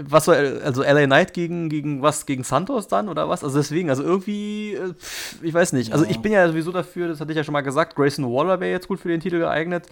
[0.00, 3.42] was soll, also LA Knight gegen, gegen was, gegen Santos dann oder was?
[3.42, 4.94] Also deswegen, also irgendwie, äh,
[5.42, 5.92] ich weiß nicht.
[5.92, 6.08] Also ja.
[6.08, 8.60] Also ich bin ja sowieso dafür, das hatte ich ja schon mal gesagt, Grayson Waller
[8.60, 9.86] wäre jetzt gut für den Titel geeignet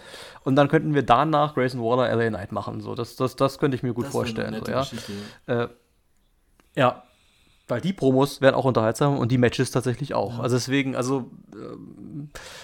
[0.44, 2.80] und dann könnten wir danach Grayson Waller LA Knight machen.
[2.80, 4.62] So, das, das, das könnte ich mir gut das vorstellen.
[4.64, 4.86] So, ja.
[5.46, 5.68] Äh,
[6.74, 7.02] ja,
[7.72, 10.36] weil die Promos werden auch unterhaltsam und die Matches tatsächlich auch.
[10.36, 10.42] Ja.
[10.42, 11.76] Also deswegen, also äh,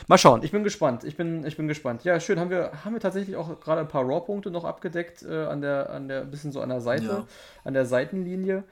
[0.07, 0.43] mal schauen.
[0.43, 1.03] Ich bin gespannt.
[1.05, 2.05] Ich bin, ich bin gespannt.
[2.05, 2.39] Ja, schön.
[2.39, 5.89] Haben wir, haben wir tatsächlich auch gerade ein paar Raw-Punkte noch abgedeckt äh, an der,
[5.91, 7.27] an der, bisschen so an der Seite, ja.
[7.65, 8.65] an der Seitenlinie.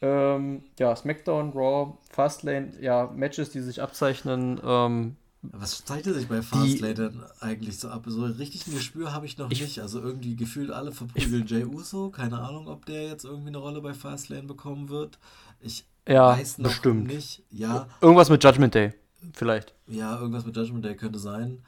[0.00, 4.58] Ähm, ja, SmackDown, Raw, Fastlane, ja, Matches, die sich abzeichnen.
[4.64, 8.04] Ähm, was zeichnet sich bei Fastlane denn eigentlich so ab?
[8.06, 9.80] So richtig ein Gespür habe ich noch ich, nicht.
[9.80, 12.10] Also irgendwie gefühlt alle verprügeln Jay Uso.
[12.10, 15.18] Keine Ahnung, ob der jetzt irgendwie eine Rolle bei Fastlane bekommen wird.
[15.62, 17.06] Ich ja, weiß noch bestimmt.
[17.06, 17.42] nicht.
[17.50, 17.88] Ja.
[18.00, 18.92] Irgendwas mit Judgment Day,
[19.32, 19.74] vielleicht.
[19.86, 21.62] Ja, irgendwas mit Judgment Day könnte sein.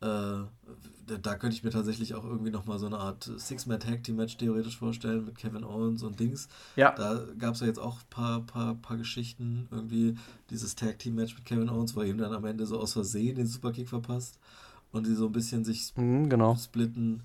[0.00, 0.38] Äh,
[1.22, 5.38] da könnte ich mir tatsächlich auch irgendwie nochmal so eine Art Six-Man-Tag-Team-Match theoretisch vorstellen mit
[5.38, 6.48] Kevin Owens und Dings.
[6.74, 6.92] Ja.
[6.92, 9.68] Da gab es ja jetzt auch ein paar, paar, paar Geschichten.
[9.70, 10.16] Irgendwie
[10.50, 13.46] dieses Tag-Team-Match mit Kevin Owens, wo er ihm dann am Ende so aus Versehen den
[13.46, 14.38] Superkick verpasst
[14.90, 16.56] und die so ein bisschen sich mhm, genau.
[16.56, 17.22] splitten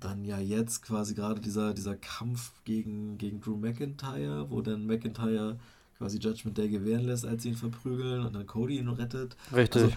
[0.00, 5.58] dann ja jetzt quasi gerade dieser, dieser Kampf gegen, gegen Drew McIntyre, wo dann McIntyre
[5.98, 9.36] quasi Judgment Day gewähren lässt, als sie ihn verprügeln und dann Cody ihn rettet.
[9.54, 9.82] Richtig.
[9.82, 9.94] Also,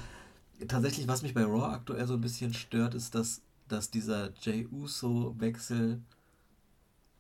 [0.67, 4.67] tatsächlich, was mich bei Raw aktuell so ein bisschen stört, ist, dass, dass dieser Jay
[4.71, 6.01] Uso-Wechsel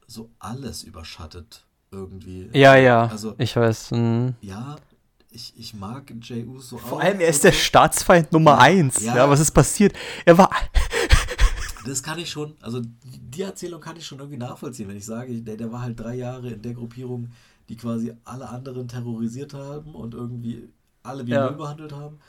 [0.05, 2.49] so alles überschattet irgendwie.
[2.53, 3.07] Ja, ja.
[3.07, 3.91] Also, ich weiß.
[3.91, 4.33] Mh.
[4.41, 4.75] Ja,
[5.29, 7.03] ich, ich mag Jay Uso Vor auch.
[7.03, 9.03] allem, er ist der Staatsfeind Nummer 1.
[9.03, 9.15] Ja.
[9.15, 9.93] ja, was ist passiert?
[10.25, 10.49] Er war.
[11.85, 15.41] Das kann ich schon, also die Erzählung kann ich schon irgendwie nachvollziehen, wenn ich sage,
[15.41, 17.29] der, der war halt drei Jahre in der Gruppierung,
[17.69, 20.69] die quasi alle anderen terrorisiert haben und irgendwie
[21.03, 21.49] alle wie ja.
[21.49, 22.19] Müll behandelt haben.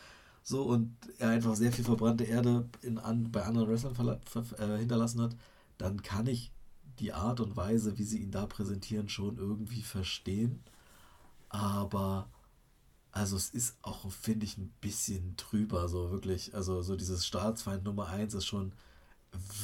[0.43, 4.19] So, und er einfach sehr viel verbrannte Erde in, an, bei anderen Wrestlern
[4.59, 5.37] äh, hinterlassen hat,
[5.79, 6.53] dann kann ich
[6.99, 10.63] die Art und Weise, wie sie ihn da präsentieren, schon irgendwie verstehen.
[11.49, 12.29] Aber
[13.11, 16.55] also es ist auch, finde ich, ein bisschen trüber, so wirklich.
[16.55, 18.73] Also so dieses Staatsfeind Nummer 1 ist schon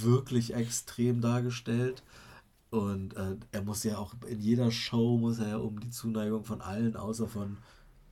[0.00, 2.02] wirklich extrem dargestellt.
[2.70, 6.44] Und äh, er muss ja auch in jeder Show muss er ja um die Zuneigung
[6.44, 7.56] von allen, außer von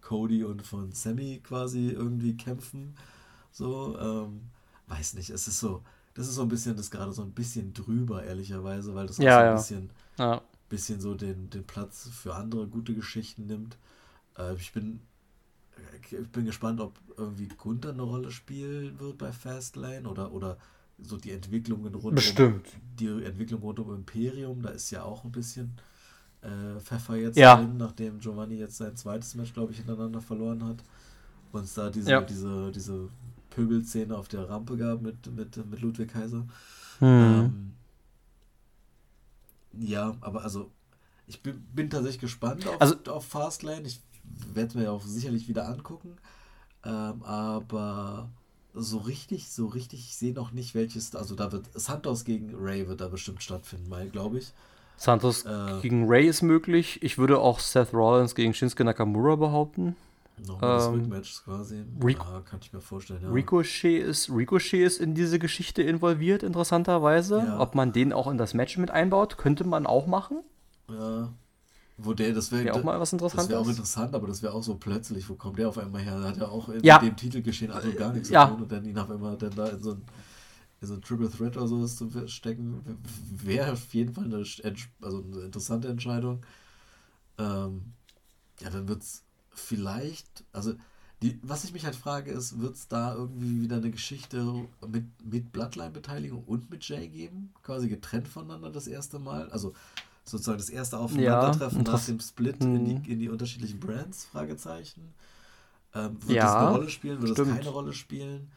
[0.00, 2.94] Cody und von Sammy quasi irgendwie kämpfen.
[3.52, 4.42] So, ähm,
[4.88, 5.82] weiß nicht, es ist so,
[6.14, 9.32] das ist so ein bisschen, das gerade so ein bisschen drüber, ehrlicherweise, weil das ja,
[9.32, 9.54] so ein ja.
[9.54, 10.42] bisschen, ja.
[10.68, 13.76] bisschen so den, den Platz für andere gute Geschichten nimmt.
[14.36, 15.00] Äh, ich bin
[16.10, 20.56] ich bin gespannt, ob irgendwie Gunther eine Rolle spielen wird bei Fastlane oder, oder
[21.00, 22.66] so die Entwicklungen rund Bestimmt.
[22.74, 25.76] um die Entwicklung rund um Imperium, da ist ja auch ein bisschen
[26.42, 27.56] äh, Pfeffer jetzt ja.
[27.56, 30.82] drin, nachdem Giovanni jetzt sein zweites Match, glaube ich, hintereinander verloren hat.
[31.52, 32.20] Und es da diese, ja.
[32.20, 33.08] diese, diese
[33.50, 36.46] Pöbelszene auf der Rampe gab mit, mit, mit Ludwig Kaiser.
[37.00, 37.06] Mhm.
[37.06, 37.72] Ähm,
[39.78, 40.70] ja, aber also
[41.26, 43.86] ich bin, bin tatsächlich gespannt auf, also, auf Fastlane.
[43.86, 44.00] Ich
[44.52, 46.16] werde mir ja auch sicherlich wieder angucken.
[46.84, 48.30] Ähm, aber
[48.80, 52.88] so richtig, so richtig, ich sehe noch nicht, welches, also da wird Santos gegen Ray
[52.88, 54.52] wird da bestimmt stattfinden, glaube ich.
[54.96, 57.02] Santos äh, gegen Ray ist möglich.
[57.02, 59.94] Ich würde auch Seth Rollins gegen Shinsuke Nakamura behaupten.
[60.46, 61.84] Nochmal ähm, das Rückmatch quasi.
[62.04, 63.30] Rico, ja, kann ich mir vorstellen, ja.
[63.30, 67.38] Ricochet ist, Ricochet ist in diese Geschichte involviert, interessanterweise.
[67.38, 67.60] Ja.
[67.60, 70.38] Ob man den auch in das Match mit einbaut, könnte man auch machen.
[70.90, 71.32] Ja.
[72.00, 73.48] Wo der, das wäre wär auch mal was Interessantes.
[73.48, 75.28] Das wäre auch interessant, aber das wäre auch so plötzlich.
[75.28, 76.20] Wo kommt der auf einmal her?
[76.20, 77.00] Da hat er auch in ja.
[77.00, 78.46] dem Titelgeschehen also gar nichts ja.
[78.46, 80.02] zu tun und dann ihn auf einmal dann da in so ein,
[80.80, 82.84] in so ein Triple Threat oder sowas zu stecken,
[83.32, 86.46] wäre auf jeden Fall eine, also eine interessante Entscheidung.
[87.36, 87.94] Ähm,
[88.60, 90.74] ja, dann wird es vielleicht, also
[91.22, 95.04] die, was ich mich halt frage, ist, wird es da irgendwie wieder eine Geschichte mit,
[95.24, 97.52] mit Bloodline-Beteiligung und mit Jay geben?
[97.64, 99.50] Quasi getrennt voneinander das erste Mal?
[99.50, 99.74] Also
[100.28, 103.04] sozusagen das erste Aufeinandertreffen ja, nach dem Split in die, mhm.
[103.04, 104.26] in die unterschiedlichen Brands?
[104.26, 105.14] Fragezeichen.
[105.94, 107.22] Ähm, wird ja, das eine Rolle spielen?
[107.22, 107.50] Wird stimmt.
[107.50, 108.50] das keine Rolle spielen?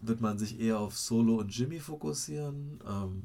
[0.00, 2.80] Wird man sich eher auf Solo und Jimmy fokussieren?
[2.86, 3.22] Ähm,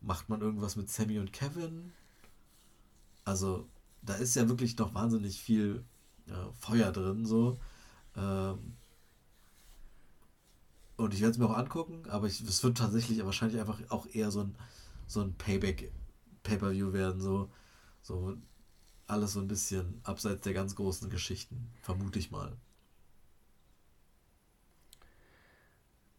[0.00, 1.92] macht man irgendwas mit Sammy und Kevin?
[3.24, 3.68] Also,
[4.02, 5.84] da ist ja wirklich noch wahnsinnig viel
[6.28, 7.58] äh, Feuer drin, so.
[8.16, 8.76] Ähm,
[10.96, 14.30] und ich werde es mir auch angucken, aber es wird tatsächlich wahrscheinlich einfach auch eher
[14.30, 14.54] so ein,
[15.06, 15.34] so ein
[16.46, 17.48] Payback-Pay-Per-View werden, so,
[18.02, 18.34] so
[19.06, 22.52] alles so ein bisschen abseits der ganz großen Geschichten, vermute ich mal.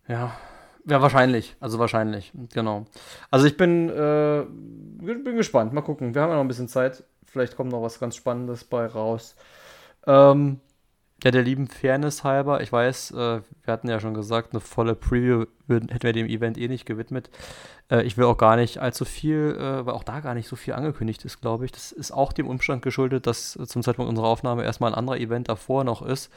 [0.07, 0.37] Ja,
[0.85, 1.55] ja, wahrscheinlich.
[1.59, 2.85] Also wahrscheinlich, genau.
[3.29, 4.45] Also ich bin, äh,
[5.01, 5.73] bin gespannt.
[5.73, 6.15] Mal gucken.
[6.15, 7.03] Wir haben ja noch ein bisschen Zeit.
[7.25, 9.35] Vielleicht kommt noch was ganz Spannendes bei raus.
[10.05, 10.61] Ähm,
[11.23, 13.15] ja, der lieben Fairness halber, ich weiß, äh,
[13.63, 16.85] wir hatten ja schon gesagt, eine volle Preview würden, hätten wir dem Event eh nicht
[16.85, 17.29] gewidmet.
[17.89, 20.55] Äh, ich will auch gar nicht allzu viel, äh, weil auch da gar nicht so
[20.55, 21.71] viel angekündigt ist, glaube ich.
[21.71, 25.49] Das ist auch dem Umstand geschuldet, dass zum Zeitpunkt unserer Aufnahme erstmal ein anderer Event
[25.49, 26.31] davor noch ist.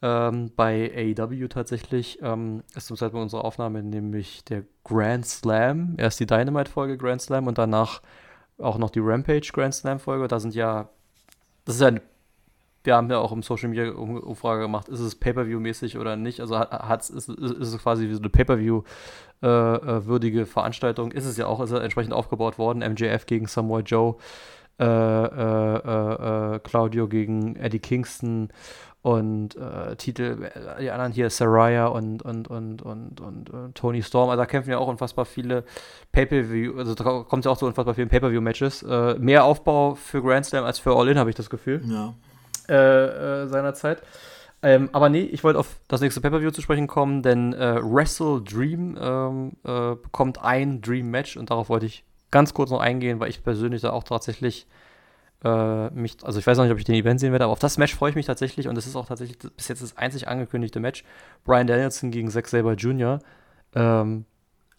[0.00, 6.18] Ähm, bei AEW tatsächlich ähm, ist zum Zeitpunkt unserer Aufnahme nämlich der Grand Slam, erst
[6.20, 8.00] die Dynamite-Folge Grand Slam und danach
[8.58, 10.28] auch noch die Rampage Grand Slam-Folge.
[10.28, 10.88] Da sind ja,
[11.64, 12.00] das ist ja ein
[12.84, 16.40] wir haben ja auch im Social Media Umfrage gemacht, ist es Pay-Per-View-mäßig oder nicht?
[16.40, 21.10] Also hat, ist, ist es quasi wie so eine Pay-Per-View-würdige äh, äh Veranstaltung.
[21.10, 22.80] Ist es ja auch, ist ja entsprechend aufgebaut worden.
[22.80, 24.16] MJF gegen Samoa Joe,
[24.78, 28.50] äh, äh, äh, äh, Claudio gegen Eddie Kingston
[29.00, 29.56] und
[29.98, 30.50] Titel,
[30.80, 34.30] die anderen hier, Saraya und, und, und, und, und, Tony Storm.
[34.30, 35.64] Also da kämpfen ja auch unfassbar viele
[36.12, 38.82] Pay-Per-View, also da kommt ja auch zu unfassbar vielen Pay-Per-View-Matches.
[39.18, 41.82] mehr Aufbau für Grand Slam als für All-In, habe ich das Gefühl.
[41.84, 42.14] Ja
[42.68, 44.02] äh, äh, seinerzeit.
[44.62, 48.40] Ähm, aber nee, ich wollte auf das nächste Pay-Per-View zu sprechen kommen, denn äh, Wrestle
[48.40, 53.20] Dream ähm, äh, bekommt ein Dream Match und darauf wollte ich ganz kurz noch eingehen,
[53.20, 54.66] weil ich persönlich da auch tatsächlich
[55.44, 57.58] äh, mich, also ich weiß noch nicht, ob ich den Event sehen werde, aber auf
[57.58, 60.28] das Match freue ich mich tatsächlich und es ist auch tatsächlich bis jetzt das einzig
[60.28, 61.04] angekündigte Match.
[61.44, 63.18] Brian Danielson gegen Zack Saber Jr.
[63.74, 64.24] Ähm,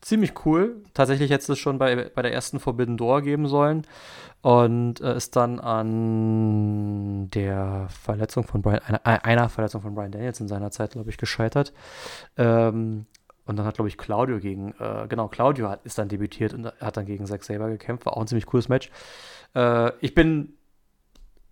[0.05, 0.83] ziemlich cool.
[0.93, 3.87] Tatsächlich hätte es schon bei, bei der ersten Forbidden Door geben sollen
[4.41, 10.39] und äh, ist dann an der Verletzung von Brian, einer, einer Verletzung von Brian Daniels
[10.39, 11.73] in seiner Zeit, glaube ich, gescheitert.
[12.37, 13.07] Ähm,
[13.47, 16.67] und dann hat, glaube ich, Claudio gegen, äh, genau, Claudio hat, ist dann debütiert und
[16.79, 18.05] hat dann gegen Zack Saber gekämpft.
[18.05, 18.91] War auch ein ziemlich cooles Match.
[19.55, 20.54] Äh, ich bin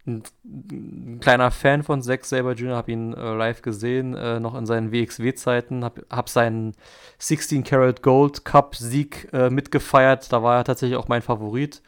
[0.06, 4.56] ein, ein, kleiner Fan von Zack Saber Jr., habe ihn äh, live gesehen, äh, noch
[4.56, 6.74] in seinen WXW-Zeiten, habe hab seinen
[7.20, 10.32] 16 Karat Gold Cup Sieg äh, mitgefeiert.
[10.32, 11.82] Da war er tatsächlich auch mein Favorit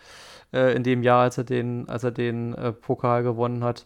[0.53, 3.85] äh, in dem Jahr, als er den, als er den äh, Pokal gewonnen hat.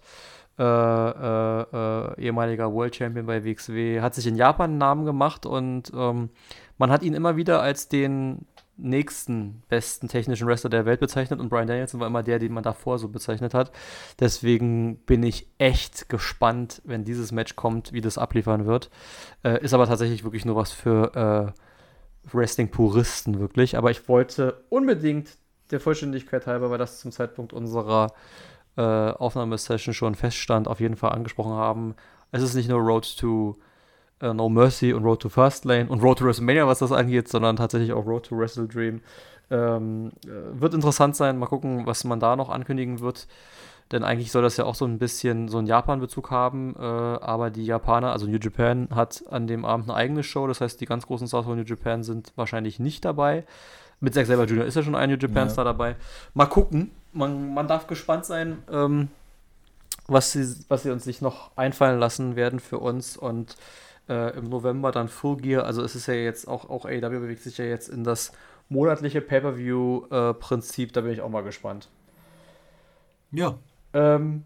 [0.58, 6.32] Äh, ehemaliger World Champion bei WXW, hat sich in Japan einen Namen gemacht und ähm,
[6.78, 8.46] man hat ihn immer wieder als den
[8.82, 12.64] nächsten besten technischen Wrestler der Welt bezeichnet und Brian Danielson war immer der, den man
[12.64, 13.72] davor so bezeichnet hat.
[14.20, 18.90] Deswegen bin ich echt gespannt, wenn dieses Match kommt, wie das abliefern wird.
[19.44, 23.78] Äh, ist aber tatsächlich wirklich nur was für äh, Wrestling-Puristen wirklich.
[23.78, 25.38] Aber ich wollte unbedingt
[25.72, 28.14] der Vollständigkeit halber, weil das zum Zeitpunkt unserer
[28.76, 31.96] äh, Aufnahmesession schon feststand, auf jeden Fall angesprochen haben.
[32.32, 33.58] Es ist nicht nur Road to
[34.24, 37.56] uh, No Mercy und Road to Fastlane und Road to WrestleMania, was das angeht, sondern
[37.56, 39.02] tatsächlich auch Road to Wrestle Dream.
[39.52, 43.28] Ähm, äh, wird interessant sein, mal gucken, was man da noch ankündigen wird.
[43.92, 46.76] Denn eigentlich soll das ja auch so ein bisschen so einen Japan-Bezug haben.
[46.78, 50.46] Äh, aber die Japaner, also New Japan, hat an dem Abend eine eigene Show.
[50.46, 53.46] Das heißt, die ganz großen Stars von New Japan sind wahrscheinlich nicht dabei.
[54.00, 54.66] Mit Zack Saber Jr.
[54.66, 55.64] ist ja schon ein New Japan ja.
[55.64, 55.96] Dabei.
[56.36, 56.92] Mal gucken.
[57.12, 59.08] Man, man darf gespannt sein, ähm,
[60.08, 63.18] was, sie, was sie uns sich noch einfallen lassen werden für uns.
[63.18, 63.56] Und
[64.10, 65.66] äh, im November dann Full Gear.
[65.66, 68.32] Also es ist ja jetzt auch, auch AEW bewegt sich ja jetzt in das
[68.68, 70.90] monatliche Pay-Per-View-Prinzip.
[70.90, 71.90] Äh, da bin ich auch mal gespannt.
[73.32, 73.58] Ja.
[73.94, 74.44] Ähm,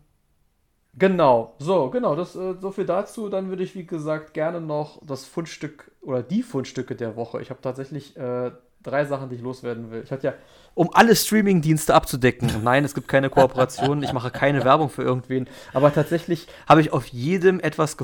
[0.96, 3.28] Genau, so, genau, das, äh, so viel dazu.
[3.30, 7.42] Dann würde ich, wie gesagt, gerne noch das Fundstück oder die Fundstücke der Woche.
[7.42, 8.52] Ich habe tatsächlich äh,
[8.84, 10.04] drei Sachen, die ich loswerden will.
[10.04, 10.34] Ich hatte ja,
[10.76, 12.50] um alle Streaming-Dienste abzudecken.
[12.56, 15.48] Und nein, es gibt keine Kooperation, ich mache keine Werbung für irgendwen.
[15.74, 17.96] Aber tatsächlich habe ich auf jedem etwas,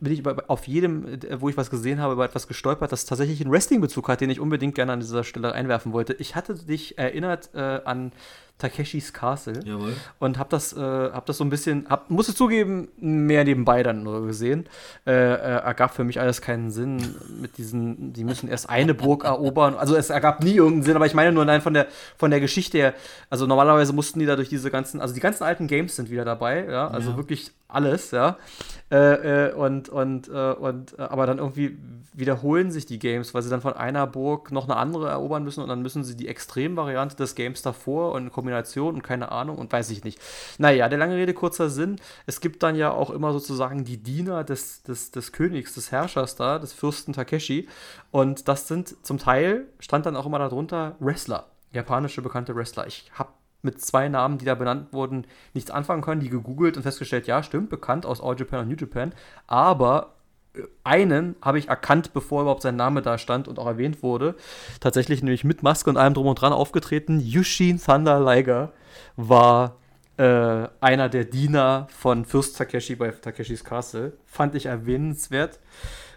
[0.00, 3.04] bin ich über, auf jedem, äh, wo ich was gesehen habe, über etwas gestolpert, das
[3.04, 6.14] tatsächlich einen Wrestling-Bezug hat, den ich unbedingt gerne an dieser Stelle einwerfen wollte.
[6.14, 8.12] Ich hatte dich erinnert äh, an
[8.58, 9.60] Takeshis Castle.
[9.64, 9.94] Jawohl.
[10.20, 14.04] Und hab das, äh, hab das so ein bisschen, hab, musste zugeben, mehr nebenbei dann
[14.04, 14.66] nur gesehen.
[15.06, 19.24] Äh, äh, ergab für mich alles keinen Sinn mit diesen, die müssen erst eine Burg
[19.24, 19.74] erobern.
[19.74, 22.40] Also es ergab nie irgendeinen Sinn, aber ich meine nur nein von der, von der
[22.40, 22.94] Geschichte her.
[23.30, 26.24] Also normalerweise mussten die da durch diese ganzen, also die ganzen alten Games sind wieder
[26.24, 26.88] dabei, ja.
[26.88, 27.16] Also ja.
[27.16, 28.36] wirklich alles, ja.
[28.90, 31.76] Äh, äh, und, und, äh, und, äh, aber dann irgendwie
[32.12, 35.62] wiederholen sich die Games, weil sie dann von einer Burg noch eine andere erobern müssen
[35.62, 39.72] und dann müssen sie die Extremvariante des Games davor und Kombination und keine Ahnung und
[39.72, 40.20] weiß ich nicht.
[40.58, 41.96] Naja, der lange Rede, kurzer Sinn.
[42.26, 46.36] Es gibt dann ja auch immer sozusagen die Diener des, des, des Königs, des Herrschers
[46.36, 47.68] da, des Fürsten Takeshi.
[48.12, 51.46] Und das sind zum Teil, stand dann auch immer darunter, Wrestler.
[51.74, 52.86] Japanische bekannte Wrestler.
[52.86, 53.30] Ich habe
[53.62, 57.42] mit zwei Namen, die da benannt wurden, nichts anfangen können, die gegoogelt und festgestellt, ja,
[57.42, 59.12] stimmt, bekannt aus All Japan und New Japan.
[59.46, 60.14] Aber
[60.84, 64.34] einen habe ich erkannt, bevor überhaupt sein Name da stand und auch erwähnt wurde.
[64.80, 67.20] Tatsächlich nämlich mit Maske und allem drum und dran aufgetreten.
[67.20, 68.72] Yushin Thunder Liger
[69.16, 69.76] war
[70.16, 74.12] äh, einer der Diener von Fürst Takeshi bei Takeshis Castle.
[74.26, 75.58] Fand ich erwähnenswert.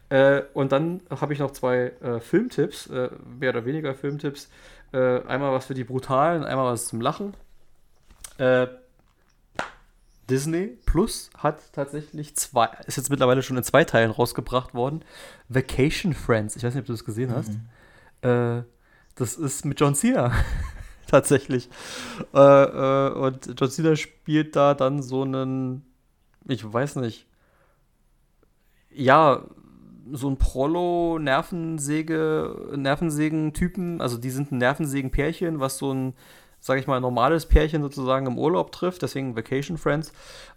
[0.10, 3.10] Äh, und dann habe ich noch zwei äh, Filmtipps, äh,
[3.40, 4.50] mehr oder weniger Filmtipps.
[4.94, 7.36] Äh, einmal was für die Brutalen, einmal was zum Lachen.
[8.38, 8.68] Äh,
[10.30, 15.04] Disney Plus hat tatsächlich zwei, ist jetzt mittlerweile schon in zwei Teilen rausgebracht worden.
[15.48, 16.56] Vacation Friends.
[16.56, 17.54] Ich weiß nicht, ob du das gesehen hast.
[18.24, 18.30] Mhm.
[18.30, 18.64] Äh,
[19.16, 20.32] das ist mit John Cena.
[21.08, 21.70] tatsächlich.
[22.34, 25.86] Äh, äh, und John Cena spielt da dann so einen,
[26.48, 27.26] ich weiß nicht,
[28.92, 29.44] ja,
[30.12, 34.02] so ein Prollo-Nervensäge, Nervensägen-Typen.
[34.02, 36.14] Also die sind ein Nervensägen-Pärchen, was so ein
[36.60, 40.12] sage ich mal, normales Pärchen sozusagen im Urlaub trifft, deswegen Vacation Friends.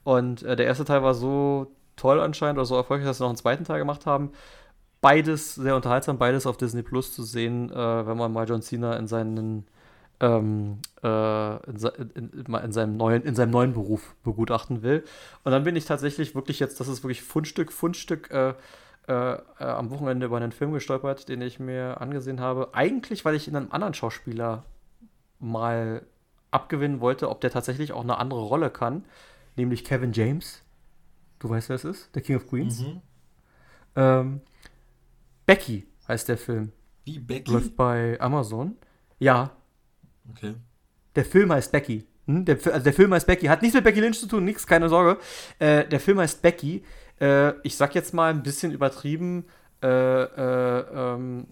[0.04, 3.30] Und äh, der erste Teil war so toll anscheinend oder so erfolgreich, dass sie noch
[3.30, 4.30] einen zweiten Teil gemacht haben.
[5.00, 8.96] Beides sehr unterhaltsam, beides auf Disney Plus zu sehen, äh, wenn man mal John Cena
[8.96, 9.66] in seinen
[10.20, 15.02] ähm, äh, in, in, in, seinem neuen, in seinem neuen Beruf begutachten will.
[15.44, 18.52] Und dann bin ich tatsächlich wirklich jetzt, das ist wirklich Fundstück, Fundstück äh,
[19.08, 22.70] äh, äh, am Wochenende über einen Film gestolpert, den ich mir angesehen habe.
[22.72, 24.64] Eigentlich, weil ich in einem anderen Schauspieler
[25.38, 26.06] mal
[26.50, 29.04] abgewinnen wollte, ob der tatsächlich auch eine andere Rolle kann,
[29.56, 30.62] nämlich Kevin James.
[31.38, 32.14] Du weißt, wer es ist?
[32.14, 32.80] Der King of Queens.
[32.80, 33.02] Mhm.
[33.96, 34.40] Ähm,
[35.46, 36.72] Becky heißt der Film.
[37.04, 37.50] Wie Becky?
[37.50, 38.76] Läuft bei Amazon.
[39.18, 39.50] Ja.
[40.30, 40.54] Okay.
[41.16, 42.06] Der Film heißt Becky.
[42.26, 42.44] Hm?
[42.44, 43.46] Der, also der Film heißt Becky.
[43.46, 45.20] Hat nichts mit Becky Lynch zu tun, nichts, keine Sorge.
[45.58, 46.84] Äh, der Film heißt Becky.
[47.20, 49.44] Äh, ich sag jetzt mal ein bisschen übertrieben.
[49.82, 51.46] Äh, äh ähm,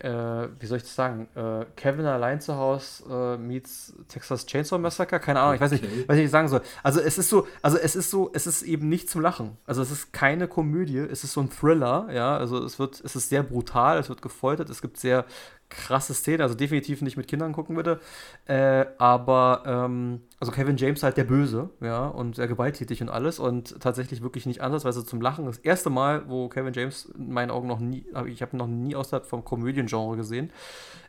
[0.00, 4.78] äh, wie soll ich das sagen, äh, Kevin allein zu Hause äh, meets Texas Chainsaw
[4.78, 6.04] Massacre, keine Ahnung, ich weiß nicht, okay.
[6.06, 6.60] was ich sagen soll.
[6.82, 9.56] Also es ist so, also es ist so, es ist eben nicht zum Lachen.
[9.66, 13.16] Also es ist keine Komödie, es ist so ein Thriller, ja, also es wird, es
[13.16, 15.24] ist sehr brutal, es wird gefoltert, es gibt sehr
[15.68, 18.00] krasse Szene, also definitiv nicht mit Kindern gucken würde.
[18.46, 23.38] Äh, aber, ähm, also Kevin James halt der Böse, ja, und sehr gewalttätig und alles
[23.38, 25.46] und tatsächlich wirklich nicht ansatzweise zum Lachen.
[25.46, 28.96] Das erste Mal, wo Kevin James in meinen Augen noch nie, ich habe noch nie
[28.96, 30.50] außerhalb vom Komödiengenre gesehen.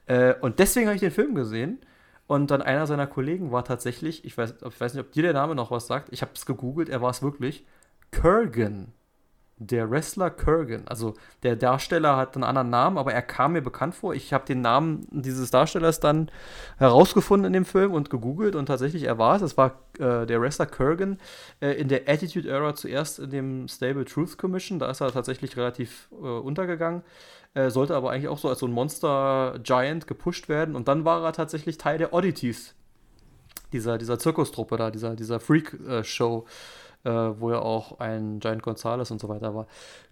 [0.06, 1.80] Äh, und deswegen habe ich den Film gesehen.
[2.28, 5.34] Und dann einer seiner Kollegen war tatsächlich, ich weiß, ich weiß nicht, ob dir der
[5.34, 7.66] Name noch was sagt, ich habe es gegoogelt, er war es wirklich,
[8.12, 8.94] Kurgan
[9.60, 10.88] der Wrestler Kurgan.
[10.88, 14.14] Also der Darsteller hat einen anderen Namen, aber er kam mir bekannt vor.
[14.16, 16.32] Ich habe den Namen dieses Darstellers dann
[16.78, 19.42] herausgefunden in dem Film und gegoogelt und tatsächlich er war es.
[19.42, 21.20] Es war äh, der Wrestler Kurgan
[21.60, 24.80] äh, in der Attitude Era zuerst in dem Stable Truth Commission.
[24.80, 27.04] Da ist er tatsächlich relativ äh, untergegangen.
[27.70, 31.24] sollte aber eigentlich auch so als so ein Monster Giant gepusht werden und dann war
[31.24, 32.76] er tatsächlich Teil der Oddities.
[33.74, 36.46] Dieser, dieser Zirkustruppe da, dieser, dieser Freak-Show.
[36.48, 36.50] Äh,
[37.04, 39.68] äh, wo ja auch ein Giant Gonzalez und so weiter war.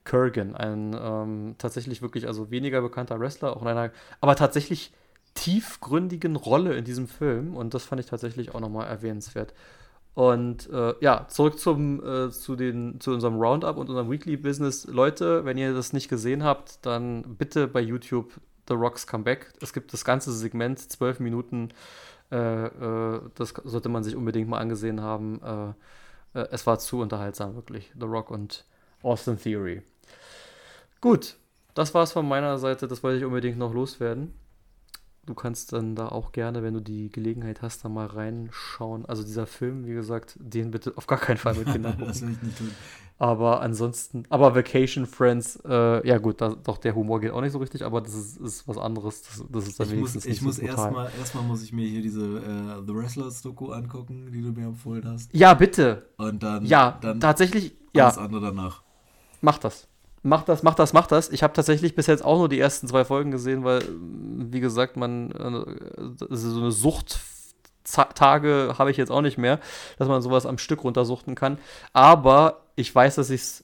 [0.05, 3.91] Kurgan, ein ähm, tatsächlich wirklich also weniger bekannter Wrestler, auch in einer,
[4.22, 4.93] aber tatsächlich
[5.34, 9.53] tiefgründigen Rolle in diesem Film und das fand ich tatsächlich auch nochmal erwähnenswert.
[10.15, 14.88] Und äh, ja, zurück zum, äh, zu, den, zu unserem Roundup und unserem Weekly Business.
[14.88, 18.31] Leute, wenn ihr das nicht gesehen habt, dann bitte bei YouTube
[18.68, 19.53] The Rocks Comeback.
[19.61, 21.69] Es gibt das ganze Segment, zwölf Minuten.
[22.31, 25.76] Äh, äh, das sollte man sich unbedingt mal angesehen haben.
[26.38, 27.91] Äh, es war zu unterhaltsam, wirklich.
[27.99, 28.64] The Rock und
[29.01, 29.81] Austin Theory.
[31.01, 31.35] Gut,
[31.73, 32.88] das war's von meiner Seite.
[32.88, 34.34] Das wollte ich unbedingt noch loswerden.
[35.28, 39.06] Du kannst dann da auch gerne, wenn du die Gelegenheit hast, da mal reinschauen.
[39.06, 42.08] Also dieser Film, wie gesagt, den bitte auf gar keinen Fall mit Kindern gucken.
[42.08, 42.72] das will ich nicht tun.
[43.20, 47.52] Aber ansonsten, aber Vacation Friends, äh, ja gut, da, doch der Humor geht auch nicht
[47.52, 49.22] so richtig, aber das ist, ist was anderes.
[49.24, 51.88] Das, das ist dann ich wenigstens muss, Ich muss so erstmal, erstmal muss ich mir
[51.88, 55.34] hier diese äh, The Wrestlers Doku angucken, die du mir empfohlen hast.
[55.34, 56.08] Ja, bitte.
[56.18, 58.06] Und dann, ja, dann tatsächlich, ja.
[58.06, 58.82] Alles andere danach.
[59.41, 59.90] Mach das.
[60.28, 61.30] Mach das, mach das, mach das.
[61.30, 64.98] Ich habe tatsächlich bis jetzt auch nur die ersten zwei Folgen gesehen, weil, wie gesagt,
[64.98, 67.20] man äh, so eine Sucht
[67.86, 69.62] Tage habe ich jetzt auch nicht mehr,
[69.98, 71.58] dass man sowas am Stück runtersuchten kann.
[71.94, 73.64] Aber ich weiß, dass ich es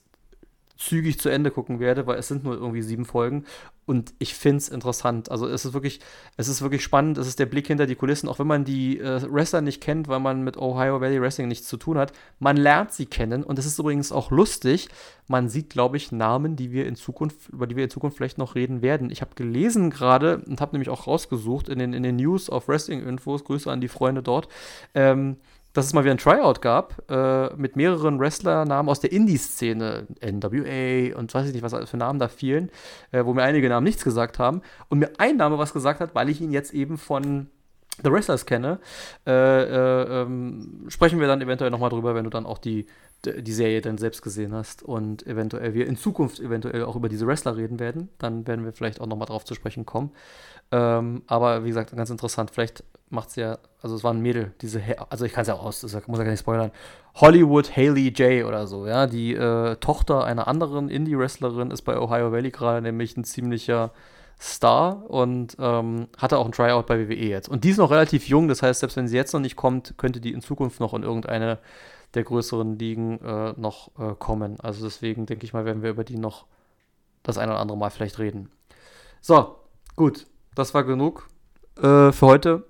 [0.76, 3.44] zügig zu Ende gucken werde, weil es sind nur irgendwie sieben Folgen.
[3.86, 5.30] Und ich finde es interessant.
[5.30, 6.00] Also es ist wirklich,
[6.36, 7.18] es ist wirklich spannend.
[7.18, 10.08] Es ist der Blick hinter die Kulissen, auch wenn man die äh, Wrestler nicht kennt,
[10.08, 12.12] weil man mit Ohio Valley Wrestling nichts zu tun hat.
[12.38, 14.88] Man lernt sie kennen und es ist übrigens auch lustig.
[15.28, 18.38] Man sieht, glaube ich, Namen, die wir in Zukunft, über die wir in Zukunft vielleicht
[18.38, 19.10] noch reden werden.
[19.10, 22.68] Ich habe gelesen gerade und habe nämlich auch rausgesucht in den, in den News auf
[22.68, 24.48] Wrestling-Infos, Grüße an die Freunde dort,
[24.94, 25.36] ähm,
[25.74, 31.18] dass es mal wieder ein Tryout gab äh, mit mehreren Wrestlernamen aus der Indie-Szene, NWA
[31.18, 32.70] und weiß ich nicht, was für Namen da fielen,
[33.10, 36.14] äh, wo mir einige Namen nichts gesagt haben und mir ein Name was gesagt hat,
[36.14, 37.48] weil ich ihn jetzt eben von
[38.02, 38.78] The Wrestlers kenne.
[39.26, 42.86] Äh, äh ähm, sprechen wir dann eventuell nochmal drüber, wenn du dann auch die,
[43.24, 47.26] die Serie dann selbst gesehen hast und eventuell wir in Zukunft eventuell auch über diese
[47.26, 48.10] Wrestler reden werden.
[48.18, 50.10] Dann werden wir vielleicht auch nochmal drauf zu sprechen kommen.
[50.70, 52.50] Ähm, aber wie gesagt, ganz interessant.
[52.50, 55.54] Vielleicht macht es ja, also es war ein Mädel, diese, also ich kann es ja
[55.54, 56.70] aus, das muss ja gar nicht spoilern.
[57.16, 59.06] Hollywood Haley J oder so, ja.
[59.06, 63.92] Die äh, Tochter einer anderen Indie-Wrestlerin ist bei Ohio Valley gerade nämlich ein ziemlicher
[64.40, 67.48] Star und ähm, hatte auch ein Tryout bei WWE jetzt.
[67.48, 69.94] Und die ist noch relativ jung, das heißt, selbst wenn sie jetzt noch nicht kommt,
[69.96, 71.58] könnte die in Zukunft noch in irgendeine
[72.14, 74.58] der größeren Ligen äh, noch äh, kommen.
[74.60, 76.46] Also deswegen denke ich mal, werden wir über die noch
[77.22, 78.50] das ein oder andere Mal vielleicht reden.
[79.20, 79.56] So,
[79.94, 81.28] gut das war genug
[81.76, 82.64] äh, für heute.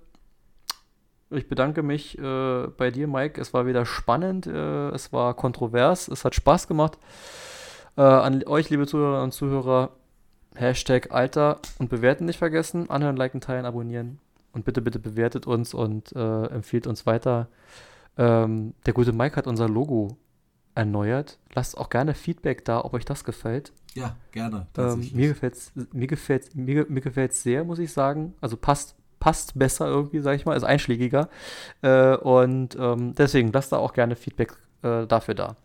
[1.35, 3.41] Ich bedanke mich äh, bei dir, Mike.
[3.41, 6.99] Es war wieder spannend, äh, es war kontrovers, es hat Spaß gemacht.
[7.97, 9.91] Äh, an euch, liebe Zuhörer und Zuhörer,
[10.55, 12.91] Hashtag Alter und bewerten nicht vergessen.
[12.91, 14.19] Anhören, liken, teilen, abonnieren.
[14.53, 17.49] Und bitte, bitte bewertet uns und äh, empfiehlt uns weiter.
[18.17, 20.17] Ähm, der gute Mike hat unser Logo
[20.77, 21.39] erneuert.
[21.55, 23.73] Lasst auch gerne Feedback da, ob euch das gefällt.
[23.95, 24.67] Ja, gerne.
[24.77, 28.35] Ähm, mir gefällt es mir gefällt's, mir, mir gefällt's sehr, muss ich sagen.
[28.41, 31.31] Also passt, passt besser irgendwie, sag ich mal, ist einschlägiger.
[31.81, 35.57] Äh, und ähm, deswegen lasst da auch gerne Feedback äh, dafür da.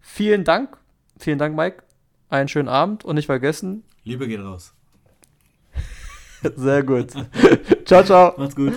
[0.00, 0.76] Vielen Dank.
[1.18, 1.82] Vielen Dank, Mike.
[2.28, 3.82] Einen schönen Abend und nicht vergessen.
[4.04, 4.74] Liebe geht raus.
[6.54, 7.10] Sehr gut.
[7.84, 8.34] ciao, ciao.
[8.38, 8.74] Macht's gut.